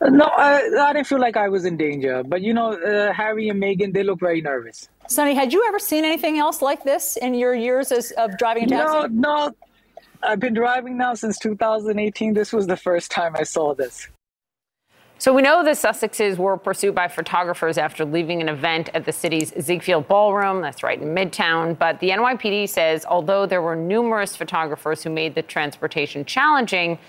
[0.01, 2.23] No, I, I, didn't feel like I was in danger.
[2.23, 4.87] But you know, uh, Harry and Meghan, they look very nervous.
[5.09, 8.65] Sunny, had you ever seen anything else like this in your years as, of driving
[8.65, 9.09] a taxi?
[9.09, 9.55] No, no.
[10.21, 12.33] I've been driving now since 2018.
[12.33, 14.07] This was the first time I saw this.
[15.17, 19.11] So we know the Sussexes were pursued by photographers after leaving an event at the
[19.11, 20.61] city's Ziegfeld Ballroom.
[20.61, 21.77] That's right in Midtown.
[21.77, 26.99] But the NYPD says although there were numerous photographers who made the transportation challenging,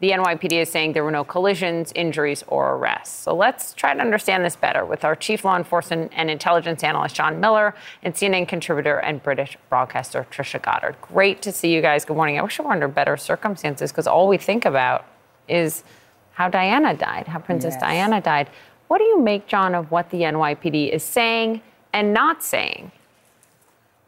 [0.00, 3.14] the NYPD is saying there were no collisions, injuries, or arrests.
[3.22, 7.14] So let's try to understand this better with our chief law enforcement and intelligence analyst,
[7.14, 10.96] John Miller, and CNN contributor and British broadcaster, Trisha Goddard.
[11.02, 12.06] Great to see you guys.
[12.06, 12.38] Good morning.
[12.38, 15.04] I wish we were under better circumstances because all we think about
[15.48, 15.84] is
[16.32, 17.82] how Diana died, how Princess yes.
[17.82, 18.48] Diana died.
[18.88, 21.60] What do you make, John, of what the NYPD is saying
[21.92, 22.90] and not saying?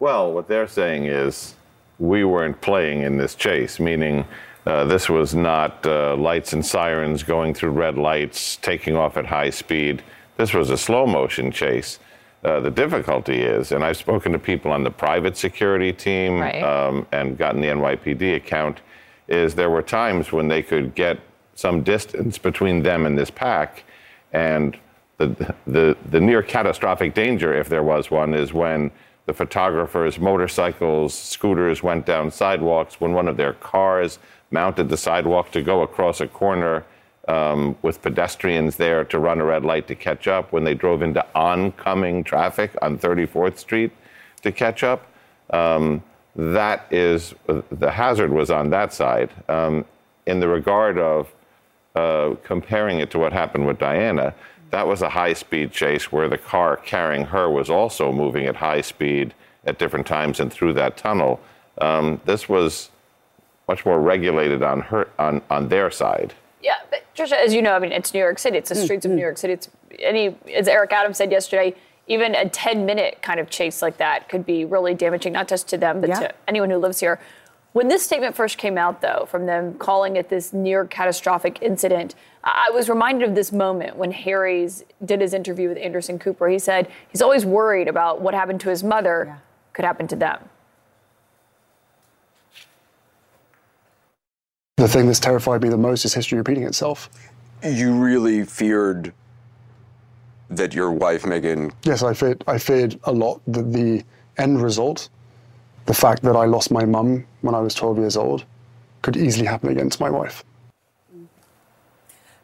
[0.01, 1.55] Well, what they're saying is
[1.99, 4.25] we weren't playing in this chase, meaning
[4.67, 9.27] uh, this was not uh, lights and sirens going through red lights, taking off at
[9.27, 10.03] high speed.
[10.37, 11.99] This was a slow motion chase.
[12.45, 16.63] Uh, the difficulty is, and I've spoken to people on the private security team right.
[16.63, 18.81] um, and gotten the NYPD account,
[19.29, 21.21] is there were times when they could get
[21.55, 23.85] some distance between them and this pack,
[24.33, 24.77] and
[25.19, 28.91] the, the, the near catastrophic danger, if there was one, is when
[29.27, 34.19] the photographers' motorcycles, scooters went down sidewalks, when one of their cars
[34.53, 36.85] mounted the sidewalk to go across a corner
[37.29, 41.03] um, with pedestrians there to run a red light to catch up, when they drove
[41.03, 43.93] into oncoming traffic on 34th Street
[44.43, 45.07] to catch up.
[45.51, 46.03] Um,
[46.35, 47.35] that is,
[47.71, 49.31] the hazard was on that side.
[49.49, 49.85] Um,
[50.27, 51.33] in the regard of
[51.95, 54.35] uh, comparing it to what happened with Diana,
[54.71, 58.57] that was a high speed chase where the car carrying her was also moving at
[58.57, 59.35] high speed
[59.65, 61.39] at different times and through that tunnel.
[61.79, 62.91] Um, this was
[63.69, 66.35] much more regulated on her on, on their side.
[66.63, 68.59] Yeah, but Trisha, as you know, I mean, it's New York City.
[68.59, 69.13] It's the mm, streets mm-hmm.
[69.13, 69.53] of New York City.
[69.55, 71.75] It's any, as Eric Adams said yesterday,
[72.07, 75.69] even a 10 minute kind of chase like that could be really damaging, not just
[75.69, 76.21] to them, but yeah.
[76.21, 77.21] to anyone who lives here.
[77.73, 82.15] When this statement first came out, though, from them calling it this near catastrophic incident,
[82.45, 86.49] I was reminded of this moment when Harry's did his interview with Anderson Cooper.
[86.49, 89.37] He said he's always worried about what happened to his mother yeah.
[89.73, 90.51] could happen to them.
[94.83, 97.09] The thing that's terrified me the most is history repeating itself.
[97.63, 99.13] You really feared
[100.51, 101.71] that your wife, Meghan.
[101.85, 104.03] Yes, I feared, I feared a lot that the
[104.39, 105.09] end result,
[105.87, 108.45] the fact that I lost my mum when I was 12 years old,
[109.03, 110.43] could easily happen against my wife.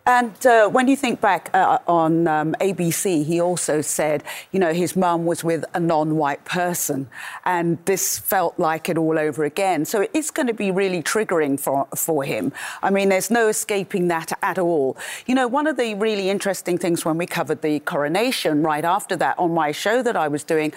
[0.09, 4.72] And uh, when you think back uh, on um, ABC, he also said, you know,
[4.72, 7.11] his mum was with a non white person.
[7.44, 9.84] And this felt like it all over again.
[9.84, 12.54] So it's going to be really triggering for, for him.
[12.82, 14.96] I mean, there's no escaping that at all.
[15.26, 19.14] You know, one of the really interesting things when we covered the coronation right after
[19.16, 20.72] that on my show that I was doing,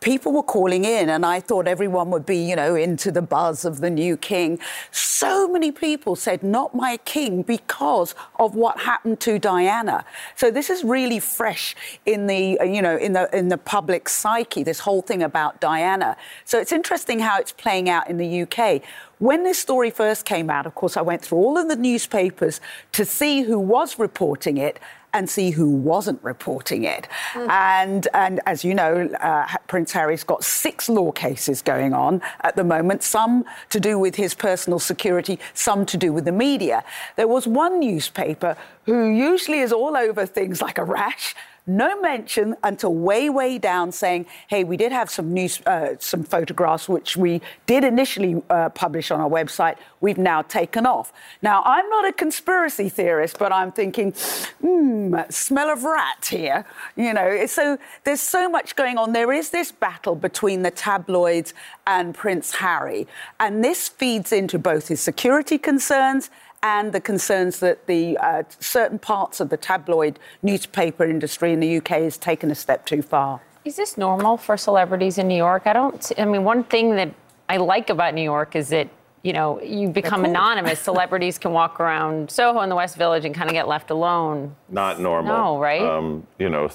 [0.00, 3.64] people were calling in, and I thought everyone would be, you know, into the buzz
[3.64, 4.58] of the new king.
[4.90, 10.04] So many people said, not my king, because of what happened to Diana.
[10.34, 11.74] So this is really fresh
[12.04, 15.60] in the, uh, you know, in the, in the public psyche, this whole thing about
[15.60, 16.16] Diana.
[16.44, 18.82] So it's interesting how it's playing out in the UK.
[19.18, 22.60] When this story first came out, of course, I went through all of the newspapers
[22.92, 24.78] to see who was reporting it
[25.12, 27.08] and see who wasn't reporting it.
[27.32, 27.48] Mm.
[27.48, 32.56] And, and as you know, uh, Prince Harry's got six law cases going on at
[32.56, 36.84] the moment, some to do with his personal security, some to do with the media.
[37.16, 41.34] There was one newspaper who usually is all over things like a rash
[41.66, 46.22] no mention until way, way down saying, hey, we did have some news, uh, some
[46.22, 49.76] photographs which we did initially uh, publish on our website.
[50.00, 51.12] We've now taken off.
[51.42, 54.12] Now, I'm not a conspiracy theorist, but I'm thinking,
[54.60, 56.64] hmm, smell of rat here.
[56.94, 59.12] You know, so there's so much going on.
[59.12, 61.52] There is this battle between the tabloids
[61.86, 63.06] and Prince Harry,
[63.40, 66.30] and this feeds into both his security concerns
[66.66, 71.76] and the concerns that the uh, certain parts of the tabloid newspaper industry in the
[71.76, 73.40] UK has taken a step too far.
[73.64, 75.62] Is this normal for celebrities in New York?
[75.66, 76.12] I don't.
[76.18, 77.14] I mean, one thing that
[77.48, 78.88] I like about New York is that
[79.22, 80.30] you know you become cool.
[80.30, 80.80] anonymous.
[80.90, 84.54] Celebrities can walk around Soho in the West Village and kind of get left alone.
[84.68, 85.32] Not normal.
[85.32, 85.82] No, right?
[85.82, 86.68] Um, you know.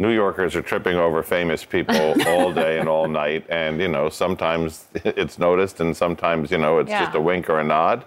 [0.00, 4.08] New Yorkers are tripping over famous people all day and all night, and you know
[4.08, 7.02] sometimes it's noticed, and sometimes you know it's yeah.
[7.02, 8.04] just a wink or a nod.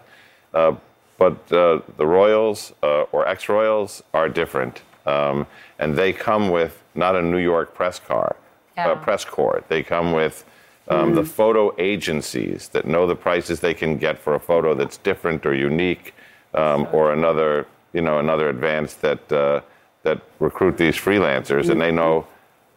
[0.53, 0.73] Uh,
[1.21, 4.81] but uh, the Royals uh, or ex Royals are different.
[5.05, 5.45] Um,
[5.77, 8.35] and they come with not a New York press car,
[8.75, 8.89] yeah.
[8.89, 9.63] uh, press corps.
[9.67, 10.43] They come with
[10.87, 11.15] um, mm.
[11.15, 15.45] the photo agencies that know the prices they can get for a photo that's different
[15.45, 16.15] or unique,
[16.55, 19.61] um, or another, you know, another advance that uh,
[20.01, 21.73] that recruit these freelancers, mm-hmm.
[21.73, 22.25] and they know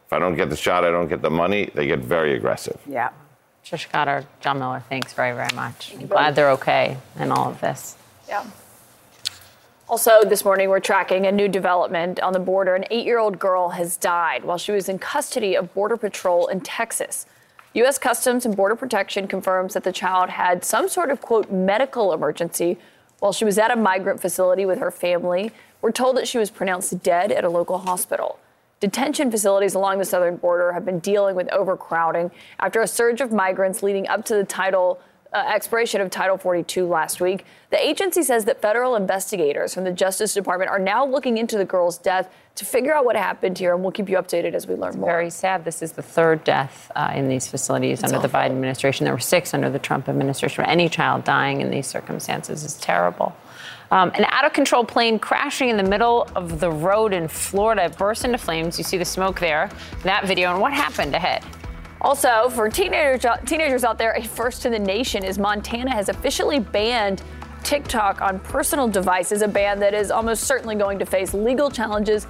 [0.06, 1.70] if I don't get the shot, I don't get the money.
[1.74, 2.78] They get very aggressive.
[2.86, 3.08] Yeah.
[3.64, 5.94] Trish Goddard, John Miller, thanks very, very much.
[5.94, 7.96] I'm glad they're okay in all of this.
[8.28, 8.46] Yeah.
[9.88, 12.74] Also, this morning, we're tracking a new development on the border.
[12.74, 16.46] An eight year old girl has died while she was in custody of Border Patrol
[16.46, 17.26] in Texas.
[17.74, 17.98] U.S.
[17.98, 22.78] Customs and Border Protection confirms that the child had some sort of, quote, medical emergency
[23.18, 25.50] while she was at a migrant facility with her family.
[25.82, 28.38] We're told that she was pronounced dead at a local hospital.
[28.80, 33.32] Detention facilities along the southern border have been dealing with overcrowding after a surge of
[33.32, 35.00] migrants leading up to the title
[35.34, 37.44] uh, expiration of Title 42 last week.
[37.70, 41.64] The agency says that federal investigators from the Justice Department are now looking into the
[41.64, 44.76] girl's death to figure out what happened here, and we'll keep you updated as we
[44.76, 45.10] learn it's more.
[45.10, 45.64] Very sad.
[45.64, 48.28] This is the third death uh, in these facilities it's under awful.
[48.28, 49.04] the Biden administration.
[49.04, 50.64] There were six under the Trump administration.
[50.64, 53.34] Any child dying in these circumstances is terrible.
[53.90, 57.90] Um, an out of control plane crashing in the middle of the road in Florida
[57.90, 58.78] burst into flames.
[58.78, 59.68] You see the smoke there,
[60.04, 61.44] that video, and what happened ahead?
[62.04, 66.60] Also, for teenagers, teenagers out there, a first in the nation is Montana has officially
[66.60, 67.22] banned
[67.62, 72.24] TikTok on personal devices, a ban that is almost certainly going to face legal challenges.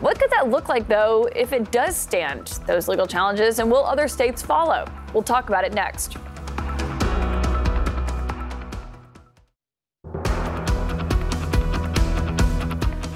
[0.00, 3.58] What could that look like, though, if it does stand those legal challenges?
[3.58, 4.90] And will other states follow?
[5.12, 6.16] We'll talk about it next.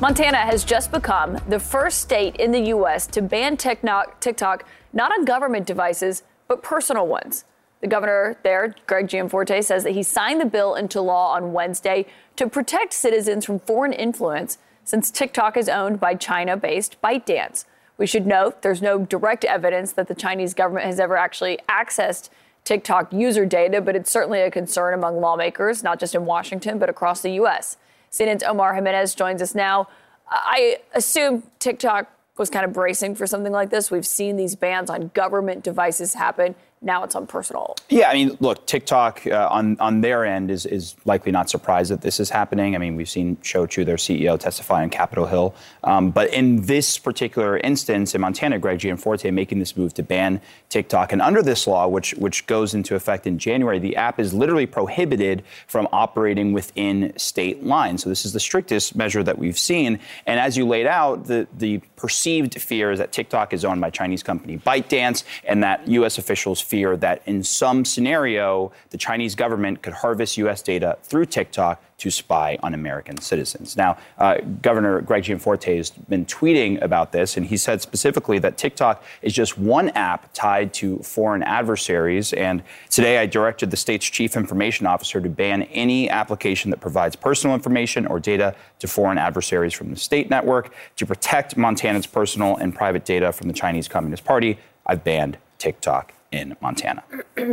[0.03, 3.07] Montana has just become the first state in the U.S.
[3.07, 7.45] to ban TikTok not on government devices, but personal ones.
[7.81, 12.07] The governor there, Greg Gianforte, says that he signed the bill into law on Wednesday
[12.37, 17.65] to protect citizens from foreign influence since TikTok is owned by China based ByteDance.
[17.99, 22.31] We should note there's no direct evidence that the Chinese government has ever actually accessed
[22.65, 26.89] TikTok user data, but it's certainly a concern among lawmakers, not just in Washington, but
[26.89, 27.77] across the U.S.
[28.11, 29.89] CNN's Omar Jimenez joins us now.
[30.29, 33.91] I assume TikTok was kind of bracing for something like this.
[33.91, 36.55] We've seen these bans on government devices happen.
[36.85, 37.75] Now it's on personal.
[37.89, 41.91] Yeah, I mean, look, TikTok uh, on on their end is is likely not surprised
[41.91, 42.75] that this is happening.
[42.75, 45.55] I mean, we've seen Shou Chew, their CEO, testify on Capitol Hill.
[45.83, 50.41] Um, but in this particular instance, in Montana, Greg Gianforte making this move to ban
[50.69, 54.35] TikTok, and under this law, which which goes into effect in January, the app is
[54.35, 58.03] literally prohibited from operating within state lines.
[58.03, 59.99] So this is the strictest measure that we've seen.
[60.27, 63.89] And as you laid out, the the perceived fear is that TikTok is owned by
[63.89, 66.19] Chinese company ByteDance, and that U.S.
[66.19, 70.61] officials fear that in some scenario, the Chinese government could harvest U.S.
[70.61, 73.77] data through TikTok to spy on American citizens.
[73.77, 78.59] Now, uh, Governor Greg Gianforte has been tweeting about this, and he said specifically that
[78.59, 82.33] TikTok is just one app tied to foreign adversaries.
[82.33, 87.15] And today, I directed the state's chief information officer to ban any application that provides
[87.15, 92.57] personal information or data to foreign adversaries from the state network to protect Montana's personal
[92.57, 94.59] and private data from the Chinese Communist Party.
[94.85, 97.03] I've banned TikTok in Montana.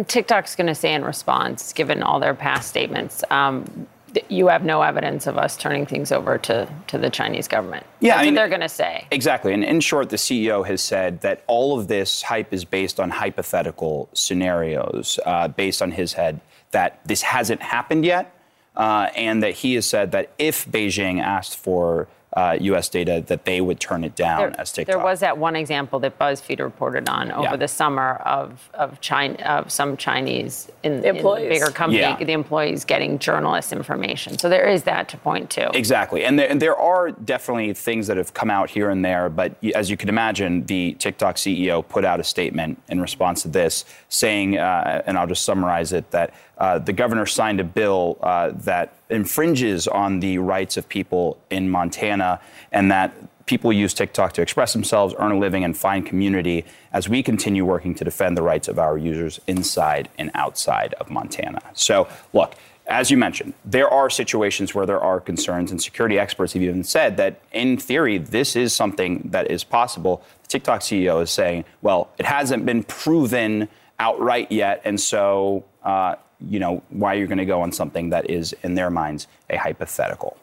[0.08, 3.88] TikTok's going to say in response, given all their past statements, um,
[4.28, 7.86] you have no evidence of us turning things over to, to the Chinese government.
[8.00, 9.08] Yeah, That's I mean, they're going to say.
[9.12, 9.54] Exactly.
[9.54, 13.10] And in short, the CEO has said that all of this hype is based on
[13.10, 18.36] hypothetical scenarios, uh, based on his head, that this hasn't happened yet,
[18.76, 22.88] uh, and that he has said that if Beijing asked for uh, U.S.
[22.90, 24.96] data, that they would turn it down There, as TikTok.
[24.96, 27.56] there was that one example that BuzzFeed reported on over Yeah.
[27.58, 31.50] the summer of of China of some Chinese in, in the Employees.
[31.50, 32.16] bigger company, Yeah.
[32.24, 34.38] the employees getting journalist information.
[34.38, 35.76] So there is that to point to.
[35.78, 36.24] Exactly.
[36.24, 39.56] And there, and there are definitely things that have come out here and there, but
[39.76, 43.84] as you can imagine, the TikTok CEO put out a statement in response to this
[44.10, 48.52] saying, uh, and I'll just summarize it, that uh, the governor signed a bill uh,
[48.54, 52.40] that infringes on the rights of people in Montana
[52.72, 53.12] and that
[53.48, 57.66] people use TikTok to express themselves, earn a living, and find community as we continue
[57.66, 61.64] working to defend the rights of our users inside and outside of Montana.
[61.74, 62.54] So, look,
[62.86, 66.84] as you mentioned, there are situations where there are concerns, and security experts have even
[66.84, 70.24] said that, in theory, this is something that is possible.
[70.44, 76.18] The TikTok CEO is saying, well, it hasn't been proven outright yet, and so, uh,
[76.50, 79.58] you know, why you're going to go on something that is, in their minds, a
[79.58, 80.38] hypothetical.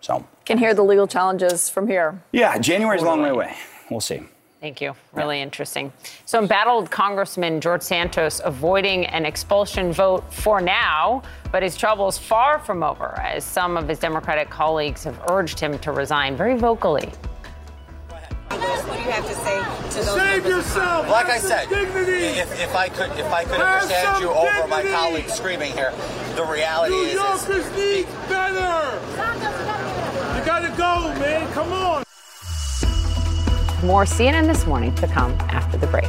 [0.00, 2.20] So, Can hear the legal challenges from here.
[2.32, 3.54] yeah, January's a long way away.
[3.90, 4.22] We'll see.
[4.60, 4.94] Thank you.
[5.12, 5.92] Really interesting.
[6.24, 12.58] So, embattled Congressman George Santos avoiding an expulsion vote for now, but his trouble's far
[12.60, 17.10] from over as some of his Democratic colleagues have urged him to resign very vocally.
[18.60, 21.08] What do you have to say to those Save yourself.
[21.08, 22.38] Like I Have some said, dignity.
[22.40, 24.96] if, if I could if I could Have understand some you over my dignity.
[24.96, 25.92] colleagues screaming here,
[26.36, 29.00] the reality New is, is Yorkers need better.
[30.38, 31.50] You gotta go, man.
[31.52, 32.02] Come on.
[33.84, 36.08] More CNN this morning to come after the break.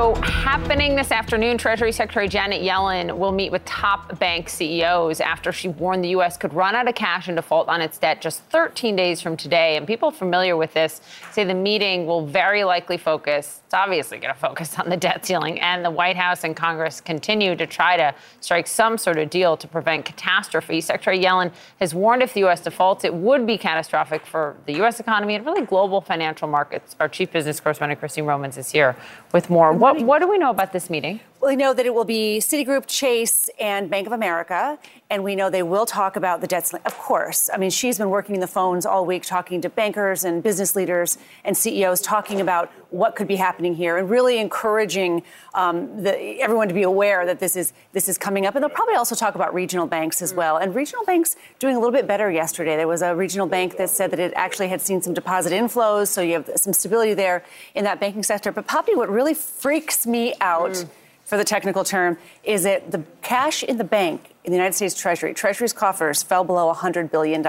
[0.00, 5.52] So, happening this afternoon, Treasury Secretary Janet Yellen will meet with top bank CEOs after
[5.52, 6.38] she warned the U.S.
[6.38, 9.76] could run out of cash and default on its debt just 13 days from today.
[9.76, 14.32] And people familiar with this say the meeting will very likely focus, it's obviously going
[14.32, 15.60] to focus on the debt ceiling.
[15.60, 19.58] And the White House and Congress continue to try to strike some sort of deal
[19.58, 20.80] to prevent catastrophe.
[20.80, 22.62] Secretary Yellen has warned if the U.S.
[22.62, 24.98] defaults, it would be catastrophic for the U.S.
[24.98, 26.96] economy and really global financial markets.
[26.98, 28.96] Our chief business correspondent, Christine Romans, is here
[29.34, 29.74] with more.
[29.74, 31.20] What, what do we know about this meeting?
[31.42, 34.78] We know that it will be Citigroup, Chase, and Bank of America,
[35.08, 36.82] and we know they will talk about the debt ceiling.
[36.84, 40.42] Of course, I mean she's been working the phones all week, talking to bankers and
[40.42, 45.22] business leaders and CEOs, talking about what could be happening here, and really encouraging
[45.54, 48.54] um, the, everyone to be aware that this is this is coming up.
[48.54, 50.58] And they'll probably also talk about regional banks as well.
[50.58, 52.76] And regional banks doing a little bit better yesterday.
[52.76, 56.08] There was a regional bank that said that it actually had seen some deposit inflows,
[56.08, 57.42] so you have some stability there
[57.74, 58.52] in that banking sector.
[58.52, 60.84] But Poppy, what really freaks me out
[61.30, 64.96] for the technical term, is that the cash in the bank in the United States
[64.96, 67.40] Treasury, Treasury's coffers fell below $100 billion.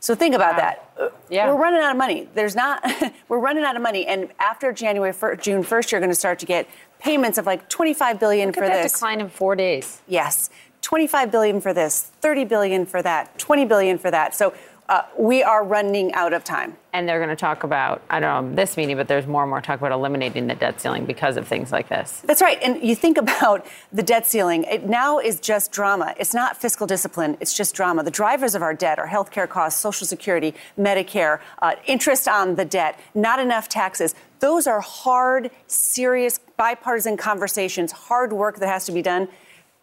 [0.00, 0.90] So think about that.
[0.98, 1.48] Uh, Yeah.
[1.48, 2.28] We're running out of money.
[2.34, 2.82] There's not,
[3.28, 4.06] we're running out of money.
[4.06, 6.66] And after January, 1st, June 1st, you're going to start to get
[6.98, 8.92] payments of like 25 billion Look for at that this.
[8.92, 10.00] decline in four days.
[10.08, 10.48] Yes.
[10.80, 14.34] 25 billion for this, 30 billion for that, 20 billion for that.
[14.34, 14.54] So
[14.88, 16.76] uh, we are running out of time.
[16.94, 19.50] And they're going to talk about, I don't know, this meeting, but there's more and
[19.50, 22.22] more talk about eliminating the debt ceiling because of things like this.
[22.24, 22.58] That's right.
[22.62, 26.14] And you think about the debt ceiling, it now is just drama.
[26.18, 28.02] It's not fiscal discipline, it's just drama.
[28.02, 32.64] The drivers of our debt are healthcare costs, Social Security, Medicare, uh, interest on the
[32.64, 34.14] debt, not enough taxes.
[34.40, 39.28] Those are hard, serious, bipartisan conversations, hard work that has to be done.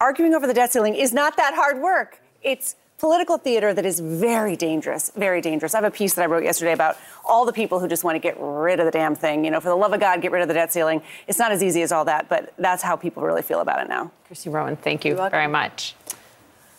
[0.01, 2.19] Arguing over the debt ceiling is not that hard work.
[2.41, 5.73] It's political theater that is very dangerous, very dangerous.
[5.73, 8.15] I have a piece that I wrote yesterday about all the people who just want
[8.15, 9.43] to get rid of the damn thing.
[9.43, 11.01] You know, for the love of God, get rid of the debt ceiling.
[11.27, 13.89] It's not as easy as all that, but that's how people really feel about it
[13.89, 14.11] now.
[14.27, 15.95] Christine Romans, thank you very much.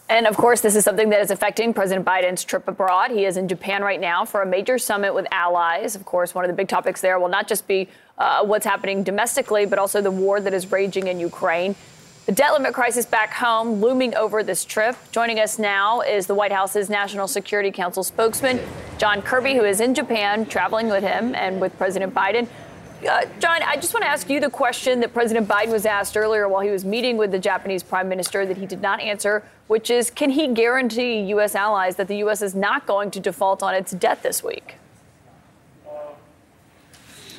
[0.08, 3.10] And of course, this is something that is affecting President Biden's trip abroad.
[3.10, 5.96] He is in Japan right now for a major summit with allies.
[5.96, 9.02] Of course, one of the big topics there will not just be uh, what's happening
[9.02, 11.74] domestically, but also the war that is raging in Ukraine.
[12.27, 14.97] The debt limit crisis back home looming over this trip.
[15.12, 18.59] Joining us now is the White House's National Security Council spokesman,
[18.99, 22.49] John Kirby, who is in Japan traveling with him and with President Biden.
[23.09, 26.16] Uh, John, I just want to ask you the question that President Biden was asked
[26.16, 29.45] earlier while he was meeting with the Japanese prime minister that he did not answer,
[29.68, 31.55] which is can he guarantee U.S.
[31.55, 32.43] allies that the U.S.
[32.43, 34.79] is not going to default on its debt this week?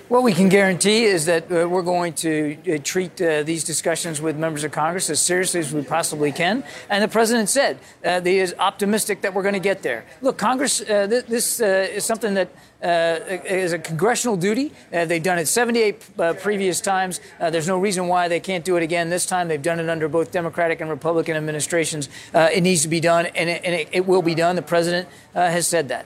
[0.09, 4.21] What we can guarantee is that uh, we're going to uh, treat uh, these discussions
[4.21, 6.63] with members of Congress as seriously as we possibly can.
[6.89, 10.05] And the president said uh, he is optimistic that we're going to get there.
[10.21, 12.49] Look, Congress, uh, th- this uh, is something that
[12.81, 14.71] is a congressional duty.
[14.91, 17.19] they've done it 78 previous times.
[17.39, 19.49] there's no reason why they can't do it again this time.
[19.49, 22.07] They've done it under both Democratic and Republican administrations.
[22.33, 24.55] it needs to be done, and it, and it, it will be done.
[24.55, 26.05] The president has said that.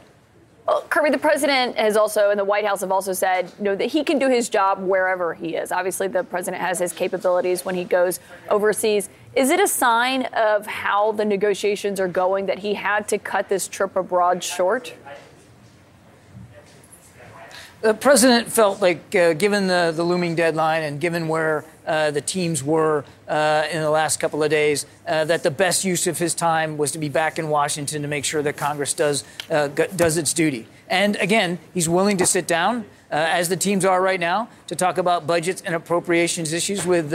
[0.71, 3.75] Well, Kirby, the president has also, and the White House have also said, you know,
[3.75, 5.69] that he can do his job wherever he is.
[5.69, 9.09] Obviously, the president has his capabilities when he goes overseas.
[9.35, 13.49] Is it a sign of how the negotiations are going that he had to cut
[13.49, 14.93] this trip abroad short?
[17.81, 22.21] The president felt like, uh, given the, the looming deadline and given where uh, the
[22.21, 26.19] teams were uh, in the last couple of days, uh, that the best use of
[26.19, 29.69] his time was to be back in Washington to make sure that Congress does, uh,
[29.69, 30.67] does its duty.
[30.89, 32.85] And again, he's willing to sit down.
[33.09, 37.11] Uh, as the teams are right now, to talk about budgets and appropriations issues with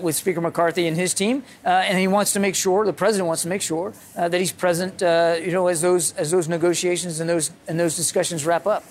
[0.00, 3.42] with Speaker McCarthy and his team, and he wants to make sure the president wants
[3.42, 5.00] to make sure that he's present,
[5.44, 8.84] you know, as those as those negotiations and those and those discussions wrap up.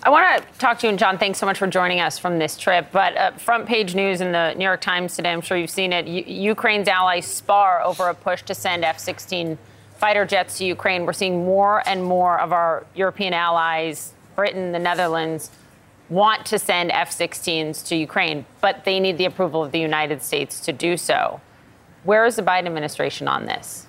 [0.00, 2.38] I want to talk to you, and John, thanks so much for joining us from
[2.38, 2.88] this trip.
[2.92, 5.92] But uh, front page news in the New York Times today, I'm sure you've seen
[5.92, 6.06] it.
[6.06, 9.58] U- Ukraine's allies spar over a push to send F 16
[9.96, 11.04] fighter jets to Ukraine.
[11.04, 15.50] We're seeing more and more of our European allies, Britain, the Netherlands,
[16.08, 20.22] want to send F 16s to Ukraine, but they need the approval of the United
[20.22, 21.40] States to do so.
[22.04, 23.87] Where is the Biden administration on this?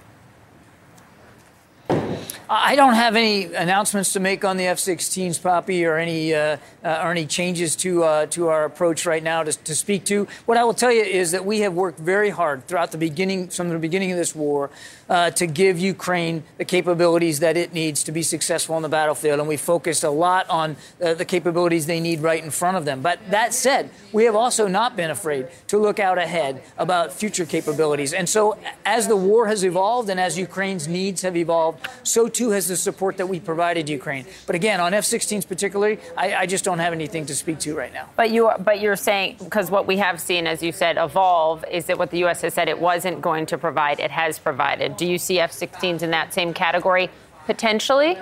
[2.51, 7.01] I don't have any announcements to make on the F-16s, Poppy, or any uh, uh,
[7.03, 10.27] or any changes to uh, to our approach right now to, to speak to.
[10.47, 13.49] What I will tell you is that we have worked very hard throughout the beginning,
[13.49, 14.71] from the beginning of this war,
[15.09, 19.39] uh, to give Ukraine the capabilities that it needs to be successful on the battlefield,
[19.39, 22.85] and we focused a lot on uh, the capabilities they need right in front of
[22.85, 23.01] them.
[23.01, 27.45] But that said, we have also not been afraid to look out ahead about future
[27.45, 28.13] capabilities.
[28.13, 32.51] And so, as the war has evolved and as Ukraine's needs have evolved, so too
[32.51, 34.25] has the support that we provided Ukraine.
[34.45, 37.93] But again, on F-16s particularly, I, I just don't have anything to speak to right
[37.93, 38.09] now.
[38.15, 41.65] But you, are, but you're saying because what we have seen, as you said, evolve
[41.71, 42.41] is that what the U.S.
[42.41, 44.97] has said it wasn't going to provide, it has provided.
[44.99, 47.09] Do you see F-16s in that same category
[47.45, 48.17] potentially?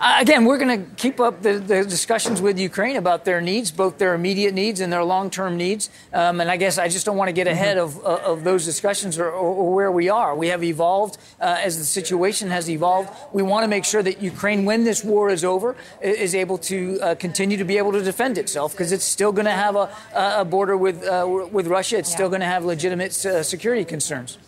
[0.00, 3.72] Uh, again, we're going to keep up the, the, discussions with Ukraine about their needs,
[3.72, 5.90] both their immediate needs and their long term needs.
[6.12, 8.64] Um, and I guess I just don't want to get ahead of, uh, of those
[8.64, 10.36] discussions or, or, or, where we are.
[10.36, 13.10] We have evolved uh, as the situation has evolved.
[13.32, 17.00] We want to make sure that Ukraine, when this war is over, is able to
[17.00, 19.90] uh, continue to be able to defend itself because it's still going to have a,
[20.14, 21.98] a border with, uh, with Russia.
[21.98, 22.16] It's yeah.
[22.16, 24.38] still going to have legitimate uh, security concerns.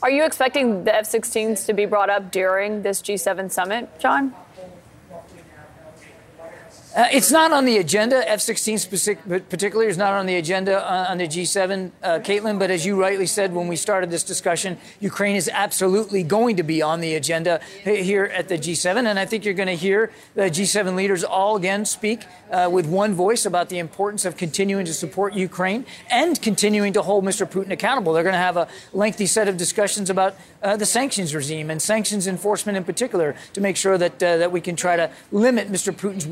[0.00, 4.34] Are you expecting the F 16s to be brought up during this G7 summit, John?
[6.94, 8.28] Uh, it's not on the agenda.
[8.30, 12.58] F-16 particularly is not on the agenda on the G7, uh, Kaitlan.
[12.58, 16.62] But as you rightly said when we started this discussion, Ukraine is absolutely going to
[16.62, 20.12] be on the agenda here at the G7, and I think you're going to hear
[20.34, 24.84] the G7 leaders all again speak uh, with one voice about the importance of continuing
[24.84, 27.46] to support Ukraine and continuing to hold Mr.
[27.46, 28.12] Putin accountable.
[28.12, 31.80] They're going to have a lengthy set of discussions about uh, the sanctions regime and
[31.80, 35.72] sanctions enforcement in particular to make sure that uh, that we can try to limit
[35.72, 35.90] Mr.
[35.94, 36.26] Putin's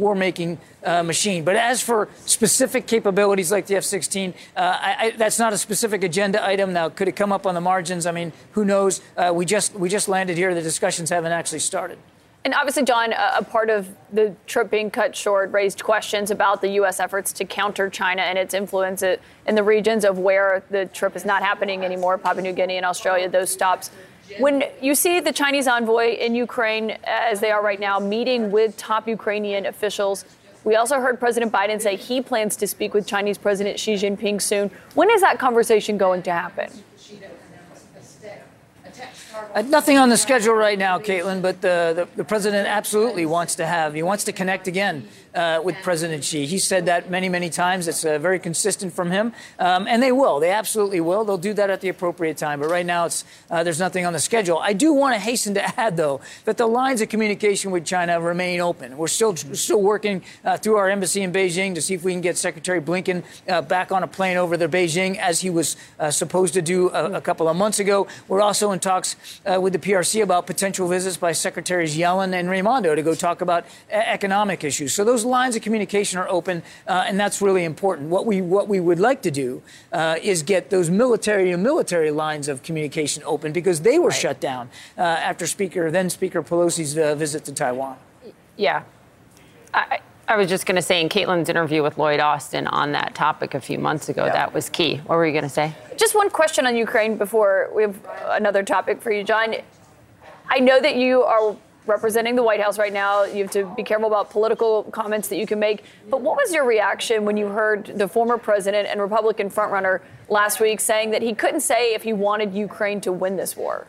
[0.85, 1.45] uh, machine.
[1.45, 6.03] But as for specific capabilities like the F-16, uh, I, I, that's not a specific
[6.05, 6.73] agenda item.
[6.73, 8.07] Now, could it come up on the margins?
[8.07, 9.01] I mean, who knows?
[9.17, 10.55] Uh, we just we just landed here.
[10.55, 11.99] The discussions haven't actually started.
[12.43, 16.71] And obviously, John, a part of the trip being cut short raised questions about the
[16.71, 16.99] U.S.
[16.99, 21.27] efforts to counter China and its influence in the regions of where the trip is
[21.27, 23.91] not happening anymore, Papua New Guinea and Australia, those stops.
[24.39, 28.77] When you see the Chinese envoy in Ukraine, as they are right now, meeting with
[28.77, 30.25] top Ukrainian officials,
[30.65, 34.41] we also heard President Biden say he plans to speak with Chinese President Xi Jinping
[34.43, 34.71] soon.
[34.95, 36.71] When is that conversation going to happen?
[39.55, 43.55] Uh, nothing on the schedule right now, Kaitlan, but the, the, the, president absolutely wants
[43.57, 46.47] to have, he wants to connect again uh, with President Xi.
[46.47, 47.89] He said that many, many times.
[47.89, 49.33] It's uh, very consistent from him.
[49.59, 50.41] Um, and they will.
[50.41, 51.25] They absolutely will.
[51.25, 52.61] They'll do that at the appropriate time.
[52.61, 54.59] But right now, it's, uh, there's nothing on the schedule.
[54.59, 58.21] I do want to hasten to add, though, that the lines of communication with China
[58.21, 58.97] remain open.
[58.97, 62.21] We're still, still working uh, through our embassy in Beijing to see if we can
[62.21, 66.11] get Secretary Blinken uh, back on a plane over to Beijing, as he was uh,
[66.11, 68.07] supposed to do a, a, couple of months ago.
[68.29, 72.95] We're also in talks with the PRC about potential visits by Secretaries Yellen and Raimondo
[72.95, 74.95] to go talk about economic issues.
[74.95, 78.09] So those those lines of communication are open, uh, and that's really important.
[78.09, 82.11] What we what we would like to do uh, is get those military to military
[82.11, 84.19] lines of communication open because they were right.
[84.19, 87.97] shut down uh, after Speaker then Speaker Pelosi's uh, visit to Taiwan.
[88.57, 88.83] Yeah,
[89.75, 93.15] I, I was just going to say in Kaitlan's interview with Lloyd Austin on that
[93.15, 94.33] topic a few months ago, yeah.
[94.33, 94.97] that was key.
[95.07, 95.75] What were you going to say?
[95.97, 97.97] Just one question on Ukraine before we have
[98.29, 99.55] another topic for you, John.
[100.49, 101.57] I know that you are
[101.91, 103.25] representing the White House right now.
[103.25, 105.85] You have to be careful about political comments that you can make.
[106.09, 110.61] But what was your reaction when you heard the former president and Republican frontrunner last
[110.61, 113.87] week saying that he couldn't say if he wanted Ukraine to win this war?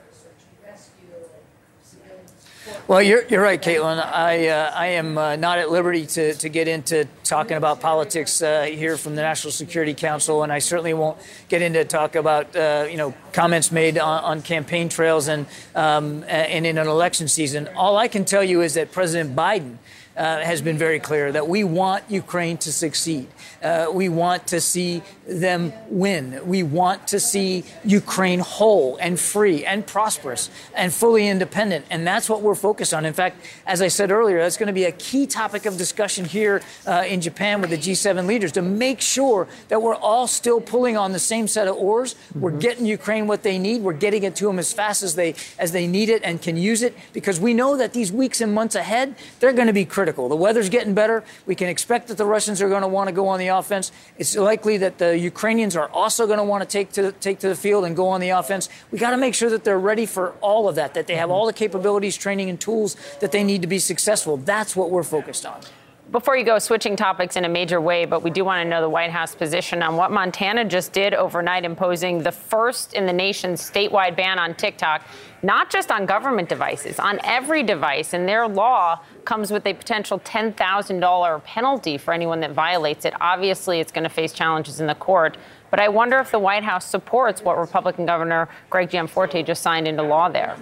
[2.88, 3.98] Well, you're, you're right, Kaitlan.
[3.98, 8.42] I, uh, I am uh, not at liberty to, to get into talking about politics
[8.42, 11.18] uh, here from the National Security Council, and I certainly won't
[11.50, 16.24] get into talk about uh, you know comments made on, on campaign trails and um,
[16.28, 17.68] and in an election season.
[17.76, 19.78] All I can tell you is that President Biden
[20.16, 23.28] uh, has been very clear that we want Ukraine to succeed.
[23.64, 26.42] Uh, we want to see them win.
[26.46, 31.86] We want to see Ukraine whole and free and prosperous and fully independent.
[31.90, 33.06] And that's what we're focused on.
[33.06, 36.26] In fact, as I said earlier, that's going to be a key topic of discussion
[36.26, 40.60] here uh, in Japan with the G7 leaders to make sure that we're all still
[40.60, 42.14] pulling on the same set of oars.
[42.14, 42.42] Mm-hmm.
[42.42, 43.82] We're getting Ukraine what they need.
[43.82, 46.58] We're getting it to them as fast as they as they need it and can
[46.58, 49.86] use it because we know that these weeks and months ahead, they're going to be
[49.86, 50.30] critical critical.
[50.30, 51.24] The weather's getting better.
[51.46, 53.92] We can expect that the Russians are going to want to go on the offense.
[54.18, 57.48] It's likely that the Ukrainians are also going to want to take to take to
[57.48, 58.70] the field and go on the offense.
[58.92, 61.30] We got to make sure that they're ready for all of that, that they have
[61.30, 61.32] mm-hmm.
[61.32, 64.38] all the capabilities, training, and tools that they need to be successful.
[64.38, 65.62] That's what we're focused on
[66.12, 68.82] before you go, switching topics in a major way, but we do want to know
[68.82, 73.14] the White House position on what Montana just did overnight, imposing the first in the
[73.14, 75.06] nation's statewide ban on TikTok,
[75.42, 78.14] not just on government devices, on every device.
[78.14, 83.14] And their law comes with a potential $10,000 penalty for anyone that violates it.
[83.22, 85.38] Obviously, it's going to face challenges in the court.
[85.70, 89.88] But I wonder if the White House supports what Republican Governor Greg Gianforte just signed
[89.88, 90.58] into law there.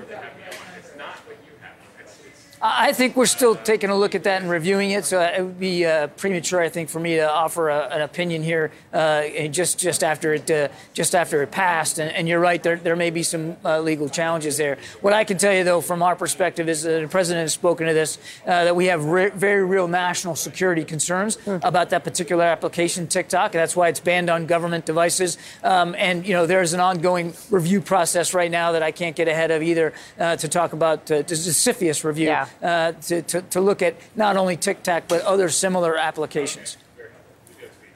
[2.61, 5.05] I think we're still taking a look at that and reviewing it.
[5.05, 8.43] So it would be uh, premature, I think, for me to offer a, an opinion
[8.43, 11.99] here uh, just just after it uh, just after it passed.
[11.99, 14.77] And, and, you're right, there there may be some uh, legal challenges there.
[14.99, 17.87] What I can tell you, though, from our perspective, is that the president has spoken
[17.87, 21.63] to this uh, that we have re- very real national security concerns mm.
[21.63, 23.55] about that particular application, TikTok.
[23.55, 25.37] and That's why it's banned on government devices.
[25.63, 29.29] Um, and you know, there's an ongoing review process right now that I can't get
[29.29, 32.27] ahead of either uh, to talk about uh, the CFIUS review.
[32.27, 36.77] Yeah uh, to, to, to look at not only TikTok but other similar applications.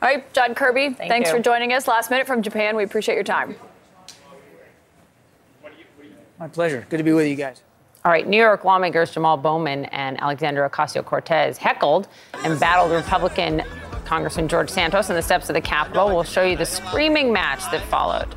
[0.01, 1.37] All right, John Kirby, Thank thanks you.
[1.37, 2.75] for joining us last minute from Japan.
[2.75, 3.55] We appreciate your time.
[6.39, 6.85] My pleasure.
[6.89, 7.61] Good to be with you guys.
[8.03, 12.09] All right, New York lawmakers Jamal Bowman and Alexandria Ocasio Cortez heckled
[12.43, 13.63] and battled Republican
[14.03, 16.07] Congressman George Santos on the steps of the Capitol.
[16.07, 18.35] We'll show you the screaming match that followed.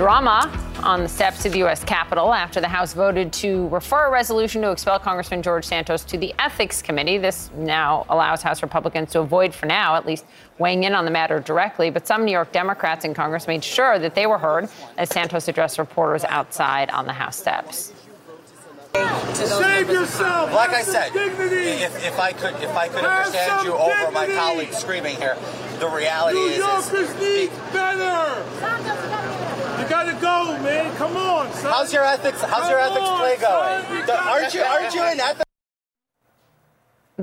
[0.00, 0.50] Drama
[0.82, 1.84] on the steps of the U.S.
[1.84, 6.16] Capitol after the House voted to refer a resolution to expel Congressman George Santos to
[6.16, 7.18] the Ethics Committee.
[7.18, 10.24] This now allows House Republicans to avoid, for now, at least
[10.58, 11.90] weighing in on the matter directly.
[11.90, 15.48] But some New York Democrats in Congress made sure that they were heard as Santos
[15.48, 17.92] addressed reporters outside on the House steps.
[18.94, 20.52] Save yourself.
[20.52, 24.02] Like I said, if, if I could if I could understand you dignity.
[24.02, 25.36] over my colleagues screaming here,
[25.78, 28.42] the reality New is Yorkers need better
[29.82, 30.94] You gotta go, man.
[30.96, 31.72] Come on, son.
[31.72, 32.42] How's your ethics?
[32.42, 34.06] How's Come your ethics on, play going?
[34.06, 34.62] You aren't you?
[34.62, 35.49] Aren't you in ethics?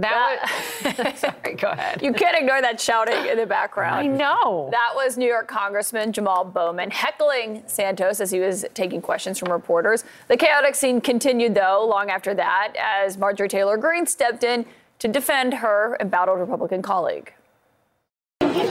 [0.02, 0.50] That,
[0.84, 2.02] was, sorry, go ahead.
[2.02, 3.96] You can't ignore that shouting in the background.
[3.96, 4.70] I know.
[4.72, 9.52] That was New York Congressman Jamal Bowman heckling Santos as he was taking questions from
[9.52, 10.04] reporters.
[10.28, 14.66] The chaotic scene continued, though, long after that, as Marjorie Taylor Greene stepped in
[15.00, 17.34] to defend her embattled Republican colleague.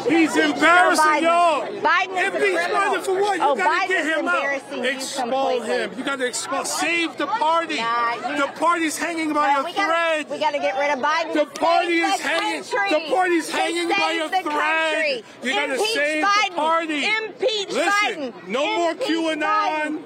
[0.08, 1.66] He's embarrassing y'all.
[1.66, 2.80] Biden is a Impeach criminal.
[2.80, 3.38] Biden for what?
[3.38, 4.34] You Oh, gotta Biden get is him out.
[4.36, 5.94] embarrassing Expel him.
[5.98, 6.64] You gotta expel.
[6.64, 7.76] Save the party.
[7.76, 10.30] Nah, you- the party's hanging by Well, a we gotta- thread.
[10.30, 12.64] we gotta get rid of Biden The to party save is the hanging.
[12.64, 12.90] country.
[12.90, 14.44] The party's To hanging by a thread.
[14.44, 15.24] country.
[15.42, 16.48] You gotta Impeach save Biden.
[16.50, 17.06] the party.
[17.06, 18.48] Impeach Listen, Biden.
[18.48, 19.40] No more Impeach QAnon.
[19.42, 19.98] Biden.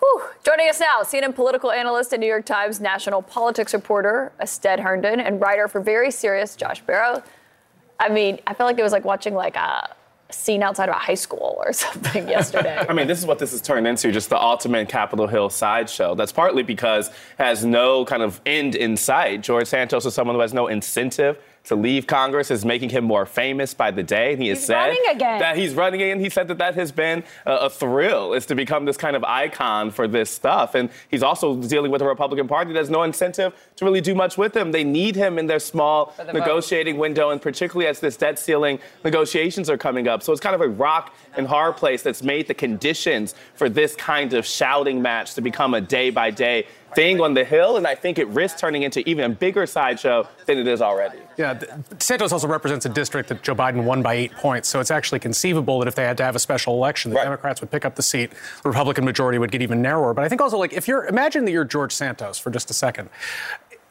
[0.00, 0.22] Whew.
[0.44, 5.20] Joining us now, CNN political analyst and New York Times national politics reporter, Astead Herndon,
[5.20, 7.22] and writer for Very Serious, Josh Barro.
[8.02, 9.94] I mean, I feel like it was like watching like a
[10.30, 12.84] scene outside of a high school or something yesterday.
[12.88, 16.14] I mean, this is what this has turned into just the ultimate Capitol Hill sideshow.
[16.14, 19.42] That's partly because has no kind of end in sight.
[19.42, 23.24] George Santos is someone who has no incentive to leave Congress, is making him more
[23.24, 24.32] famous by the day.
[24.32, 25.38] And he has He's said running again.
[25.38, 26.20] that he's running again.
[26.20, 29.22] He said that that has been a, a thrill, is to become this kind of
[29.24, 30.74] icon for this stuff.
[30.74, 34.14] And he's also dealing with a Republican Party that has no incentive to really do
[34.14, 34.72] much with him.
[34.72, 36.34] They need him in their small the vote.
[36.34, 40.22] negotiating window, and particularly as this debt ceiling negotiations are coming up.
[40.22, 43.94] So it's kind of a rock and hard place that's made the conditions for this
[43.96, 47.76] kind of shouting match to become a day by day thing on the Hill.
[47.76, 51.18] And I think it risks turning into even a bigger sideshow than it is already.
[51.36, 51.58] Yeah,
[51.98, 55.18] Santos also represents a district that Joe Biden won by eight points, so it's actually
[55.18, 57.94] conceivable that if they had to have a special election, the Democrats would pick up
[57.94, 58.32] the seat,
[58.62, 60.12] the Republican majority would get even narrower.
[60.12, 62.74] But I think also, like, if you're imagine that you're George Santos for just a
[62.74, 63.08] second,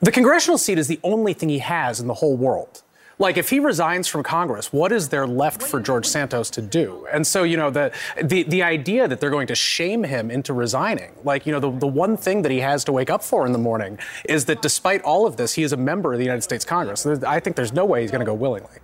[0.01, 2.83] the congressional seat is the only thing he has in the whole world.
[3.21, 7.07] Like if he resigns from Congress, what is there left for George Santos to do?
[7.13, 10.53] And so, you know, the the, the idea that they're going to shame him into
[10.53, 13.45] resigning, like, you know, the, the one thing that he has to wake up for
[13.45, 16.25] in the morning is that despite all of this, he is a member of the
[16.25, 17.05] United States Congress.
[17.05, 18.79] I think there's no way he's going to go willingly.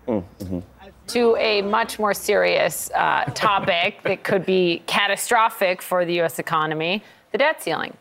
[1.07, 6.37] to a much more serious uh, topic that could be catastrophic for the U.S.
[6.37, 7.01] economy
[7.31, 7.95] the debt ceiling.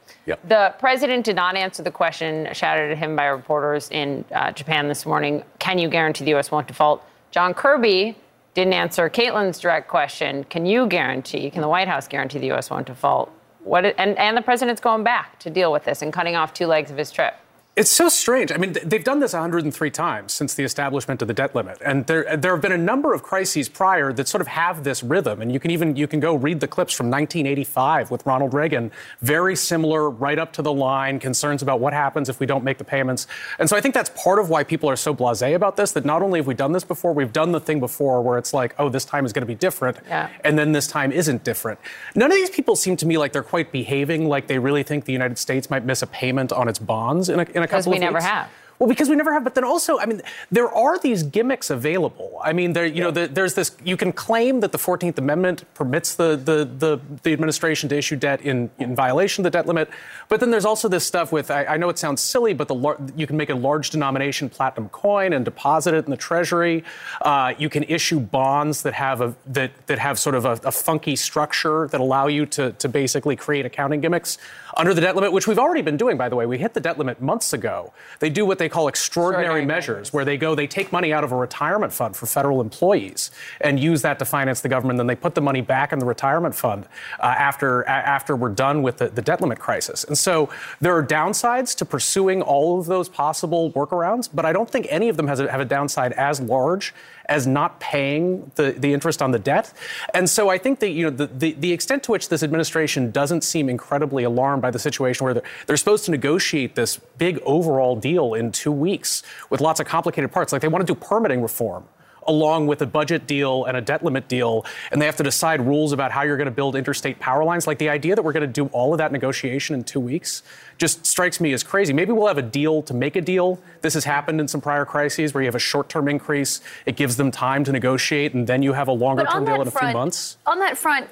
[0.49, 4.89] The president did not answer the question shouted at him by reporters in uh, Japan
[4.89, 6.51] this morning Can you guarantee the U.S.
[6.51, 7.03] won't default?
[7.31, 8.17] John Kirby
[8.55, 12.71] didn't answer Kaitlan's direct question Can you guarantee, can the White House guarantee the U.S.
[12.71, 13.31] won't default?
[13.63, 16.67] What, and, and the president's going back to deal with this and cutting off two
[16.67, 17.35] legs of his trip.
[17.77, 18.51] It's so strange.
[18.51, 22.07] I mean, they've done this 103 times since the establishment of the debt limit, and
[22.07, 25.43] there there have been a number of crises prior that sort of have this rhythm.
[25.43, 28.93] And you can even you can go read the clips from 1985 with Ronald Reagan,
[29.21, 32.79] very similar, right up to the line, concerns about what happens if we don't make
[32.79, 33.27] the payments.
[33.59, 35.93] And so I think that's part of why people are so blasé about this.
[35.93, 38.55] That not only have we done this before, we've done the thing before where it's
[38.55, 40.31] like, oh, this time is going to be different, Yeah.
[40.45, 41.79] and then this time isn't different.
[42.15, 45.05] None of these people seem to me like they're quite behaving like they really think
[45.05, 47.85] the United States might miss a payment on its bonds in a, in a Because
[47.85, 48.27] couple we never weeks.
[48.27, 48.49] have.
[48.79, 50.21] Well, because we never have, but then also, I mean,
[50.51, 52.39] there are these gimmicks available.
[52.45, 53.75] I mean, there, you know, the, there's this.
[53.83, 58.17] You can claim that the Fourteenth Amendment permits the, the the the administration to issue
[58.17, 59.89] debt in in violation of the debt limit,
[60.29, 61.51] but then there's also this stuff with.
[61.51, 64.51] I, I know it sounds silly, but the lar- you can make a large denomination
[64.51, 66.85] platinum coin and deposit it in the Treasury.
[67.23, 70.73] Uh, you can issue bonds that have a that that have sort of a, a
[70.73, 74.37] funky structure that allow you to to basically create accounting gimmicks
[74.77, 76.45] under the debt limit, which we've already been doing, by the way.
[76.47, 77.93] We hit the debt limit months ago.
[78.19, 81.25] They do what they call extraordinary, Extraordinary measures, where they go, they take money out
[81.25, 83.31] of a retirement fund for federal employees
[83.61, 84.99] and use that to finance the government.
[84.99, 86.87] Then they put the money back in the retirement fund
[87.21, 90.05] uh, after a- after we're done with the, the debt limit crisis.
[90.05, 90.51] And so
[90.81, 95.09] there are downsides to pursuing all of those possible workarounds, but I don't think any
[95.09, 96.95] of them has a, have a downside as large
[97.29, 99.73] as not paying the, the interest on the debt.
[100.15, 103.11] And so I think that you know the, the, the extent to which this administration
[103.11, 107.39] doesn't seem incredibly alarmed by the situation where they're, they're supposed to negotiate this big
[107.45, 110.53] overall deal in two weeks with lots of complicated parts.
[110.53, 111.85] Like they want to do permitting reform
[112.29, 115.61] along with a budget deal and a debt limit deal, and they have to decide
[115.61, 117.67] rules about how you're going to build interstate power lines.
[117.67, 120.43] Like the idea that we're going to do all of that negotiation in two weeks
[120.79, 121.93] just strikes me as crazy.
[121.93, 123.61] Maybe we'll have a deal to make a deal.
[123.81, 126.97] This has happened in some prior crises where you have a short term increase, it
[126.97, 129.71] gives them time to negotiate, and then you have a longer term deal in a
[129.71, 130.39] few months.
[130.47, 131.09] On that front,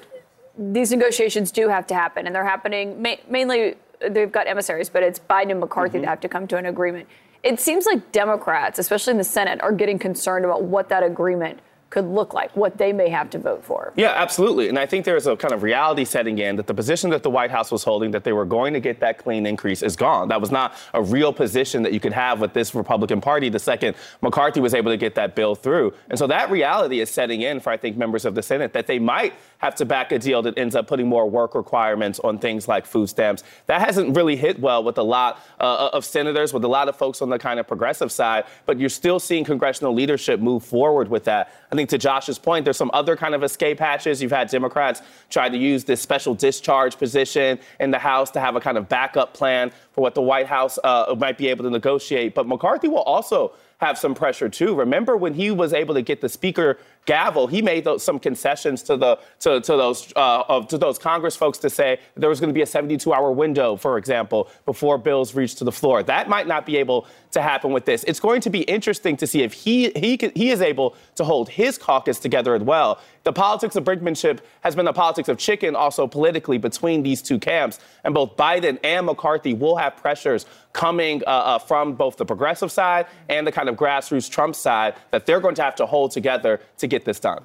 [0.57, 3.75] these negotiations do have to happen, and they're happening ma- mainly.
[4.09, 6.01] They've got emissaries, but it's Biden and McCarthy mm-hmm.
[6.01, 7.07] that have to come to an agreement.
[7.45, 11.59] It seems like Democrats, especially in the Senate, are getting concerned about what that agreement
[11.91, 13.93] could look like, what they may have to vote for.
[13.95, 14.67] Yeah, absolutely.
[14.67, 17.29] And I think there's a kind of reality setting in that the position that the
[17.29, 20.27] White House was holding, that they were going to get that clean increase, is gone.
[20.27, 23.59] That was not a real position that you could have with this Republican Party the
[23.59, 25.93] second McCarthy was able to get that bill through.
[26.09, 28.87] And so that reality is setting in for, I think, members of the Senate that
[28.87, 29.35] they might
[29.65, 32.85] have to back a deal that ends up putting more work requirements on things like
[32.85, 33.43] food stamps.
[33.65, 36.95] That hasn't really hit well with a lot uh, of senators, with a lot of
[36.95, 41.07] folks on the kind of progressive side, but you're still seeing congressional leadership move forward
[41.07, 41.51] with that.
[41.71, 44.21] I think to Josh's point, there's some other kind of escape hatches.
[44.21, 45.01] You've had Democrats
[45.31, 48.87] try to use this special discharge position in the House to have a kind of
[48.87, 52.35] backup plan for what the White House uh, might be able to negotiate.
[52.35, 54.73] But McCarthy will also have some pressure too.
[54.75, 58.83] Remember when he was able to get the speaker gavel, he made those, some concessions
[58.83, 62.39] to the to, to those uh, of, to those Congress folks to say there was
[62.39, 66.03] going to be a 72-hour window, for example, before bills reach to the floor.
[66.03, 68.03] That might not be able to happen with this.
[68.05, 71.49] It's going to be interesting to see if he he he is able to hold
[71.49, 72.99] his caucus together as well.
[73.25, 77.39] The politics of brinkmanship has been the politics of chicken, also politically between these two
[77.39, 82.25] camps, and both Biden and McCarthy will have pressures coming uh, uh, from both the
[82.25, 85.85] progressive side and the kind of grassroots Trump side that they're going to have to
[85.87, 87.43] hold together to get this done.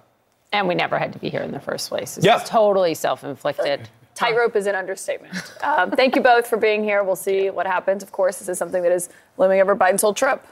[0.53, 2.17] And we never had to be here in the first place.
[2.17, 2.39] It's Yeah.
[2.45, 3.89] totally self-inflicted.
[4.15, 5.35] Tightrope is an understatement.
[5.63, 7.03] Um, thank you both for being here.
[7.03, 8.03] We'll see what happens.
[8.03, 9.09] Of course, this is something that is
[9.39, 10.45] looming over Biden's whole trip.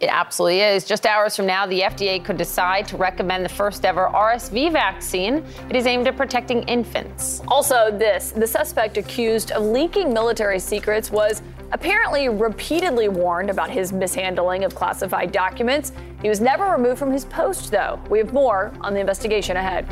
[0.00, 0.84] It absolutely is.
[0.84, 5.44] Just hours from now, the FDA could decide to recommend the first ever RSV vaccine.
[5.70, 7.40] It is aimed at protecting infants.
[7.48, 11.40] Also, this the suspect accused of leaking military secrets was
[11.72, 15.92] apparently repeatedly warned about his mishandling of classified documents.
[16.22, 18.00] He was never removed from his post, though.
[18.08, 19.86] We have more on the investigation ahead.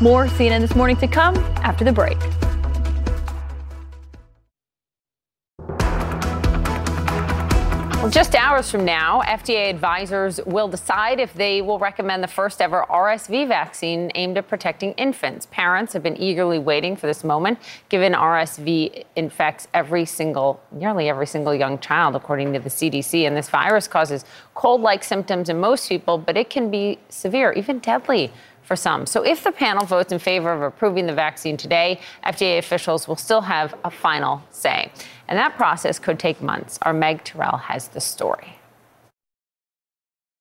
[0.00, 2.18] More CNN this morning to come after the break.
[8.02, 12.60] Well, just hours from now, FDA advisors will decide if they will recommend the first
[12.60, 15.46] ever RSV vaccine aimed at protecting infants.
[15.52, 17.60] Parents have been eagerly waiting for this moment,
[17.90, 23.24] given RSV infects every single, nearly every single young child, according to the CDC.
[23.24, 24.24] And this virus causes
[24.54, 28.32] cold like symptoms in most people, but it can be severe, even deadly
[28.62, 29.06] for some.
[29.06, 33.16] So if the panel votes in favor of approving the vaccine today, FDA officials will
[33.16, 34.90] still have a final say.
[35.28, 36.78] And that process could take months.
[36.82, 38.56] Our Meg Tirrell has the story.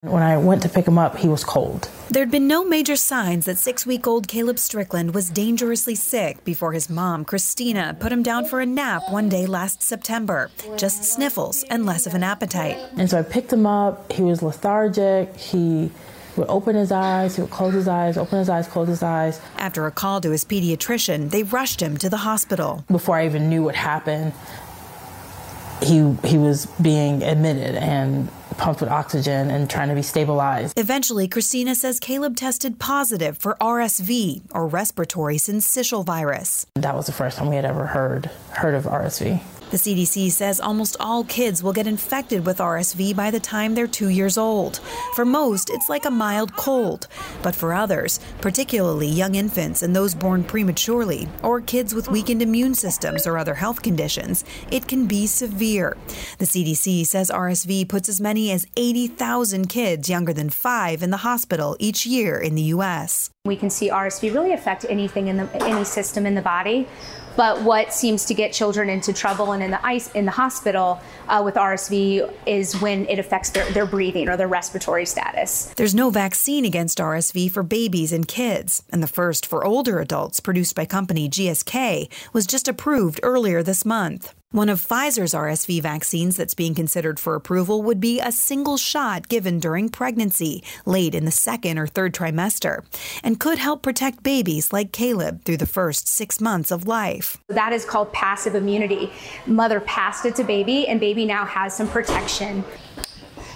[0.03, 1.87] When I went to pick him up, he was cold.
[2.09, 6.71] There'd been no major signs that six week old Caleb Strickland was dangerously sick before
[6.71, 10.49] his mom, Christina, put him down for a nap one day last September.
[10.75, 12.79] Just sniffles and less of an appetite.
[12.97, 14.11] And so I picked him up.
[14.11, 15.37] He was lethargic.
[15.37, 15.91] He
[16.37, 19.41] would open his eyes, he would close his eyes, open his eyes, close his eyes.
[19.57, 22.83] After a call to his pediatrician, they rushed him to the hospital.
[22.89, 24.33] Before I even knew what happened,
[25.81, 30.77] he he was being admitted and pumped with oxygen and trying to be stabilized.
[30.77, 36.67] Eventually, Christina says Caleb tested positive for RSV, or respiratory syncytial virus.
[36.75, 39.41] That was the first time we had ever heard heard of RSV.
[39.71, 43.87] The CDC says almost all kids will get infected with RSV by the time they're
[43.87, 44.81] two years old.
[45.15, 47.07] For most, it's like a mild cold.
[47.41, 52.73] But for others, particularly young infants and those born prematurely, or kids with weakened immune
[52.73, 55.95] systems or other health conditions, it can be severe.
[56.37, 61.23] The CDC says RSV puts as many as 80,000 kids younger than five in the
[61.23, 63.29] hospital each year in the U.S.
[63.45, 66.87] We can see RSV really affect anything in the any system in the body.
[67.35, 70.99] But what seems to get children into trouble and in the ice in the hospital
[71.27, 75.73] uh, with RSV is when it affects their, their breathing or their respiratory status.
[75.75, 80.39] There's no vaccine against RSV for babies and kids, and the first for older adults,
[80.39, 84.33] produced by company GSK, was just approved earlier this month.
[84.53, 89.29] One of Pfizer's RSV vaccines that's being considered for approval would be a single shot
[89.29, 92.83] given during pregnancy, late in the second or third trimester,
[93.23, 97.37] and could help protect babies like Caleb through the first six months of life.
[97.47, 99.13] That is called passive immunity.
[99.45, 102.65] Mother passed it to baby, and baby now has some protection.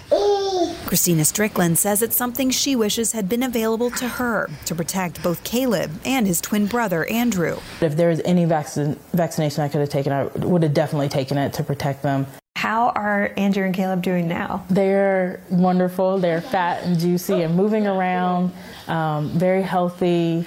[0.08, 5.42] Christina Strickland says it's something she wishes had been available to her to protect both
[5.42, 7.58] Caleb and his twin brother, Andrew.
[7.80, 11.38] If there was any vaccine, vaccination I could have taken, I would have definitely taken
[11.38, 12.26] it to protect them.
[12.56, 14.64] How are Andrew and Caleb doing now?
[14.70, 16.18] They're wonderful.
[16.18, 18.52] They're fat and juicy and moving around,
[18.88, 20.46] um, very healthy.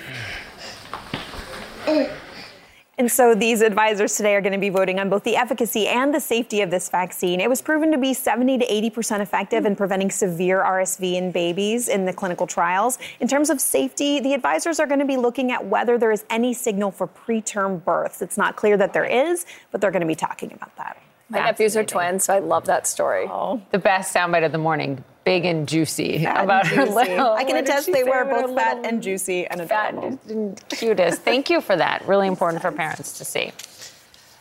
[3.00, 6.14] And so these advisors today are going to be voting on both the efficacy and
[6.14, 7.40] the safety of this vaccine.
[7.40, 11.88] It was proven to be 70 to 80% effective in preventing severe RSV in babies
[11.88, 12.98] in the clinical trials.
[13.22, 16.26] In terms of safety, the advisors are going to be looking at whether there is
[16.30, 18.22] any signal for preterm births.
[18.22, 21.02] It's not clear that there is, but they're going to be talking about that.
[21.30, 23.26] My nephews are twins, so I love that story.
[23.30, 26.96] Oh, the best soundbite of the morning, big and juicy Fat about and her juicy.
[26.96, 27.32] little.
[27.34, 29.70] I can attest they were both fat and juicy and adorable.
[29.70, 30.20] fat adorable.
[30.30, 31.22] and cutest.
[31.22, 32.08] Thank you for that.
[32.08, 33.52] Really important for parents to see.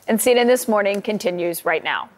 [0.06, 2.08] And CNN This Morning continues right now.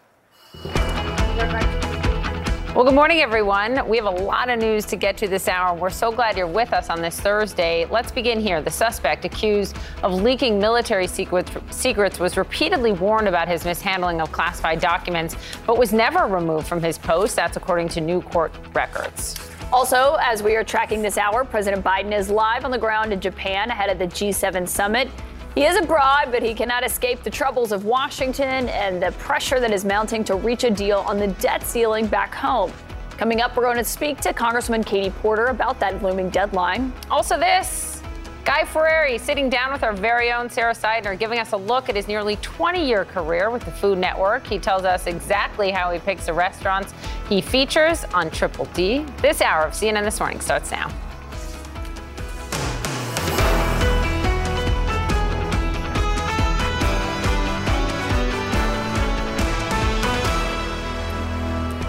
[2.72, 3.84] Well, good morning, everyone.
[3.88, 5.76] We have a lot of news to get to this hour.
[5.76, 7.84] We're so glad you're with us on this Thursday.
[7.86, 8.62] Let's begin here.
[8.62, 14.80] The suspect accused of leaking military secrets, was repeatedly warned about his mishandling of classified
[14.80, 15.34] documents,
[15.66, 17.34] but was never removed from his post.
[17.34, 19.50] That's according to new court records.
[19.72, 23.20] Also, as we are tracking this hour, President Biden is live on the ground in
[23.20, 25.10] Japan ahead of the G7 summit.
[25.54, 29.72] He is abroad, but he cannot escape the troubles of Washington and the pressure that
[29.72, 32.72] is mounting to reach a deal on the debt ceiling back home.
[33.18, 36.92] Coming up, we're going to speak to Congresswoman Katie Porter about that looming deadline.
[37.10, 38.00] Also, this
[38.44, 41.96] Guy Fieri sitting down with our very own Sara Sidner, giving us a look at
[41.96, 44.46] his nearly 20 year career with the Food Network.
[44.46, 46.94] He tells us exactly how he picks the restaurants
[47.28, 49.04] he features on Triple D.
[49.20, 50.90] This hour of CNN This Morning starts now.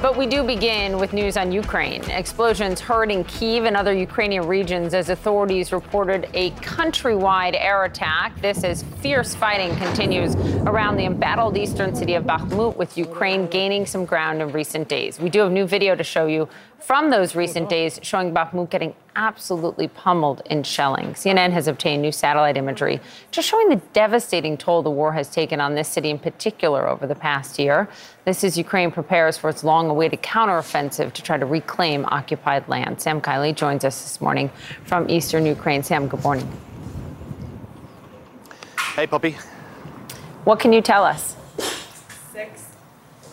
[0.01, 2.01] But we do begin with news on Ukraine.
[2.09, 8.41] Explosions heard in Kiev and other Ukrainian regions as authorities reported a countrywide air attack.
[8.41, 13.85] This as fierce fighting continues around the embattled eastern city of Bakhmut, with Ukraine gaining
[13.85, 15.19] some ground in recent days.
[15.19, 16.49] We do have new video to show you
[16.79, 21.13] from those recent days showing Bakhmut getting absolutely pummeled in shelling.
[21.13, 22.99] CNN has obtained new satellite imagery
[23.31, 27.05] just showing the devastating toll the war has taken on this city in particular over
[27.05, 27.89] the past year.
[28.25, 33.01] This is Ukraine prepares for its long awaited counteroffensive to try to reclaim occupied land.
[33.01, 34.49] Sam Kiley joins us this morning
[34.85, 35.83] from eastern Ukraine.
[35.83, 36.49] Sam, good morning.
[38.95, 39.37] Hey, Poppy.
[40.43, 41.35] What can you tell us?
[42.31, 42.67] Six.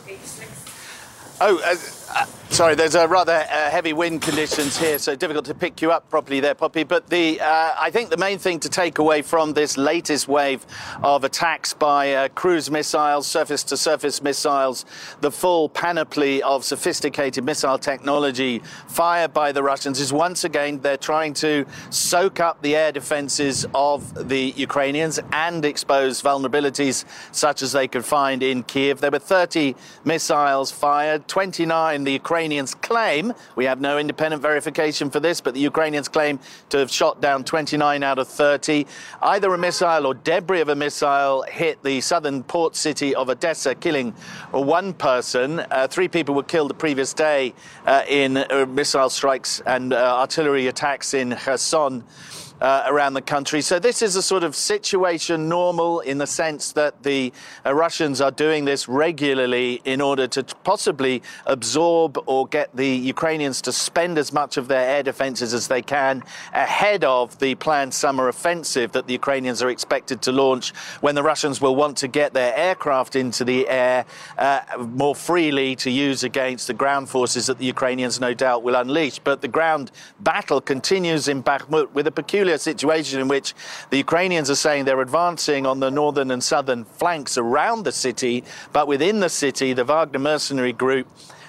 [0.06, 1.38] Page six.
[1.40, 5.54] Oh, uh, uh, sorry, there's a rather uh, heavy wind conditions here, so difficult to
[5.54, 6.82] pick you up properly there, Poppy.
[6.82, 10.64] But the uh, I think the main thing to take away from this latest wave
[11.02, 14.84] of attacks by uh, cruise missiles, surface-to-surface missiles,
[15.20, 20.96] the full panoply of sophisticated missile technology fired by the Russians is once again they're
[20.96, 27.72] trying to soak up the air defenses of the Ukrainians and expose vulnerabilities such as
[27.72, 29.00] they could find in Kiev.
[29.00, 32.37] There were 30 missiles fired, 29 the Ukrainians
[32.74, 36.38] claim, we have no independent verification for this, but the Ukrainians claim
[36.68, 38.86] to have shot down 29 out of 30.
[39.22, 43.74] Either a missile or debris of a missile hit the southern port city of Odessa,
[43.74, 44.12] killing
[44.52, 45.60] one person.
[45.70, 47.52] Uh, three people were killed the previous day
[47.86, 52.04] uh, in uh, missile strikes and uh, artillery attacks in Kherson
[52.60, 53.60] uh, around the country.
[53.60, 57.32] So this is a sort of situation normal in the sense that the
[57.64, 63.62] uh, Russians are doing this regularly in order to possibly absorb or get the Ukrainians
[63.62, 66.22] to spend as much of their air defenses as they can
[66.52, 70.70] ahead of the planned summer offensive that the Ukrainians are expected to launch
[71.00, 74.04] when the Russians will want to get their aircraft into the air
[74.38, 78.74] uh, more freely to use against the ground forces that the Ukrainians no doubt will
[78.74, 79.18] unleash.
[79.18, 79.90] But the ground
[80.20, 83.54] battle continues in Bakhmut with a peculiar peculiar situation in which
[83.90, 88.42] the Ukrainians are saying they're advancing on the northern and southern flanks around the city,
[88.72, 91.06] but within the city, the Wagner mercenary group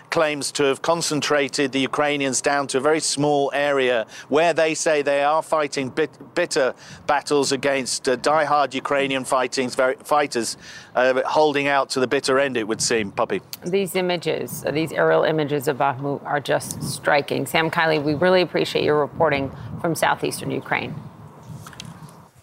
[0.09, 5.01] claims to have concentrated the Ukrainians down to a very small area where they say
[5.01, 6.73] they are fighting bit, bitter
[7.07, 10.57] battles against uh, die-hard Ukrainian fighting, fighters,
[10.95, 13.41] uh, holding out to the bitter end, it would seem, Poppy.
[13.65, 17.45] These images, these aerial images of Bakhmut are just striking.
[17.45, 20.93] Sam Kiley, we really appreciate your reporting from southeastern Ukraine.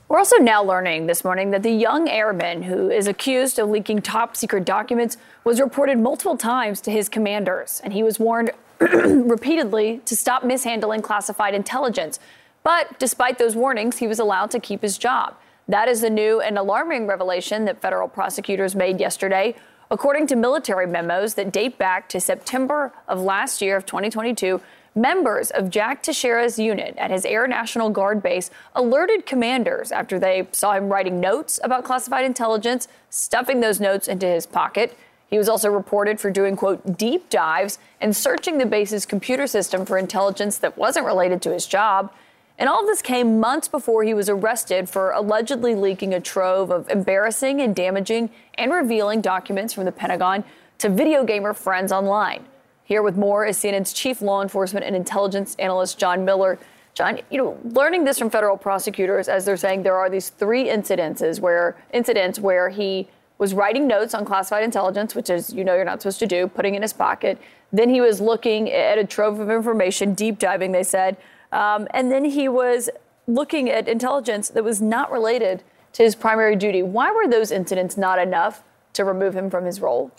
[0.09, 4.03] We're also now learning this morning that the young airman who is accused of leaking
[4.03, 10.01] top secret documents was reported multiple times to his commanders, and he was warned repeatedly
[10.05, 12.20] to stop mishandling classified intelligence.
[12.62, 15.35] But despite those warnings, he was allowed to keep his job.
[15.66, 19.57] That is the new and alarming revelation that federal prosecutors made yesterday.
[19.91, 24.61] According to military memos that date back to September of last year of 2022,
[24.97, 30.48] Members of Jack Teixeira's unit at his Air National Guard base alerted commanders after they
[30.52, 34.97] saw him writing notes about classified intelligence, stuffing those notes into his pocket.
[35.28, 39.85] He was also reported for doing, quote, deep dives and searching the base's computer system
[39.85, 42.10] for intelligence that wasn't related to his job.
[42.59, 46.70] And all of this came months before he was arrested for allegedly leaking a trove
[46.70, 50.43] of embarrassing and damaging and revealing documents from the Pentagon
[50.78, 52.47] to video gamer friends online.
[52.86, 56.56] Here with more is CNN's chief law enforcement and intelligence analyst, John Miller.
[56.94, 60.68] John, you know, learning this from federal prosecutors as they're saying there are these three
[60.68, 63.08] incidences where incidents where he
[63.38, 66.46] was writing notes on classified intelligence, which is you know you're not supposed to do,
[66.46, 67.38] putting in his pocket.
[67.72, 71.16] Then he was looking at a trove of information, deep diving, they said,
[71.50, 72.88] um, and then he was
[73.26, 75.64] looking at intelligence that was not related
[75.94, 76.84] to his primary duty.
[76.84, 80.12] Why were those incidents not enough to remove him from his role?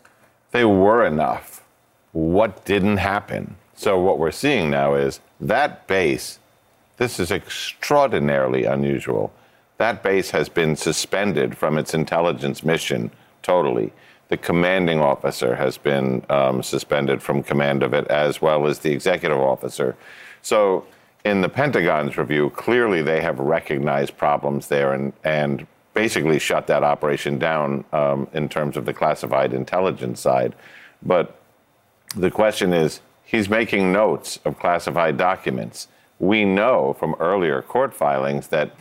[0.52, 1.64] They were enough
[2.18, 3.56] what didn't happen.
[3.76, 6.39] So what we're seeing now is that base,
[6.98, 9.31] this is extraordinarily unusual.
[9.77, 13.11] That base has been suspended from its intelligence mission
[13.44, 13.94] totally.
[14.30, 18.91] The commanding officer has been um, suspended from command of it, as well as the
[18.91, 19.95] executive officer.
[20.41, 20.88] So,
[21.23, 26.84] in the Pentagon's review, clearly they have recognized problems there and, and basically shut that
[26.84, 30.56] operation down um, in terms of the classified intelligence side.
[31.03, 31.37] But
[32.18, 35.88] the question is, he's making notes of classified documents.
[36.19, 38.72] We know from earlier court filings that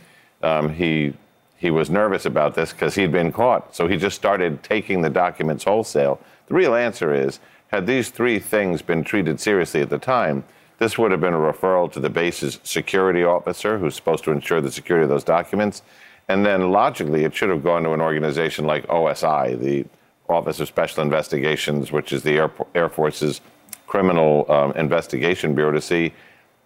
[0.41, 1.13] um, he
[1.57, 3.75] he was nervous about this because he'd been caught.
[3.75, 6.19] So he just started taking the documents wholesale.
[6.47, 7.39] The real answer is,
[7.69, 10.43] had these three things been treated seriously at the time,
[10.77, 14.61] this would have been a referral to the base's security officer, who's supposed to ensure
[14.61, 15.81] the security of those documents.
[16.27, 19.85] And then logically, it should have gone to an organization like OSI, the
[20.29, 23.41] Office of Special Investigations, which is the Air, Air Force's
[23.85, 26.13] criminal um, investigation bureau, to see,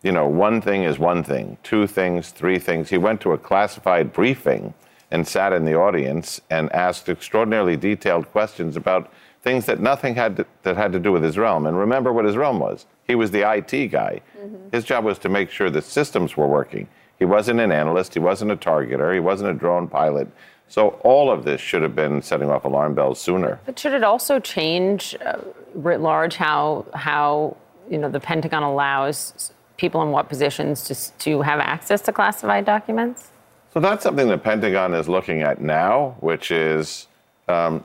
[0.04, 2.90] you know, one thing is one thing, two things, three things.
[2.90, 4.74] He went to a classified briefing
[5.12, 9.12] and sat in the audience and asked extraordinarily detailed questions about
[9.42, 11.66] things that nothing had to, that had to do with his realm.
[11.66, 12.86] And remember what his realm was.
[13.08, 14.22] He was the IT guy.
[14.40, 14.70] Mm-hmm.
[14.72, 16.88] His job was to make sure the systems were working.
[17.20, 18.14] He wasn't an analyst.
[18.14, 19.14] He wasn't a targeter.
[19.14, 20.28] He wasn't a drone pilot.
[20.72, 23.60] So all of this should have been setting off alarm bells sooner.
[23.66, 25.40] But should it also change, uh,
[25.74, 27.58] writ large, how how
[27.90, 30.96] you know the Pentagon allows people in what positions to
[31.26, 33.32] to have access to classified documents?
[33.74, 37.08] So that's something the Pentagon is looking at now, which is
[37.50, 37.84] um,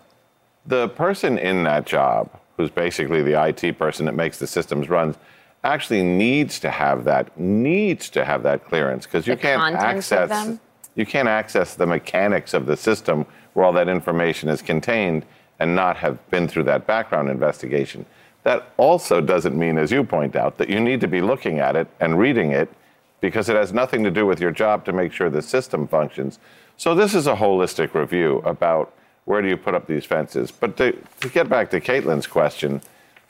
[0.64, 5.16] the person in that job, who's basically the IT person that makes the systems run,
[5.64, 10.28] actually needs to have that needs to have that clearance because you The can't access
[10.28, 10.60] them?
[10.97, 15.24] You can't access the mechanics of the system where all that information is contained
[15.60, 18.05] and not have been through that background investigation.
[18.43, 21.77] That also doesn't mean, as you point out, that you need to be looking at
[21.77, 22.70] it and reading it
[23.20, 26.39] because it has nothing to do with your job to make sure the system functions.
[26.77, 28.93] So this is a holistic review about
[29.24, 30.51] where do you put up these fences.
[30.51, 32.81] But to, to get back to Kaitlan's question,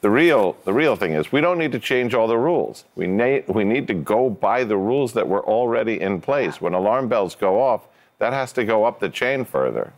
[0.01, 2.85] the real the real thing is we don't need to change all the rules.
[2.95, 6.61] We na- we need to go by the rules that were already in place.
[6.61, 9.93] When alarm bells go off, that has to go up the chain further.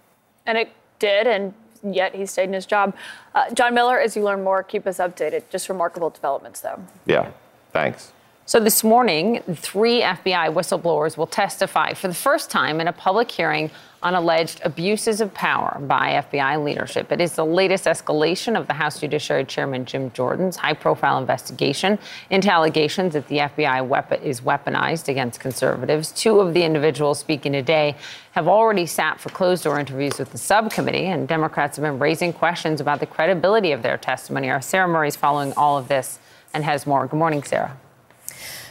[0.46, 2.94] And it did, and yet he stayed in his job.
[3.34, 5.42] Uh, John Miller, as you learn more, keep us updated.
[5.50, 6.82] Just remarkable developments, though.
[7.06, 7.30] Yeah.
[7.72, 8.12] Thanks.
[8.46, 13.30] So this morning, three FBI whistleblowers will testify for the first time in a public
[13.30, 13.70] hearing
[14.02, 17.10] on alleged abuses of power by FBI leadership.
[17.10, 21.98] It is the latest escalation of the House Judiciary Chairman Jim Jordan's high profile investigation
[22.30, 26.12] into allegations that the FBI is weaponized against conservatives.
[26.12, 27.96] Two of the individuals speaking today
[28.32, 32.32] have already sat for closed door interviews with the subcommittee, and Democrats have been raising
[32.32, 34.48] questions about the credibility of their testimony.
[34.48, 36.20] Our Sarah Murray is following all of this
[36.54, 37.06] and has more.
[37.06, 37.76] Good morning, Sarah.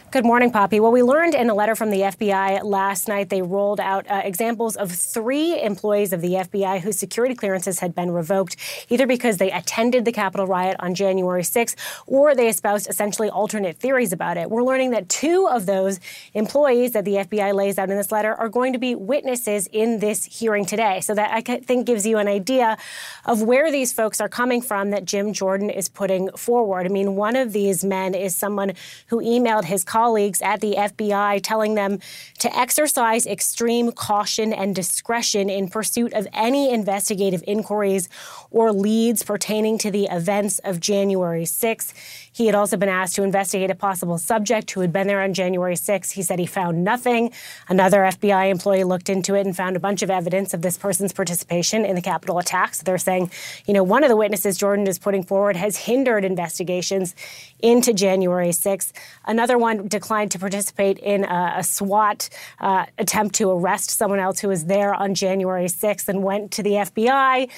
[0.10, 0.80] Good morning, Poppy.
[0.80, 4.22] Well, we learned in a letter from the FBI last night they rolled out uh,
[4.24, 8.56] examples of three employees of the FBI whose security clearances had been revoked,
[8.88, 11.76] either because they attended the Capitol riot on January 6th
[12.06, 14.50] or they espoused essentially alternate theories about it.
[14.50, 16.00] We're learning that two of those
[16.34, 20.00] employees that the FBI lays out in this letter are going to be witnesses in
[20.00, 21.02] this hearing today.
[21.02, 22.78] So that I think gives you an idea
[23.26, 26.86] of where these folks are coming from that Jim Jordan is putting forward.
[26.86, 28.72] I mean, one of these men is someone
[29.08, 31.98] who emailed his colleagues at the FBI telling them
[32.38, 38.08] to exercise extreme caution and discretion in pursuit of any investigative inquiries
[38.52, 41.94] or leads pertaining to the events of January 6th.
[42.38, 45.34] He had also been asked to investigate a possible subject who had been there on
[45.34, 46.12] January 6th.
[46.12, 47.32] He said he found nothing.
[47.68, 51.12] Another FBI employee looked into it and found a bunch of evidence of this person's
[51.12, 52.76] participation in the Capitol attack.
[52.76, 53.32] So they're saying,
[53.66, 57.16] you know, one of the witnesses Jordan is putting forward has hindered investigations
[57.58, 58.92] into January 6th.
[59.26, 64.38] Another one declined to participate in a, a SWAT uh, attempt to arrest someone else
[64.38, 67.50] who was there on January 6th and went to the FBI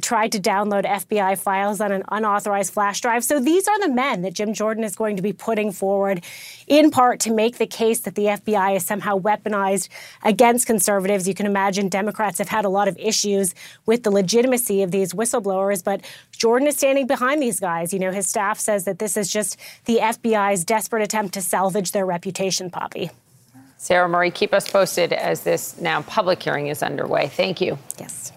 [0.00, 3.24] tried to download FBI files on an unauthorized flash drive.
[3.24, 6.22] So these are the men that Jim Jordan is going to be putting forward,
[6.66, 9.88] in part to make the case that the FBI is somehow weaponized
[10.22, 11.26] against conservatives.
[11.26, 13.54] You can imagine Democrats have had a lot of issues
[13.86, 16.00] with the legitimacy of these whistleblowers, but
[16.32, 17.92] Jordan is standing behind these guys.
[17.92, 21.92] You know, his staff says that this is just the FBI's desperate attempt to salvage
[21.92, 23.10] their reputation, Poppy.
[23.76, 27.28] Sarah Murray, keep us posted as this now public hearing is underway.
[27.28, 27.78] Thank you.
[27.98, 28.30] Yes.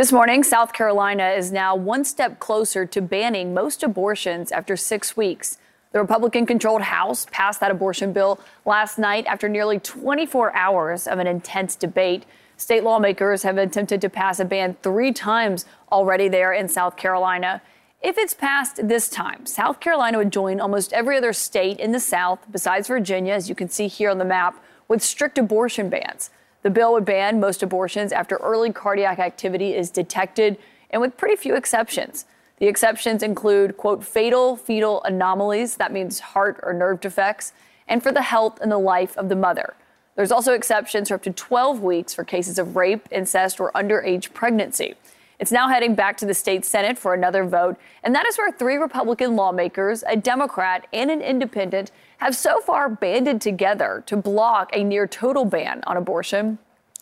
[0.00, 5.14] This morning, South Carolina is now one step closer to banning most abortions after six
[5.14, 5.58] weeks.
[5.92, 11.18] The Republican controlled House passed that abortion bill last night after nearly 24 hours of
[11.18, 12.24] an intense debate.
[12.56, 17.60] State lawmakers have attempted to pass a ban three times already there in South Carolina.
[18.00, 22.00] If it's passed this time, South Carolina would join almost every other state in the
[22.00, 26.30] South, besides Virginia, as you can see here on the map, with strict abortion bans.
[26.62, 30.58] The bill would ban most abortions after early cardiac activity is detected
[30.90, 32.26] and with pretty few exceptions.
[32.58, 37.54] The exceptions include, quote, fatal fetal anomalies, that means heart or nerve defects,
[37.88, 39.74] and for the health and the life of the mother.
[40.14, 44.34] There's also exceptions for up to 12 weeks for cases of rape, incest, or underage
[44.34, 44.96] pregnancy.
[45.38, 48.52] It's now heading back to the state Senate for another vote, and that is where
[48.52, 51.90] three Republican lawmakers, a Democrat, and an independent
[52.20, 56.58] have so far banded together to block a near total ban on abortion.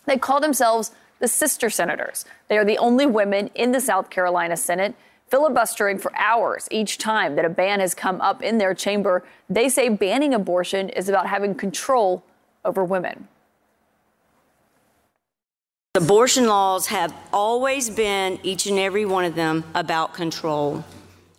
[0.06, 2.24] They call themselves the Sister Senators.
[2.46, 4.94] They are the only women in the South Carolina Senate
[5.28, 9.24] filibustering for hours each time that a ban has come up in their chamber.
[9.50, 12.22] They say banning abortion is about having control
[12.64, 13.28] over women.
[15.94, 20.84] Abortion laws have always been, each and every one of them, about control.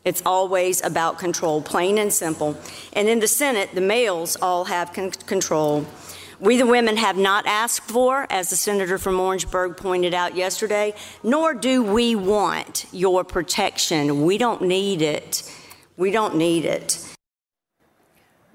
[0.09, 2.57] It's always about control, plain and simple.
[2.93, 5.85] And in the Senate, the males all have con- control.
[6.39, 10.95] We, the women, have not asked for, as the senator from Orangeburg pointed out yesterday,
[11.21, 14.23] nor do we want your protection.
[14.25, 15.43] We don't need it.
[15.95, 16.97] We don't need it.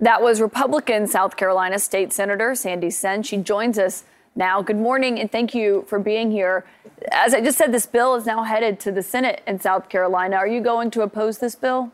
[0.01, 3.22] That was Republican South Carolina State Senator Sandy Senn.
[3.22, 4.02] She joins us
[4.36, 4.62] now.
[4.62, 6.65] Good morning and thank you for being here.
[7.12, 10.36] As I just said, this bill is now headed to the Senate in South Carolina.
[10.36, 11.93] Are you going to oppose this bill?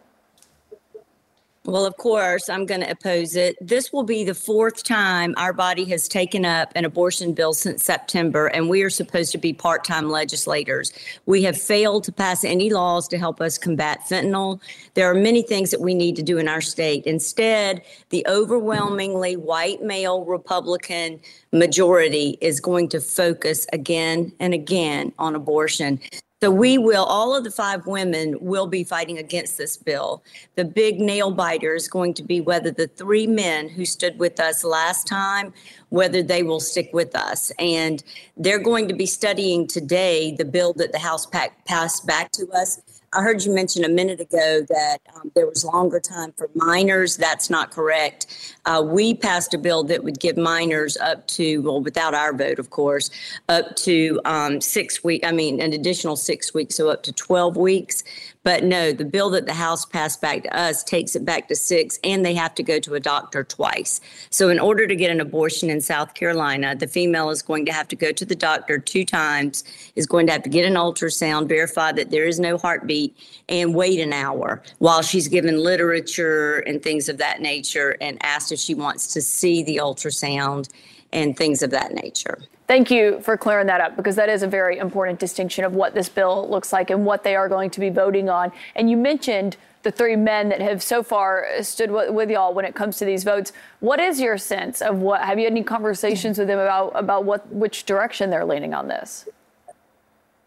[1.70, 3.56] Well, of course, I'm going to oppose it.
[3.60, 7.84] This will be the fourth time our body has taken up an abortion bill since
[7.84, 10.92] September, and we are supposed to be part time legislators.
[11.26, 14.60] We have failed to pass any laws to help us combat fentanyl.
[14.94, 17.04] There are many things that we need to do in our state.
[17.06, 21.20] Instead, the overwhelmingly white male Republican
[21.52, 26.00] majority is going to focus again and again on abortion.
[26.42, 30.22] So we will, all of the five women will be fighting against this bill.
[30.54, 34.40] The big nail biter is going to be whether the three men who stood with
[34.40, 35.52] us last time,
[35.90, 37.52] whether they will stick with us.
[37.58, 38.02] And
[38.38, 41.26] they're going to be studying today the bill that the House
[41.66, 42.80] passed back to us
[43.12, 47.16] I heard you mention a minute ago that um, there was longer time for minors.
[47.16, 48.54] That's not correct.
[48.66, 52.60] Uh, we passed a bill that would give minors up to, well, without our vote,
[52.60, 53.10] of course,
[53.48, 55.26] up to um, six weeks.
[55.26, 58.04] I mean, an additional six weeks, so up to 12 weeks.
[58.42, 61.54] But no, the bill that the House passed back to us takes it back to
[61.54, 64.00] six, and they have to go to a doctor twice.
[64.30, 67.72] So, in order to get an abortion in South Carolina, the female is going to
[67.72, 69.62] have to go to the doctor two times,
[69.94, 73.14] is going to have to get an ultrasound, verify that there is no heartbeat,
[73.50, 78.52] and wait an hour while she's given literature and things of that nature and asked
[78.52, 80.70] if she wants to see the ultrasound
[81.12, 82.38] and things of that nature.
[82.70, 85.92] Thank you for clearing that up because that is a very important distinction of what
[85.92, 88.52] this bill looks like and what they are going to be voting on.
[88.76, 92.76] And you mentioned the three men that have so far stood with, y'all when it
[92.76, 93.50] comes to these votes.
[93.80, 95.20] What is your sense of what?
[95.22, 98.86] Have you had any conversations with them about about what which direction they're leaning on
[98.86, 99.28] this?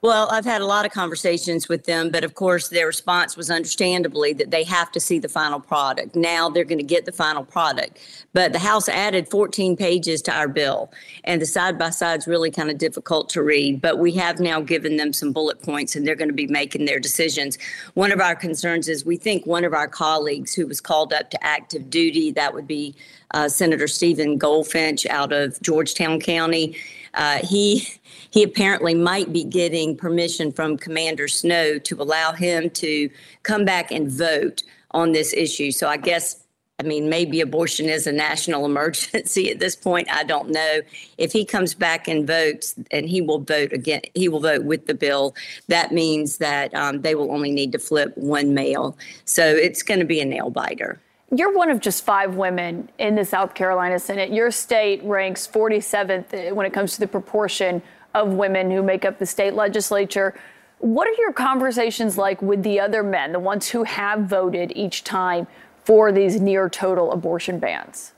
[0.03, 3.49] Well, I've had a lot of conversations with them, but of course, their response was
[3.49, 6.13] understandably that they have to see the final product.
[6.13, 7.99] Now they're going to get the final product.
[8.33, 10.91] But the House added 14 pages to our bill,
[11.23, 13.79] and the side by side is really kind of difficult to read.
[13.79, 16.83] But we have now given them some bullet points, and they're going to be making
[16.83, 17.57] their decisions.
[17.93, 21.29] One of our concerns is we think one of our colleagues who was called up
[21.29, 22.93] to active duty, that would be
[23.33, 26.75] uh, Senator Stephen Goldfinch out of Georgetown County,
[27.13, 27.87] uh, he
[28.31, 33.09] he apparently might be getting permission from Commander Snow to allow him to
[33.43, 35.71] come back and vote on this issue.
[35.71, 36.43] So I guess
[36.79, 40.07] I mean, maybe abortion is a national emergency at this point.
[40.11, 40.81] I don't know.
[41.17, 44.87] If he comes back and votes, and he will vote again, he will vote with
[44.87, 45.35] the bill.
[45.67, 48.97] That means that um, they will only need to flip one male.
[49.25, 50.99] So it's going to be a nail biter.
[51.35, 54.31] You're one of just five women in the South Carolina Senate.
[54.31, 57.81] Your state ranks 47th when it comes to the proportion
[58.13, 60.35] of women who make up the state legislature.
[60.77, 65.03] What are your conversations like with the other men, the ones who have voted each
[65.03, 65.47] time
[65.83, 68.13] for these near total abortion bans?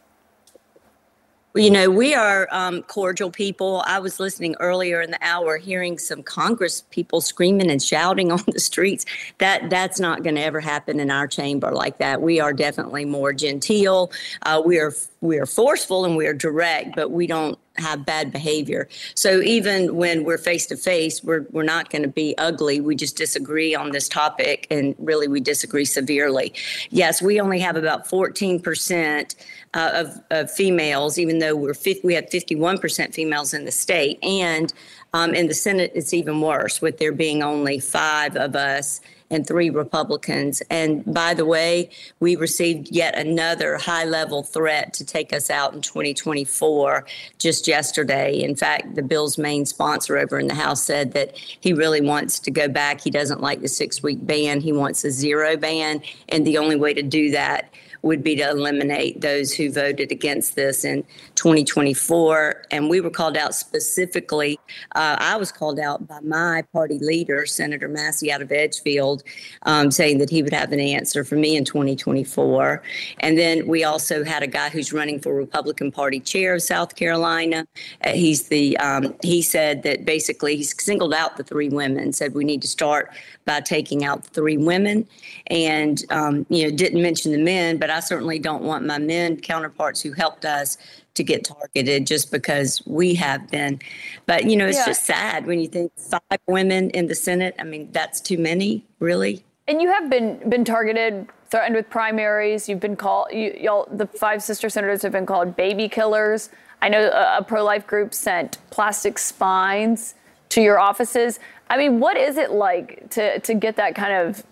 [1.58, 3.82] You know, we are um, cordial people.
[3.88, 8.44] I was listening earlier in the hour, hearing some Congress people screaming and shouting on
[8.48, 9.06] the streets.
[9.38, 12.22] That that's not going to ever happen in our chamber like that.
[12.22, 14.12] We are definitely more genteel.
[14.42, 14.92] Uh, we are
[15.22, 18.88] we are forceful and we are direct, but we don't have bad behavior.
[19.16, 22.82] So even when we're face to face, we're we're not going to be ugly.
[22.82, 26.54] We just disagree on this topic, and really we disagree severely.
[26.90, 29.36] Yes, we only have about 14 percent
[29.76, 33.72] uh, of, of females, even though we're 50, we have 51 percent females in the
[33.72, 34.74] state, and
[35.14, 39.48] um, in the Senate it's even worse, with there being only five of us and
[39.48, 40.62] three Republicans.
[40.70, 41.90] And by the way,
[42.20, 47.06] we received yet another high level threat to take us out in 2024
[47.40, 48.42] just yesterday.
[48.42, 52.40] In fact, the bill's main sponsor over in the House said that he really wants
[52.40, 53.02] to go back.
[53.02, 56.02] He doesn't like the six week ban, he wants a zero ban.
[56.30, 57.74] And the only way to do that
[58.06, 61.04] would be to eliminate those who voted against this in
[61.34, 62.66] 2024.
[62.70, 64.60] And we were called out specifically.
[64.94, 69.24] Uh, I was called out by my party leader, Senator Massey out of Edgefield,
[69.64, 72.84] um, saying that he would have an answer for me in 2024.
[73.22, 76.96] And then we also had a guy who's running for Republican Party chair of South
[76.96, 77.66] Carolina.
[78.04, 82.36] Uh, he's the um, he said that basically he's singled out the three women, said
[82.36, 83.12] we need to start
[83.46, 85.08] by taking out three women,
[85.48, 89.38] and um, you know didn't mention the men, but I certainly don't want my men
[89.38, 90.78] counterparts who helped us
[91.16, 93.80] to get targeted just because we have been.
[94.26, 94.86] But you know, it's yeah.
[94.86, 97.56] just sad when you think five women in the Senate.
[97.60, 99.44] I mean, that's too many, really.
[99.68, 102.70] And you have been been targeted, threatened with primaries.
[102.70, 103.30] You've been called.
[103.32, 106.50] You, y'all, the five sister senators have been called baby killers.
[106.82, 110.16] I know a, a pro life group sent plastic spines
[110.50, 111.40] to your offices.
[111.70, 114.44] I mean, what is it like to to get that kind of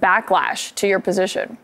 [0.00, 1.58] backlash to your position?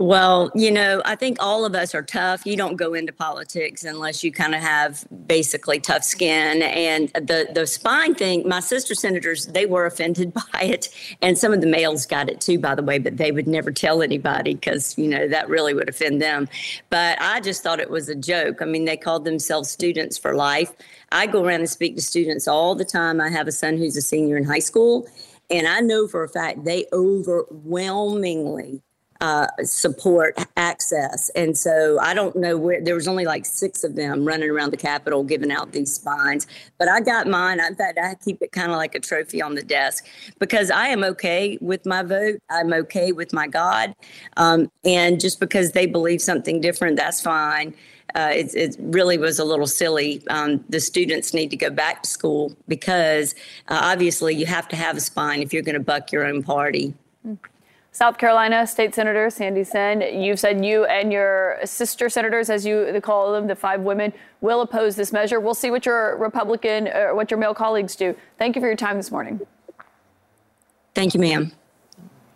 [0.00, 2.46] Well, you know, I think all of us are tough.
[2.46, 6.62] You don't go into politics unless you kind of have basically tough skin.
[6.62, 10.88] And the the spine thing, my sister senators, they were offended by it,
[11.20, 12.98] and some of the males got it too, by the way.
[12.98, 16.48] But they would never tell anybody because you know that really would offend them.
[16.88, 18.62] But I just thought it was a joke.
[18.62, 20.72] I mean, they called themselves students for life.
[21.12, 23.20] I go around and speak to students all the time.
[23.20, 25.06] I have a son who's a senior in high school,
[25.50, 28.80] and I know for a fact they overwhelmingly
[29.20, 31.30] uh, support access.
[31.30, 34.70] And so I don't know where there was only like six of them running around
[34.70, 36.46] the Capitol giving out these spines.
[36.78, 37.60] But I got mine.
[37.60, 40.06] In fact, I keep it kind of like a trophy on the desk
[40.38, 42.40] because I am okay with my vote.
[42.50, 43.94] I'm okay with my God.
[44.36, 47.74] Um, and just because they believe something different, that's fine.
[48.14, 50.20] Uh, it, it, really was a little silly.
[50.30, 53.34] Um, the students need to go back to school because
[53.68, 56.42] uh, obviously you have to have a spine if you're going to buck your own
[56.42, 56.92] party.
[57.24, 57.38] Mm.
[57.92, 62.98] South Carolina State Senator Sandy Senn, you've said you and your sister senators, as you
[63.02, 65.40] call them, the five women, will oppose this measure.
[65.40, 66.86] We'll see what your Republican,
[67.16, 68.14] what your male colleagues do.
[68.38, 69.40] Thank you for your time this morning.
[70.94, 71.52] Thank you, ma'am.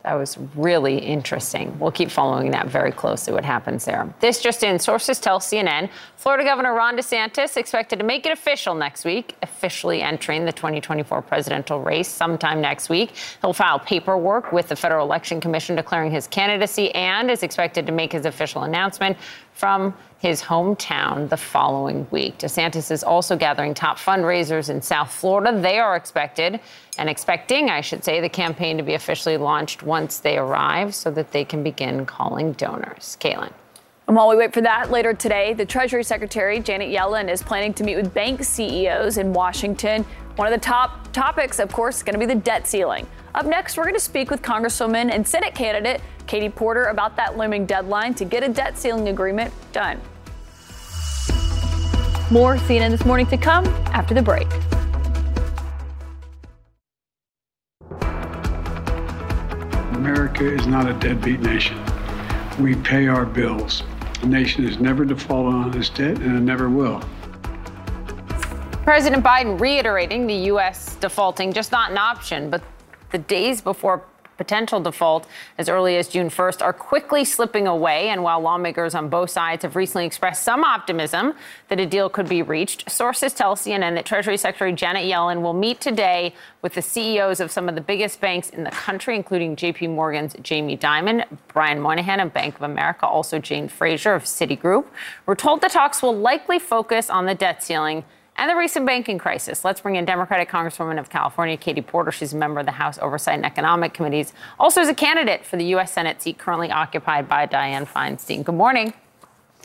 [0.05, 1.79] That was really interesting.
[1.79, 4.13] We'll keep following that very closely, what happens there.
[4.21, 8.75] This just in sources tell CNN Florida Governor Ron DeSantis expected to make it official
[8.75, 13.13] next week, officially entering the 2024 presidential race sometime next week.
[13.41, 17.93] He'll file paperwork with the Federal Election Commission declaring his candidacy and is expected to
[17.93, 19.17] make his official announcement
[19.55, 19.95] from
[20.25, 22.39] his hometown the following week.
[22.39, 25.61] DeSantis is also gathering top fundraisers in South Florida.
[25.61, 26.61] They are expected
[26.97, 31.11] and expecting, I should say, the campaign to be officially launched once they arrive so
[31.11, 33.19] that they can begin calling donors.
[33.21, 33.53] Kaitlan.
[34.07, 37.75] And while we wait for that later today, the Treasury Secretary, Janet Yellen, is planning
[37.75, 40.07] to meet with bank CEOs in Washington.
[40.37, 43.07] One of the top topics, of course, is going to be the debt ceiling.
[43.35, 47.37] Up next, we're going to speak with Congresswoman and Senate candidate Katie Porter about that
[47.37, 50.01] looming deadline to get a debt ceiling agreement done.
[52.35, 54.48] More CNN this morning to come after the break.
[59.93, 61.81] America is not a deadbeat nation.
[62.59, 63.85] We pay our bills.
[64.20, 67.05] The nation has never defaulted on its debt and it never will.
[68.82, 70.97] President Biden reiterating the U.S.
[70.97, 72.65] defaulting just not an option, but
[73.12, 74.02] the days before
[74.36, 75.27] potential default
[75.59, 78.09] as early as June 1st are quickly slipping away.
[78.09, 81.35] And while lawmakers on both sides have recently expressed some optimism
[81.69, 85.52] that a deal could be reached, sources tell CNN that Treasury Secretary Janet Yellen will
[85.52, 89.56] meet today with the CEOs of some of the biggest banks in the country, including
[89.56, 94.86] JP Morgan's Jamie Dimon, Brian Moynihan of Bank of America, also Jane Fraser of Citigroup.
[95.27, 98.05] We're told the talks will likely focus on the debt ceiling
[98.36, 99.65] and the recent banking crisis.
[99.65, 102.11] Let's bring in Democratic Congresswoman of California, Katie Porter.
[102.11, 105.56] She's a member of the House Oversight and Economic Committees, also is a candidate for
[105.56, 105.93] the U.S.
[105.93, 108.44] Senate seat currently occupied by Dianne Feinstein.
[108.44, 108.93] Good morning.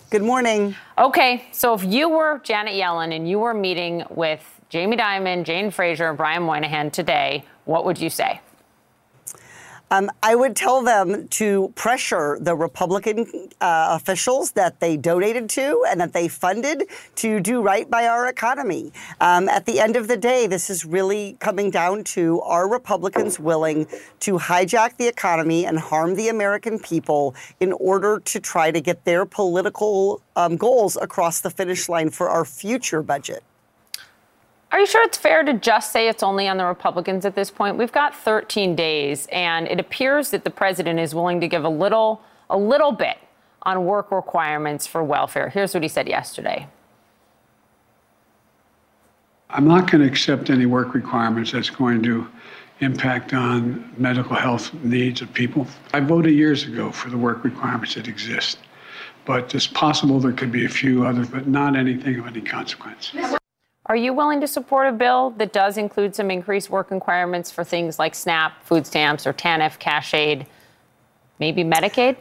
[0.09, 0.75] Good morning.
[0.97, 5.69] Okay, so if you were Janet Yellen and you were meeting with Jamie Dimon, Jane
[5.69, 8.41] Fraser, and Brian Moynihan today, what would you say?
[9.91, 13.25] Um, I would tell them to pressure the Republican
[13.59, 16.83] uh, officials that they donated to and that they funded
[17.15, 18.91] to do right by our economy.
[19.19, 23.39] Um, at the end of the day, this is really coming down to are Republicans
[23.39, 23.87] willing
[24.19, 29.05] to hijack the economy and harm the American people in order to try to get
[29.05, 33.43] their political um, goals across the finish line for our future budget?
[34.71, 37.49] Are you sure it's fair to just say it's only on the Republicans at this
[37.49, 37.77] point?
[37.77, 41.69] We've got 13 days, and it appears that the president is willing to give a
[41.69, 42.21] little,
[42.51, 43.17] a little bit
[43.63, 45.49] on work requirements for welfare.
[45.49, 46.67] Here's what he said yesterday.
[49.49, 52.27] I'm not going to accept any work requirements that's going to
[52.81, 55.65] impact on medical health needs of people.
[55.93, 58.59] I voted years ago for the work requirements that exist,
[59.25, 63.11] but it's possible there could be a few others, but not anything of any consequence.
[63.89, 67.63] Are you willing to support a bill that does include some increased work requirements for
[67.63, 70.45] things like SNAP, food stamps, or TANF, cash aid,
[71.39, 72.17] maybe Medicaid?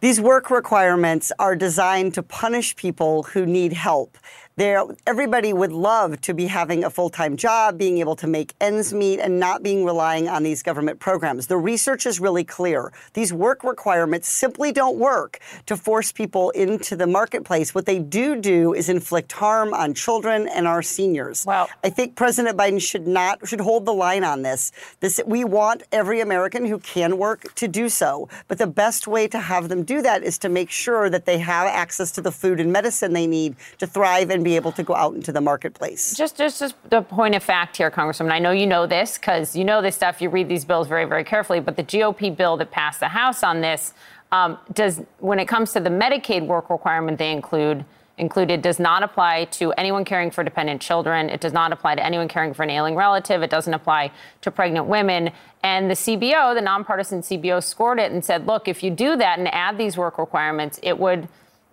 [0.00, 4.16] These work requirements are designed to punish people who need help.
[4.56, 8.92] There, everybody would love to be having a full-time job, being able to make ends
[8.92, 11.46] meet, and not being relying on these government programs.
[11.46, 12.92] The research is really clear.
[13.14, 17.74] These work requirements simply don't work to force people into the marketplace.
[17.74, 21.46] What they do do is inflict harm on children and our seniors.
[21.46, 21.68] Wow.
[21.82, 24.72] I think President Biden should not should hold the line on this.
[25.00, 29.26] This we want every American who can work to do so, but the best way
[29.28, 32.30] to have them do that is to make sure that they have access to the
[32.30, 35.40] food and medicine they need to thrive and be able to go out into the
[35.40, 36.14] marketplace.
[36.16, 38.30] Just, just, just a point of fact here, Congresswoman.
[38.30, 40.22] I know you know this because you know this stuff.
[40.22, 41.58] You read these bills very, very carefully.
[41.58, 43.92] But the GOP bill that passed the House on this
[44.30, 47.84] um, does, when it comes to the Medicaid work requirement, they include
[48.20, 51.30] included does not apply to anyone caring for dependent children.
[51.30, 53.42] It does not apply to anyone caring for an ailing relative.
[53.42, 55.30] It doesn't apply to pregnant women.
[55.62, 59.38] And the CBO, the nonpartisan CBO, scored it and said, look, if you do that
[59.38, 61.28] and add these work requirements, it would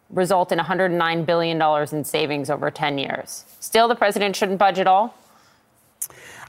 [0.10, 1.62] result in $109 billion
[1.92, 3.44] in savings over 10 years.
[3.60, 5.14] Still, the president shouldn't budge at all?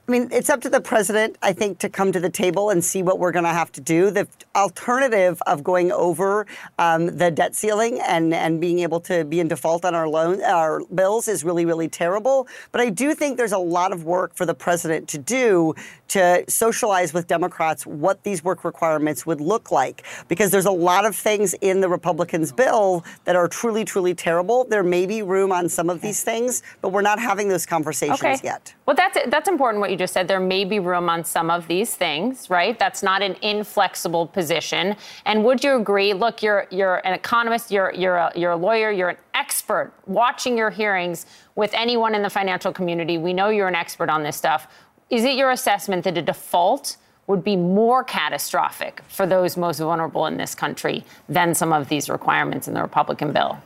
[0.08, 2.82] I mean, it's up to the president, I think, to come to the table and
[2.82, 4.10] see what we're going to have to do.
[4.10, 4.26] The
[4.56, 6.46] alternative of going over
[6.78, 10.42] um, the debt ceiling and, and being able to be in default on our loan,
[10.42, 12.48] our bills is really, really terrible.
[12.72, 15.74] But I do think there's a lot of work for the president to do
[16.08, 20.04] to socialize with Democrats what these work requirements would look like.
[20.28, 24.64] Because there's a lot of things in the Republicans' bill that are truly, truly terrible.
[24.64, 28.20] There may be room on some of these things, but we're not having those conversations
[28.20, 28.38] okay.
[28.42, 28.74] yet.
[28.86, 30.28] Well, that's that's important what you just said.
[30.28, 32.78] There may be room on some of these things, right?
[32.78, 34.96] That's not an inflexible position.
[35.26, 36.14] And would you agree?
[36.14, 40.56] Look, you're you're an economist, you're you're a, you're a lawyer, you're an expert watching
[40.56, 43.18] your hearings with anyone in the financial community.
[43.18, 44.68] We know you're an expert on this stuff.
[45.10, 50.26] Is it your assessment that a default would be more catastrophic for those most vulnerable
[50.26, 53.58] in this country than some of these requirements in the Republican bill?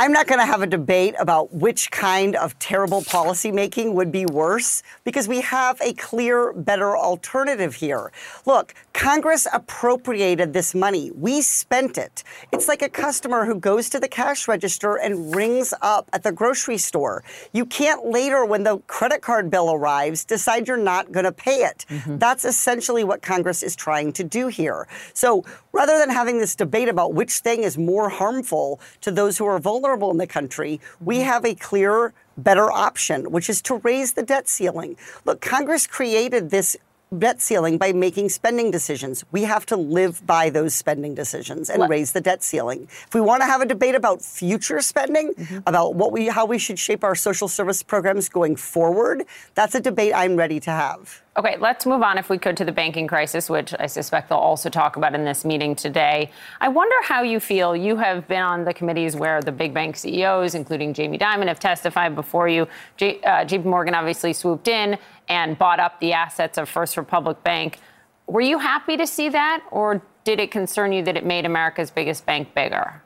[0.00, 4.26] I'm not going to have a debate about which kind of terrible policymaking would be
[4.26, 8.12] worse because we have a clear, better alternative here.
[8.46, 11.10] Look, Congress appropriated this money.
[11.16, 12.22] We spent it.
[12.52, 16.30] It's like a customer who goes to the cash register and rings up at the
[16.30, 17.24] grocery store.
[17.52, 21.64] You can't later, when the credit card bill arrives, decide you're not going to pay
[21.64, 21.86] it.
[21.88, 22.18] Mm-hmm.
[22.18, 24.86] That's essentially what Congress is trying to do here.
[25.12, 29.46] So rather than having this debate about which thing is more harmful to those who
[29.46, 31.24] are vulnerable, vulnerable in the country, we mm-hmm.
[31.24, 34.96] have a clear, better option, which is to raise the debt ceiling.
[35.24, 36.76] Look, Congress created this
[37.16, 39.24] debt ceiling by making spending decisions.
[39.32, 41.88] We have to live by those spending decisions and what?
[41.88, 42.86] raise the debt ceiling.
[43.06, 45.60] If we want to have a debate about future spending, mm-hmm.
[45.66, 49.24] about what we how we should shape our social service programs going forward,
[49.54, 51.22] that's a debate I'm ready to have.
[51.38, 54.38] Okay, let's move on, if we could, to the banking crisis, which I suspect they'll
[54.38, 56.32] also talk about in this meeting today.
[56.60, 57.76] I wonder how you feel.
[57.76, 61.60] You have been on the committees where the big bank CEOs, including Jamie Dimon, have
[61.60, 62.66] testified before you.
[62.96, 64.98] J- uh, JP Morgan obviously swooped in
[65.28, 67.78] and bought up the assets of First Republic Bank.
[68.26, 71.92] Were you happy to see that, or did it concern you that it made America's
[71.92, 73.00] biggest bank bigger?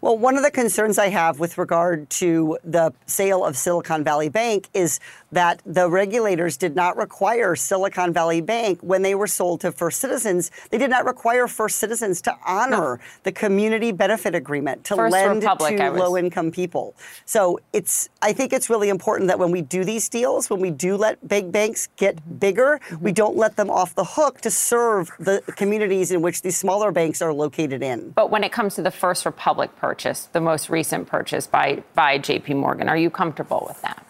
[0.00, 4.28] Well, one of the concerns I have with regard to the sale of Silicon Valley
[4.28, 5.00] Bank is
[5.32, 10.00] that the regulators did not require Silicon Valley Bank when they were sold to First
[10.00, 10.50] Citizens.
[10.70, 12.98] They did not require First Citizens to honor no.
[13.24, 16.00] the community benefit agreement to First lend Republic, to was...
[16.00, 16.94] low-income people.
[17.24, 20.70] So it's I think it's really important that when we do these deals, when we
[20.70, 22.34] do let big banks get mm-hmm.
[22.34, 23.04] bigger, mm-hmm.
[23.04, 26.90] we don't let them off the hook to serve the communities in which these smaller
[26.90, 28.10] banks are located in.
[28.10, 32.18] But when it comes to the First Republic purchase, the most recent purchase by, by
[32.18, 32.88] JP Morgan.
[32.88, 34.07] Are you comfortable with that?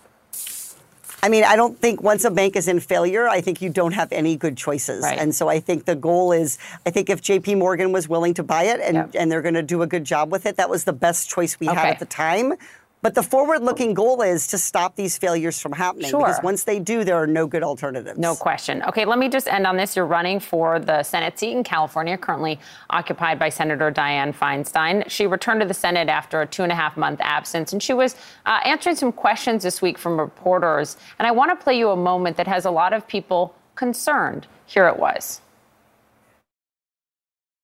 [1.23, 3.93] I mean, I don't think once a bank is in failure, I think you don't
[3.93, 5.03] have any good choices.
[5.03, 5.19] Right.
[5.19, 8.43] And so I think the goal is I think if JP Morgan was willing to
[8.43, 9.11] buy it and, yep.
[9.15, 11.59] and they're going to do a good job with it, that was the best choice
[11.59, 11.77] we okay.
[11.77, 12.55] had at the time.
[13.01, 16.11] But the forward looking goal is to stop these failures from happening.
[16.11, 16.21] Sure.
[16.21, 18.19] Because once they do, there are no good alternatives.
[18.19, 18.83] No question.
[18.83, 19.95] Okay, let me just end on this.
[19.95, 22.59] You're running for the Senate seat in California, currently
[22.91, 25.09] occupied by Senator Dianne Feinstein.
[25.09, 27.95] She returned to the Senate after a two and a half month absence, and she
[27.95, 28.17] was
[28.47, 30.97] uh, answering some questions this week from reporters.
[31.19, 34.47] And I want to play you a moment that has a lot of people concerned.
[34.67, 35.41] Here it was.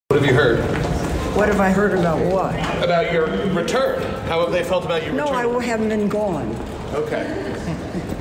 [0.08, 1.03] What have you heard?
[1.34, 2.54] What have I heard about what?
[2.80, 4.00] About your return.
[4.28, 5.52] How have they felt about your no, return?
[5.52, 6.48] No, I haven't been gone.
[6.92, 7.26] Okay.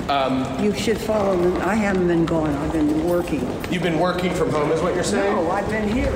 [0.09, 1.61] Um, you should follow them.
[1.61, 2.49] I haven't been gone.
[2.49, 3.41] I've been working.
[3.71, 5.35] You've been working from home, is what you're saying?
[5.35, 6.11] No, I've been here.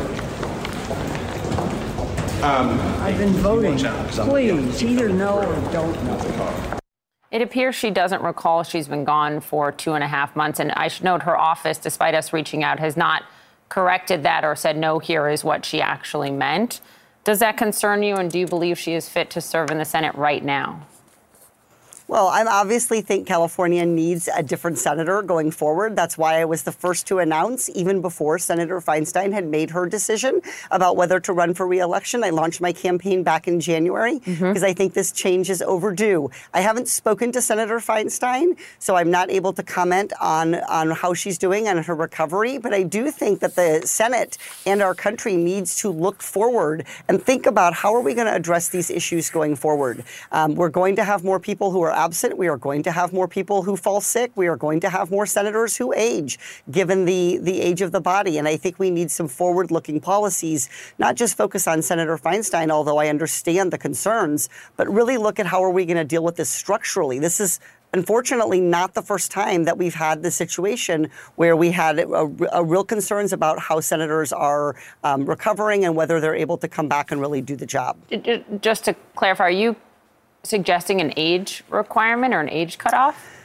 [2.43, 3.77] Um, I've been voting.
[3.77, 6.79] Please, either know or don't know.
[7.29, 10.59] It appears she doesn't recall she's been gone for two and a half months.
[10.59, 13.23] And I should note her office, despite us reaching out, has not
[13.69, 16.81] corrected that or said, no, here is what she actually meant.
[17.23, 18.15] Does that concern you?
[18.15, 20.87] And do you believe she is fit to serve in the Senate right now?
[22.09, 25.97] Well, I obviously think California needs a different senator going forward.
[25.97, 29.85] That's why I was the first to announce, even before Senator Feinstein had made her
[29.85, 30.39] decision
[30.71, 32.23] about whether to run for reelection.
[32.23, 34.65] I launched my campaign back in January because mm-hmm.
[34.65, 36.31] I think this change is overdue.
[36.53, 41.13] I haven't spoken to Senator Feinstein, so I'm not able to comment on, on how
[41.13, 42.57] she's doing and her recovery.
[42.57, 47.21] But I do think that the Senate and our country needs to look forward and
[47.21, 50.05] think about how are we going to address these issues going forward.
[50.31, 52.37] Um, we're going to have more people who are absent.
[52.37, 54.31] We are going to have more people who fall sick.
[54.35, 56.39] We are going to have more senators who age,
[56.71, 58.37] given the, the age of the body.
[58.37, 62.69] And I think we need some forward looking policies, not just focus on Senator Feinstein,
[62.69, 64.47] although I understand the concerns,
[64.77, 67.19] but really look at how are we going to deal with this structurally.
[67.19, 67.59] This is
[67.93, 72.07] unfortunately not the first time that we've had the situation where we had a,
[72.51, 76.87] a real concerns about how senators are um, recovering and whether they're able to come
[76.87, 77.97] back and really do the job.
[78.61, 79.75] Just to clarify, are you
[80.47, 83.36] suggesting an age requirement or an age cutoff?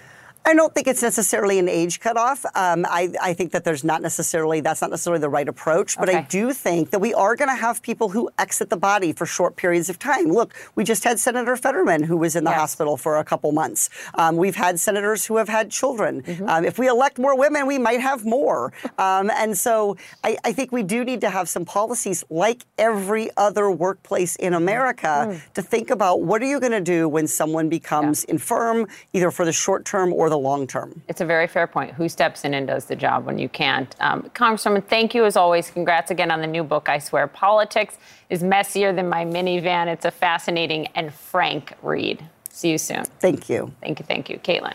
[0.45, 2.45] I don't think it's necessarily an age cutoff.
[2.55, 5.97] Um, I, I, think that there's not necessarily that's not necessarily the right approach.
[5.97, 6.19] But okay.
[6.19, 9.25] I do think that we are going to have people who exit the body for
[9.25, 10.27] short periods of time.
[10.27, 12.59] Look, we just had Senator Fetterman who was in the yes.
[12.59, 13.89] hospital for a couple months.
[14.15, 16.23] Um, we've had senators who have had children.
[16.23, 16.49] Mm-hmm.
[16.49, 18.73] Um, if we elect more women, we might have more.
[18.99, 23.31] Um, and so I, I, think we do need to have some policies like every
[23.37, 25.53] other workplace in America mm.
[25.55, 28.35] to think about what are you going to do when someone becomes yeah.
[28.35, 31.03] infirm, either for the short term or the long term.
[31.09, 31.93] It's a very fair point.
[31.93, 33.95] Who steps in and does the job when you can't?
[34.01, 35.71] Um, Congresswoman, thank you as always.
[35.71, 37.27] Congrats again on the new book, I Swear.
[37.27, 37.99] Politics
[38.31, 39.89] is messier than my minivan.
[39.89, 42.27] It's a fascinating and frank read.
[42.49, 43.05] See you soon.
[43.05, 43.73] Thank you.
[43.83, 44.07] Thank you.
[44.07, 44.39] Thank you.
[44.39, 44.75] Kaitlan.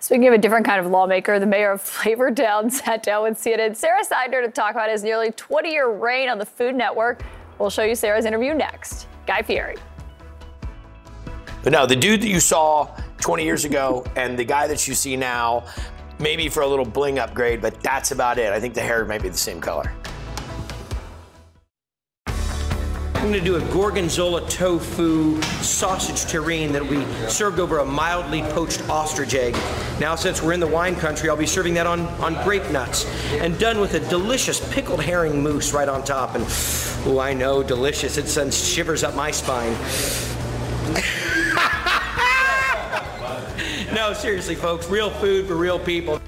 [0.00, 3.74] Speaking of a different kind of lawmaker, the mayor of Flavortown sat down with CNN
[3.74, 7.22] Sara Sidner to talk about his nearly 20 year reign on the Food Network.
[7.58, 9.08] We'll show you Sara's interview next.
[9.26, 9.76] Guy Fieri.
[11.62, 14.94] But no, the dude that you saw 20 years ago and the guy that you
[14.94, 15.64] see now,
[16.18, 18.52] maybe for a little bling upgrade, but that's about it.
[18.52, 19.92] I think the hair might be the same color.
[23.18, 28.42] I'm going to do a gorgonzola tofu sausage terrine that we served over a mildly
[28.42, 29.54] poached ostrich egg.
[29.98, 33.06] Now, since we're in the wine country, I'll be serving that on, on grape nuts
[33.32, 36.36] and done with a delicious pickled herring mousse right on top.
[36.36, 36.44] And,
[37.06, 38.18] oh, I know, delicious.
[38.18, 39.74] It sends shivers up my spine.
[43.98, 46.20] No, seriously, folks, real food for real people.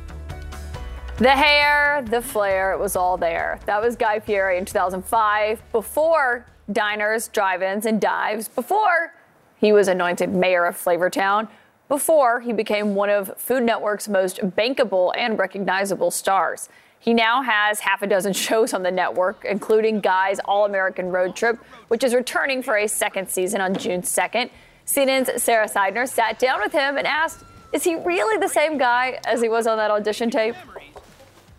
[1.18, 3.60] The hair, the flair, it was all there.
[3.66, 9.14] That was Guy Fieri in 2005, before diners, drive ins, and dives, before
[9.56, 11.46] he was anointed mayor of Flavortown,
[11.88, 16.68] before he became one of Food Network's most bankable and recognizable stars.
[16.98, 21.36] He now has half a dozen shows on the network, including Guy's All American Road
[21.36, 21.56] Trip,
[21.86, 24.50] which is returning for a second season on June 2nd.
[24.86, 29.20] CNN's Sara Sidner sat down with him and asked, is he really the same guy
[29.26, 30.54] as he was on that audition tape?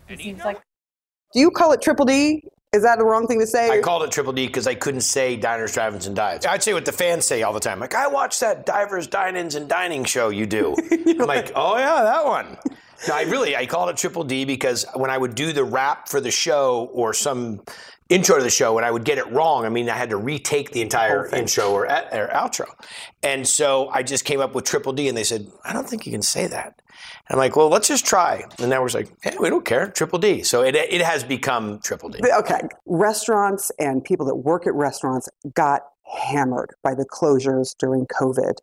[0.08, 0.60] He seems like.
[1.34, 2.44] Do you call it Triple D?
[2.74, 3.70] Is that the wrong thing to say?
[3.70, 6.46] I called it Triple D because I couldn't say Diners, Drive-Ins, and Dives.
[6.46, 7.82] I'd say what the fans say all the time.
[7.82, 10.76] Like, I watch that Divers, Dine-Ins, and Dining show you do.
[10.92, 12.58] I'm like, oh, yeah, that one.
[13.10, 16.08] No, I really, I called it Triple D because when I would do the rap
[16.08, 17.62] for the show or some
[18.12, 19.66] intro to the show and I would get it wrong.
[19.66, 22.66] I mean, I had to retake the entire intro or, or, outro.
[23.24, 26.06] And so I just came up with triple D and they said, I don't think
[26.06, 26.82] you can say that.
[27.30, 28.44] And I'm like, well, let's just try.
[28.60, 30.44] And now we're like, hey, we don't care, triple D.
[30.44, 32.20] So it, it has become triple D.
[32.22, 32.60] Okay.
[32.86, 35.84] Restaurants and people that work at restaurants got
[36.14, 38.56] hammered by the closures during COVID.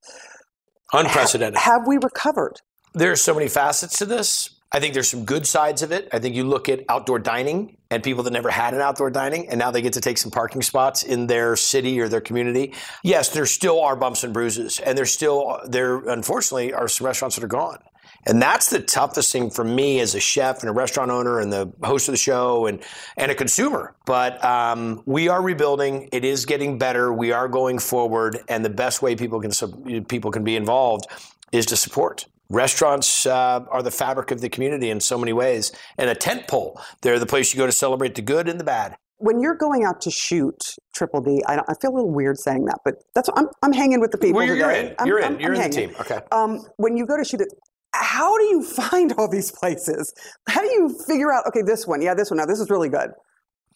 [0.93, 1.59] Unprecedented.
[1.59, 2.61] have we recovered?
[2.93, 4.61] There are so many facets to this.
[4.73, 6.09] I think there's some good sides of it.
[6.13, 9.49] I think you look at outdoor dining and people that never had an outdoor dining
[9.49, 12.75] and now they get to take some parking spots in their city or their community.
[13.03, 17.37] Yes, there still are bumps and bruises and there's still there unfortunately are some restaurants
[17.37, 17.79] that are gone.
[18.27, 21.53] And that's the toughest thing for me as a chef and a restaurant owner and
[21.53, 22.83] the host of the show and,
[23.17, 23.95] and a consumer.
[24.05, 26.11] But um, we are rebuilding.
[26.13, 27.13] It is getting better.
[27.13, 28.39] We are going forward.
[28.49, 31.07] And the best way people can, people can be involved
[31.53, 32.27] is to support.
[32.51, 36.49] Restaurants uh, are the fabric of the community in so many ways, and a tent
[36.49, 36.81] pole.
[37.03, 38.97] They're the place you go to celebrate the good and the bad.
[39.19, 42.65] When you're going out to shoot Triple D, I, I feel a little weird saying
[42.65, 44.37] that, but that's I'm, I'm hanging with the people.
[44.37, 44.89] Well, you're, today.
[44.89, 44.95] in.
[44.99, 45.41] I'm, you're I'm, in.
[45.41, 45.95] You're I'm in the team.
[46.01, 46.21] Okay.
[46.33, 47.49] Um, when you go to shoot it,
[47.93, 50.15] how do you find all these places?
[50.49, 52.89] How do you figure out, okay, this one, yeah, this one, now this is really
[52.89, 53.11] good.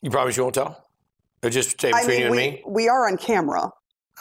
[0.00, 0.88] You promise you won't tell?
[1.42, 2.62] Or just stay between I mean, you and we, me?
[2.66, 3.70] we are on camera.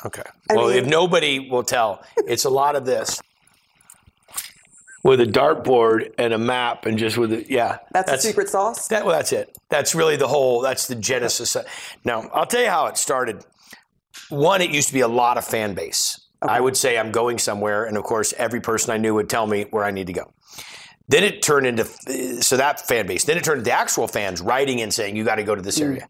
[0.06, 0.24] Okay.
[0.50, 3.22] I well, mean- if nobody will tell, it's a lot of this.
[5.04, 7.80] With a dartboard and a map, and just with it, yeah.
[7.92, 8.88] That's, the secret sauce?
[8.90, 9.58] That, well, that's it.
[9.70, 10.62] That's really the whole.
[10.62, 11.58] That's the genesis.
[12.06, 13.44] Now, I'll tell you how it started.
[14.30, 16.20] One, it used to be a lot of fan base.
[16.42, 19.48] I would say I'm going somewhere, and of course, every person I knew would tell
[19.48, 20.32] me where I need to go.
[21.08, 21.86] Then it turned into
[22.42, 23.26] so that fan base.
[23.26, 25.62] Then it turned into the actual fans writing and saying you got to go to
[25.62, 25.86] this Mm.
[25.86, 26.10] area.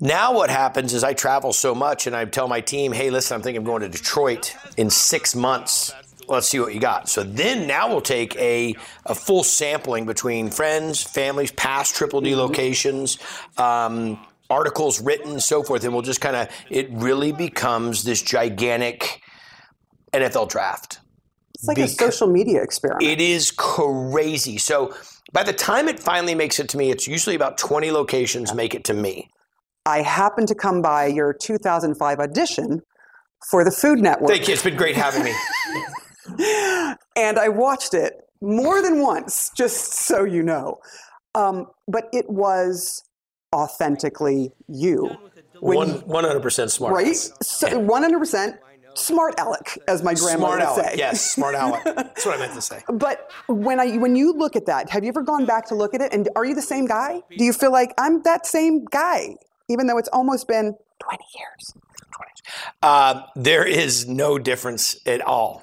[0.00, 3.34] Now what happens is I travel so much, and I tell my team, "Hey, listen,
[3.34, 5.92] I'm thinking I'm going to Detroit in six months.
[6.28, 8.74] Let's see what you got." So then now we'll take a
[9.04, 13.18] a full sampling between friends, families, past Triple D locations.
[13.56, 19.20] Um, articles written so forth and we'll just kind of it really becomes this gigantic
[20.12, 21.00] NFL draft
[21.54, 23.02] It's like a social media experiment.
[23.02, 24.56] it is crazy.
[24.58, 24.94] So
[25.32, 28.74] by the time it finally makes it to me, it's usually about 20 locations make
[28.74, 29.28] it to me.
[29.84, 32.80] I happened to come by your 2005 audition
[33.50, 34.30] for the Food Network.
[34.30, 34.54] Thank you.
[34.54, 35.32] It's been great having me.
[37.16, 40.78] and I watched it more than once, just so you know.
[41.34, 43.02] Um, but it was
[43.54, 45.10] authentically you.
[45.60, 46.94] One, 100% smart.
[46.94, 47.06] right?
[47.06, 48.58] 100%
[48.94, 50.90] smart aleck, as my grandma Smart would aleck.
[50.92, 50.98] say.
[50.98, 51.84] Yes, smart aleck.
[51.84, 52.82] That's what I meant to say.
[52.88, 55.94] But when I when you look at that, have you ever gone back to look
[55.94, 56.12] at it?
[56.12, 57.22] And are you the same guy?
[57.36, 59.36] Do you feel like I'm that same guy,
[59.68, 61.74] even though it's almost been 20 years?
[62.82, 65.62] Uh, there is no difference at all.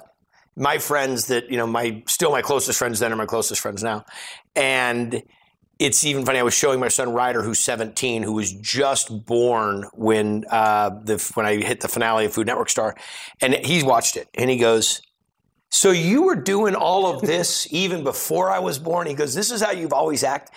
[0.56, 3.82] My friends that, you know, my still my closest friends then are my closest friends
[3.82, 4.04] now.
[4.54, 5.22] And
[5.78, 6.38] it's even funny.
[6.38, 11.18] I was showing my son Ryder, who's 17, who was just born when uh, the
[11.34, 12.94] when I hit the finale of Food Network Star,
[13.40, 15.02] and he's watched it, and he goes,
[15.70, 19.50] "So you were doing all of this even before I was born?" He goes, "This
[19.50, 20.54] is how you've always acted."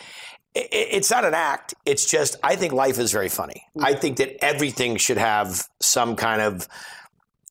[0.55, 1.75] It's not an act.
[1.85, 3.63] It's just I think life is very funny.
[3.79, 6.67] I think that everything should have some kind of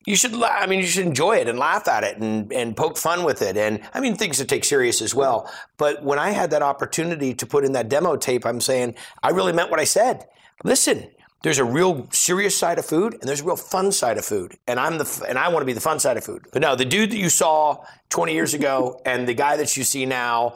[0.07, 2.75] you should la- i mean you should enjoy it and laugh at it and, and
[2.75, 3.55] poke fun with it.
[3.57, 5.51] And i mean things to take serious as well.
[5.77, 9.29] But when i had that opportunity to put in that demo tape i'm saying i
[9.29, 10.25] really meant what i said.
[10.63, 11.09] Listen
[11.43, 14.57] there's a real serious side of food and there's a real fun side of food.
[14.67, 16.47] And i'm the f- and i want to be the fun side of food.
[16.51, 19.83] But no the dude that you saw 20 years ago and the guy that you
[19.83, 20.55] see now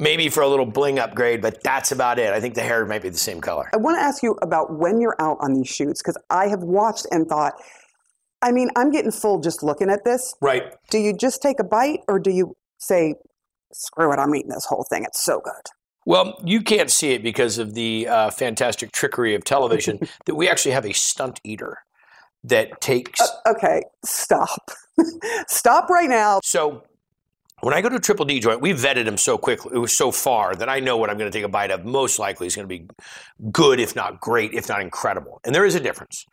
[0.00, 2.32] maybe for a little bling upgrade but that's about it.
[2.32, 3.70] I think the hair might be the same color.
[3.72, 6.62] I want to ask you about when you're out on these shoots because I have
[6.62, 7.54] watched and thought,
[8.42, 10.34] I mean, I'm getting full just looking at this.
[10.40, 13.14] right Do you just take a bite or do you say,
[13.72, 15.04] screw it, I'm eating this whole thing?
[15.04, 15.70] It's so good.
[16.06, 20.48] Well, you can't see it because of the uh, fantastic trickery of television that we
[20.48, 21.78] actually have a stunt eater
[22.44, 23.20] that takes.
[23.46, 24.70] Okay, stop.
[25.48, 26.40] stop right now.
[26.42, 26.84] So
[27.60, 29.94] when I go to a Triple D joint, we vetted them so quickly, it was
[29.94, 31.84] so far that I know what I'm going to take a bite of.
[31.84, 32.86] Most likely is going to be
[33.50, 35.40] good, if not great, if not incredible.
[35.44, 36.24] And there is a difference.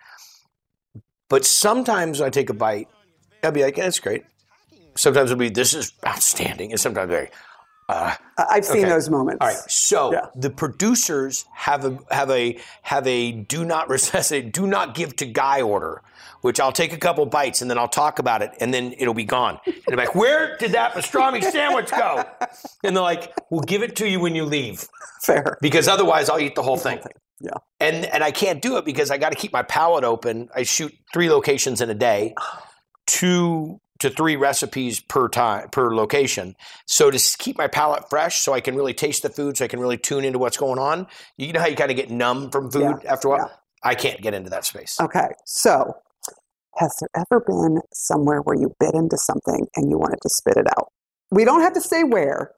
[1.30, 2.88] But sometimes I take a bite,
[3.44, 4.24] I'll be like, yeah, that's great.
[4.96, 6.72] Sometimes it'll be, this is outstanding.
[6.72, 7.30] And sometimes very,
[7.88, 8.90] uh, I've seen okay.
[8.90, 9.40] those moments.
[9.42, 9.58] All right.
[9.70, 10.28] So Yeah.
[10.36, 15.16] the producers have a have a have a do not resist a do not give
[15.18, 16.02] to guy order,
[16.42, 19.14] which I'll take a couple bites and then I'll talk about it and then it'll
[19.14, 19.60] be gone.
[19.66, 22.24] And I'm like, where did that pastrami sandwich go?
[22.84, 24.88] And they're like, we'll give it to you when you leave.
[25.22, 25.58] Fair.
[25.62, 27.00] Because otherwise I'll eat the whole thing.
[27.40, 27.52] Yeah.
[27.80, 30.50] And and I can't do it because I got to keep my palate open.
[30.56, 32.34] I shoot three locations in a day,
[33.06, 36.56] two to three recipes per time per location.
[36.86, 39.68] So to keep my palate fresh, so I can really taste the food, so I
[39.68, 41.08] can really tune into what's going on.
[41.38, 43.62] You know how you kind of get numb from food Yeah, after a while.
[43.84, 45.00] I can't get into that space.
[45.00, 45.96] Okay, so
[46.78, 50.58] has there ever been somewhere where you bit into something and you wanted to spit
[50.58, 50.92] it out?
[51.32, 52.52] We don't have to say where,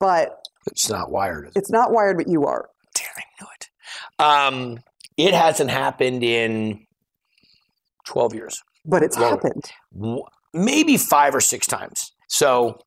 [0.00, 1.44] but It's not wired.
[1.48, 1.58] is it?
[1.58, 2.68] it's not wired, but you are.
[2.94, 3.68] Damn, I knew it.
[4.74, 4.78] Um,
[5.16, 6.86] it hasn't happened in
[8.06, 8.62] twelve years.
[8.84, 9.36] But it's Longer.
[9.36, 9.70] happened.
[10.52, 12.12] Maybe five or six times.
[12.28, 12.82] So,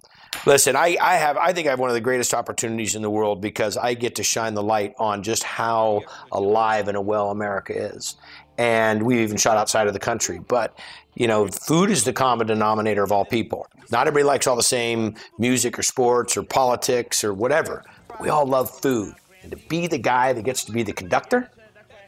[0.46, 3.10] listen, I, I have I think I have one of the greatest opportunities in the
[3.10, 6.02] world because I get to shine the light on just how
[6.32, 8.16] alive and well America is.
[8.58, 10.40] And we even shot outside of the country.
[10.40, 10.80] But,
[11.16, 13.68] you know, food is the common denominator of all people.
[13.92, 17.84] Not everybody likes all the same music or sports or politics or whatever.
[18.08, 19.14] But We all love food.
[19.42, 21.52] And to be the guy that gets to be the conductor,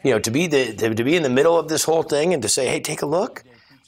[0.02, 2.32] you know, to be the to, to be in the middle of this whole thing
[2.32, 3.44] and to say, "Hey, take a look,"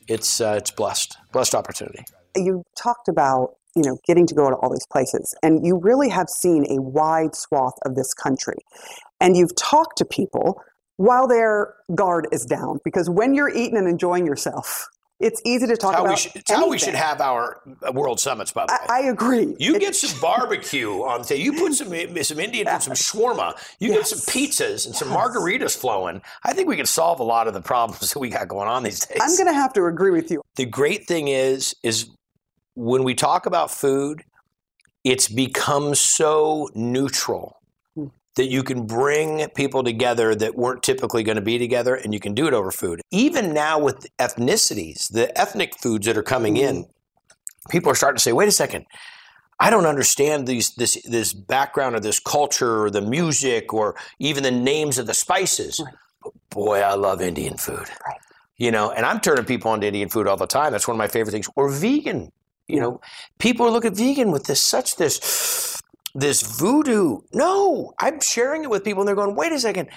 [0.07, 2.05] it's uh, it's blessed, blessed opportunity.
[2.37, 6.09] You talked about you know getting to go to all these places, and you really
[6.09, 8.59] have seen a wide swath of this country,
[9.21, 10.61] and you've talked to people
[10.97, 14.87] while their guard is down because when you're eating and enjoying yourself,
[15.21, 16.13] It's easy to talk How about.
[16.13, 18.87] we should, it's how we should have our uh, world summits, by the way.
[18.89, 19.55] I, I agree.
[19.59, 21.89] You get some barbecue on the You put some
[22.23, 23.55] some Indian food, some shawarma.
[23.81, 26.23] You get some pizzas and some margaritas flowing.
[26.43, 28.83] I think we can solve a lot of the problems that we got going on
[28.83, 29.19] these days.
[29.21, 30.41] I'm going to have to agree with you.
[30.57, 32.09] the great thing is, is
[32.75, 34.25] when we talk about food,
[35.05, 37.60] it's become so neutral
[38.41, 42.19] that you can bring people together that weren't typically going to be together and you
[42.19, 43.03] can do it over food.
[43.11, 47.71] Even now with ethnicities, the ethnic foods that are coming in, mm-hmm.
[47.71, 48.87] people are starting to say, wait a second,
[49.59, 54.43] I don't understand these this this background or this culture or the music or even
[54.43, 55.79] the names of the spices.
[56.23, 57.89] But boy, I love Indian food.
[58.57, 60.73] You know, and I'm turning people onto Indian food all the time.
[60.73, 61.51] That's one of my favorite things.
[61.57, 62.33] Or vegan.
[62.69, 63.01] You know,
[63.39, 65.83] people look at vegan with this such this
[66.15, 67.21] this voodoo.
[67.33, 69.89] No, I'm sharing it with people and they're going, wait a second.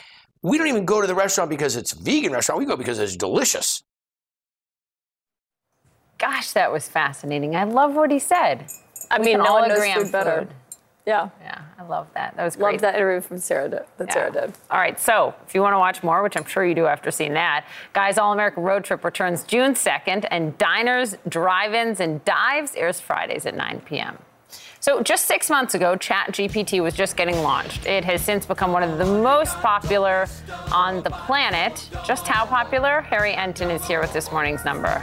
[0.42, 2.60] We don't even go to the restaurant because it's a vegan restaurant.
[2.60, 3.82] We go because it's delicious.
[6.18, 7.56] Gosh, that was fascinating.
[7.56, 8.66] I love what he said.
[9.12, 10.40] I We mean, no all one knows agree food better.
[10.40, 10.54] food.
[11.06, 11.30] Yeah.
[11.42, 12.38] Yeah, I love that.
[12.38, 12.64] That was great.
[12.64, 12.82] Love great.
[12.82, 14.14] that interview from Sara did, that Yeah.
[14.14, 14.54] Sara did.
[14.72, 17.12] All right, so if you want to watch more, which I'm sure you do after
[17.12, 22.24] seeing that, Guys All American Road Trip returns June 2nd, and Diners, Drive Ins, and
[22.24, 24.18] Dives airs Fridays at 9 p.m.
[24.84, 27.86] So just six months ago, ChatGPT was just getting launched.
[27.86, 30.28] It has since become one of the most popular
[30.74, 31.88] on the planet.
[32.06, 33.00] Just how popular?
[33.00, 35.00] Harry Enten is here with this morning's number.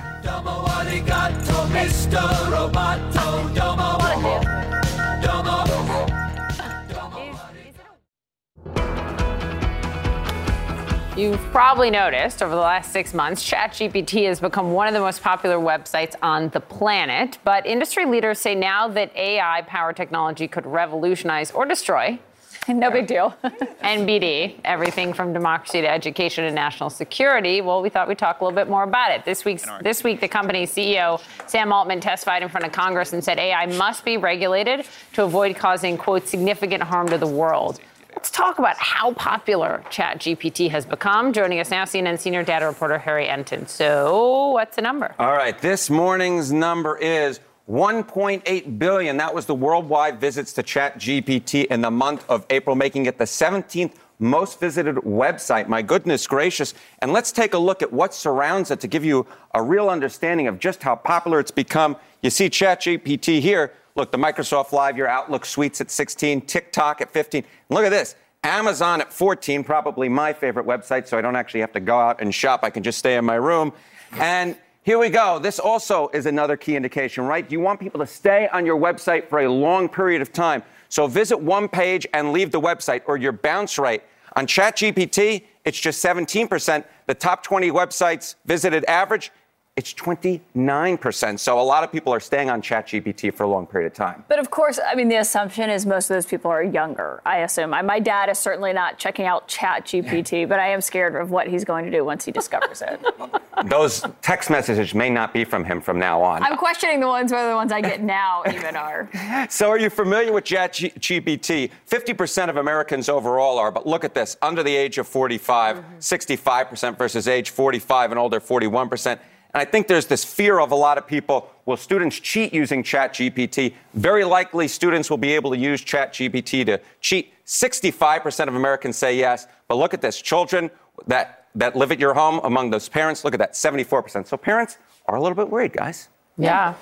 [11.17, 15.23] You've probably noticed over the last six months, ChatGPT has become one of the most
[15.23, 17.39] popular websites on the planet.
[17.43, 22.21] But industry leaders say now that AI powered technology could revolutionize or destroy.
[22.69, 23.35] No big deal.
[23.45, 27.61] NBD, everything from democracy to education and national security.
[27.61, 29.25] Well, we thought we'd talk a little bit more about it.
[29.25, 33.23] This week's this week, the company's CEO Sam Altman testified in front of Congress and
[33.23, 37.81] said AI must be regulated to avoid causing quote significant harm to the world.
[38.15, 41.33] Let's talk about how popular ChatGPT has become.
[41.33, 43.69] Joining us now, CNN senior data reporter Harry Enten.
[43.69, 45.15] So, what's the number?
[45.19, 49.17] All right, this morning's number is 1.8 billion.
[49.17, 53.25] That was the worldwide visits to ChatGPT in the month of April, making it the
[53.25, 55.69] 17th most visited website.
[55.69, 56.75] My goodness gracious.
[56.99, 60.47] And let's take a look at what surrounds it to give you a real understanding
[60.49, 61.97] of just how popular it's become.
[62.23, 63.73] You see ChatGPT here.
[63.97, 67.45] Look, the Microsoft Live, your Outlook suites at 16, TikTok at 15.
[67.45, 68.15] And look at this.
[68.43, 72.21] Amazon at 14, probably my favorite website, so I don't actually have to go out
[72.21, 72.61] and shop.
[72.63, 73.73] I can just stay in my room.
[74.13, 75.39] And here we go.
[75.39, 77.51] This also is another key indication, right?
[77.51, 80.63] You want people to stay on your website for a long period of time.
[80.89, 84.03] So visit one page and leave the website, or your bounce rate.
[84.37, 86.85] On ChatGPT, it's just 17%.
[87.07, 89.33] The top 20 websites visited average,
[89.81, 91.39] it's 29%.
[91.39, 94.25] So a lot of people are staying on ChatGPT for a long period of time.
[94.29, 97.39] But of course, I mean, the assumption is most of those people are younger, I
[97.39, 97.73] assume.
[97.73, 101.49] I, my dad is certainly not checking out ChatGPT, but I am scared of what
[101.49, 103.01] he's going to do once he discovers it.
[103.67, 106.43] Those text messages may not be from him from now on.
[106.43, 109.09] I'm questioning the ones whether the ones I get now even are.
[109.51, 111.71] So, are you familiar with ChatGPT?
[111.89, 115.99] 50% of Americans overall are, but look at this under the age of 45, mm-hmm.
[115.99, 119.19] 65% versus age 45 and older, 41%.
[119.53, 122.83] And I think there's this fear of a lot of people will students cheat using
[122.83, 123.75] ChatGPT?
[123.95, 127.33] Very likely, students will be able to use ChatGPT to cheat.
[127.47, 129.47] 65% of Americans say yes.
[129.67, 130.71] But look at this children
[131.07, 134.27] that, that live at your home among those parents, look at that 74%.
[134.27, 136.09] So, parents are a little bit worried, guys.
[136.39, 136.75] Yeah.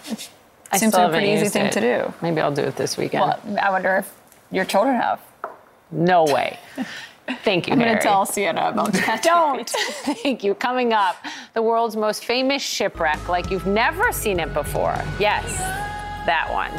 [0.70, 1.72] I Seems like a pretty easy thing it.
[1.72, 2.14] to do.
[2.20, 3.22] Maybe I'll do it this weekend.
[3.22, 4.14] Well, I wonder if
[4.50, 5.20] your children have.
[5.90, 6.58] No way.
[7.42, 7.74] Thank you.
[7.74, 9.22] I'm going to tell Sienna about that.
[9.24, 9.68] Don't.
[9.68, 10.54] Thank you.
[10.54, 11.16] Coming up,
[11.54, 14.96] the world's most famous shipwreck, like you've never seen it before.
[15.18, 15.44] Yes,
[16.26, 16.72] that one.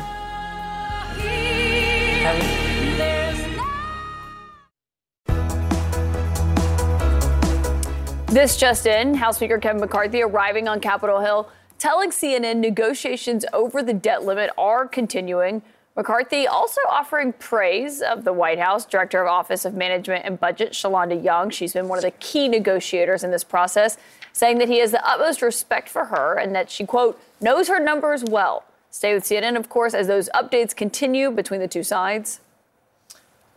[8.27, 11.49] This just in, House Speaker Kevin McCarthy arriving on Capitol Hill,
[11.79, 15.63] telling CNN negotiations over the debt limit are continuing.
[15.95, 20.71] McCarthy also offering praise of the White House Director of Office of Management and Budget,
[20.71, 21.49] Shalonda Young.
[21.49, 23.97] She's been one of the key negotiators in this process,
[24.31, 27.79] saying that he has the utmost respect for her and that she, quote, knows her
[27.79, 28.63] numbers well.
[28.91, 32.39] Stay with CNN, of course, as those updates continue between the two sides.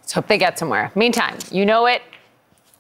[0.01, 0.91] Let's hope they get somewhere.
[0.95, 2.03] Meantime, you know it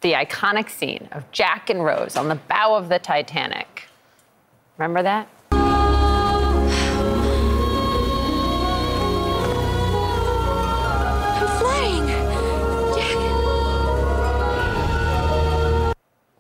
[0.03, 3.89] the iconic scene of Jack and Rose on the bow of the Titanic.
[4.77, 5.29] Remember that?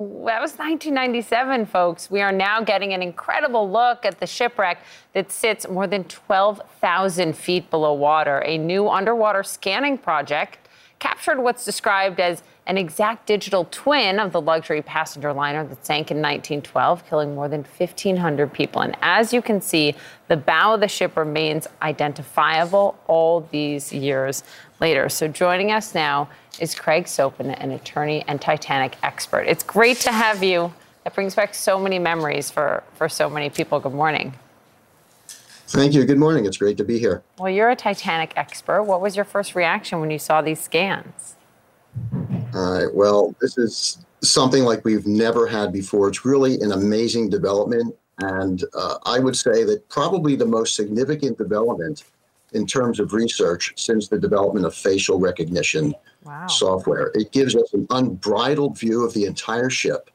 [0.02, 2.10] That was 1997, folks.
[2.10, 4.78] We are now getting an incredible look at the shipwreck
[5.12, 8.42] that sits more than 12,000 feet below water.
[8.44, 10.58] A new underwater scanning project
[10.98, 16.10] captured what's described as an exact digital twin of the luxury passenger liner that sank
[16.10, 18.82] in 1912, killing more than 1,500 people.
[18.82, 19.94] And as you can see,
[20.28, 24.42] the bow of the ship remains identifiable all these years
[24.82, 25.08] later.
[25.08, 26.28] So joining us now
[26.58, 29.44] is Craig Sopin, an attorney and Titanic expert.
[29.46, 30.74] It's great to have you.
[31.04, 33.78] That brings back so many memories for, for so many people.
[33.78, 34.34] Good morning.
[35.68, 36.04] Thank you.
[36.04, 36.46] Good morning.
[36.46, 37.22] It's great to be here.
[37.38, 38.82] Well, you're a Titanic expert.
[38.82, 41.36] What was your first reaction when you saw these scans?
[42.52, 42.92] All right.
[42.92, 46.08] Well, this is something like we've never had before.
[46.08, 47.94] It's really an amazing development.
[48.18, 52.02] And uh, I would say that probably the most significant development
[52.54, 56.46] in terms of research since the development of facial recognition wow.
[56.46, 57.10] software.
[57.14, 60.10] It gives us an unbridled view of the entire ship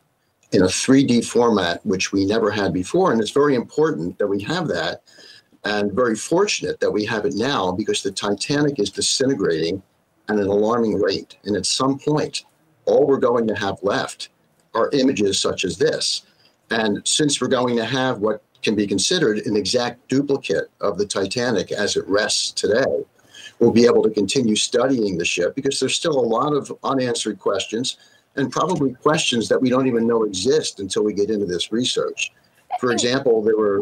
[0.51, 3.11] in a 3D format, which we never had before.
[3.11, 5.01] And it's very important that we have that
[5.65, 9.81] and very fortunate that we have it now because the Titanic is disintegrating
[10.30, 11.38] at an alarming rate.
[11.43, 12.45] And at some point,
[12.85, 14.30] all we're going to have left
[14.73, 16.23] are images such as this.
[16.69, 21.05] And since we're going to have what can be considered an exact duplicate of the
[21.05, 23.03] Titanic as it rests today,
[23.59, 27.39] we'll be able to continue studying the ship because there's still a lot of unanswered
[27.39, 27.97] questions
[28.35, 32.31] and probably questions that we don't even know exist until we get into this research.
[32.79, 33.81] For example, there were,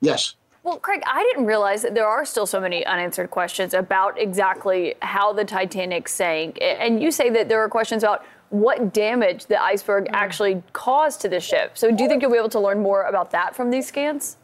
[0.00, 0.34] yes.
[0.62, 4.94] Well, Craig, I didn't realize that there are still so many unanswered questions about exactly
[5.00, 6.58] how the Titanic sank.
[6.60, 10.10] And you say that there are questions about what damage the iceberg mm.
[10.12, 11.76] actually caused to the ship.
[11.76, 14.36] So, do you think you'll be able to learn more about that from these scans?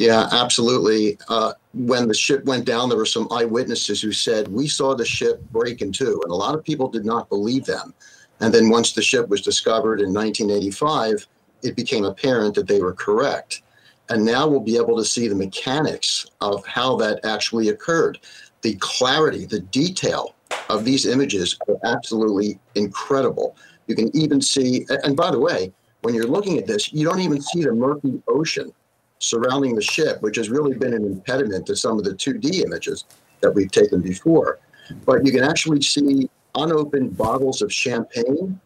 [0.00, 1.18] Yeah, absolutely.
[1.28, 5.04] Uh, when the ship went down, there were some eyewitnesses who said, We saw the
[5.04, 6.18] ship break in two.
[6.24, 7.92] And a lot of people did not believe them.
[8.40, 11.26] And then once the ship was discovered in 1985,
[11.62, 13.60] it became apparent that they were correct.
[14.08, 18.18] And now we'll be able to see the mechanics of how that actually occurred.
[18.62, 20.34] The clarity, the detail
[20.68, 23.56] of these images are absolutely incredible.
[23.86, 25.72] You can even see, and by the way,
[26.02, 28.72] when you're looking at this, you don't even see the murky ocean
[29.18, 33.04] surrounding the ship, which has really been an impediment to some of the 2D images
[33.40, 34.58] that we've taken before.
[35.04, 38.58] But you can actually see unopened bottles of champagne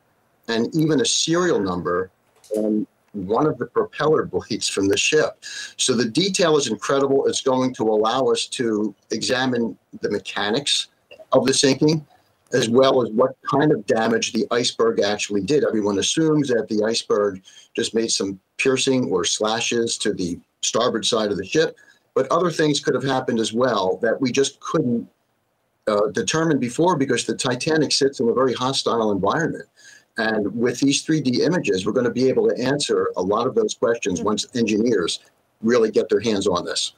[0.49, 2.11] and even a serial number
[2.57, 5.45] on one of the propeller blades from the ship.
[5.77, 7.27] So the detail is incredible.
[7.27, 10.89] It's going to allow us to examine the mechanics
[11.35, 12.07] of the sinking,
[12.53, 15.65] as well as what kind of damage the iceberg actually did.
[15.65, 17.43] Everyone assumes that the iceberg
[17.75, 21.77] just made some piercing or slashes to the starboard side of the ship,
[22.15, 25.09] but other things could have happened as well that we just couldn't
[25.87, 29.69] uh, determine before because the Titanic sits in a very hostile environment.
[30.17, 33.55] And with these 3D images, we're going to be able to answer a lot of
[33.55, 35.21] those questions once engineers
[35.61, 36.95] really get their hands on this.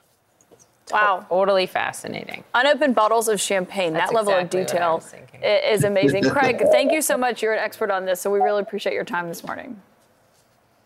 [0.90, 1.26] Wow.
[1.30, 2.44] Oh, totally fascinating.
[2.54, 3.92] Unopened bottles of champagne.
[3.92, 5.02] That's that level exactly of detail
[5.42, 6.24] is amazing.
[6.30, 7.42] Craig, thank you so much.
[7.42, 9.80] You're an expert on this, so we really appreciate your time this morning.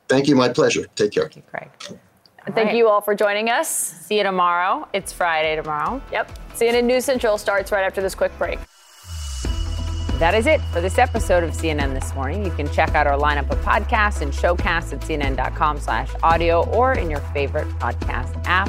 [0.08, 0.34] Thank you.
[0.34, 0.86] My pleasure.
[0.96, 1.24] Take care.
[1.24, 1.70] Thank you, Craig.
[1.88, 2.76] All thank right.
[2.76, 3.68] you all for joining us.
[3.68, 4.88] See you tomorrow.
[4.92, 6.02] It's Friday tomorrow.
[6.10, 6.38] Yep.
[6.54, 8.58] CNN News Central starts right after this quick break.
[10.18, 12.44] That is it for this episode of CNN This Morning.
[12.44, 16.92] You can check out our lineup of podcasts and showcasts at cnn.com slash audio or
[16.92, 18.68] in your favorite podcast app.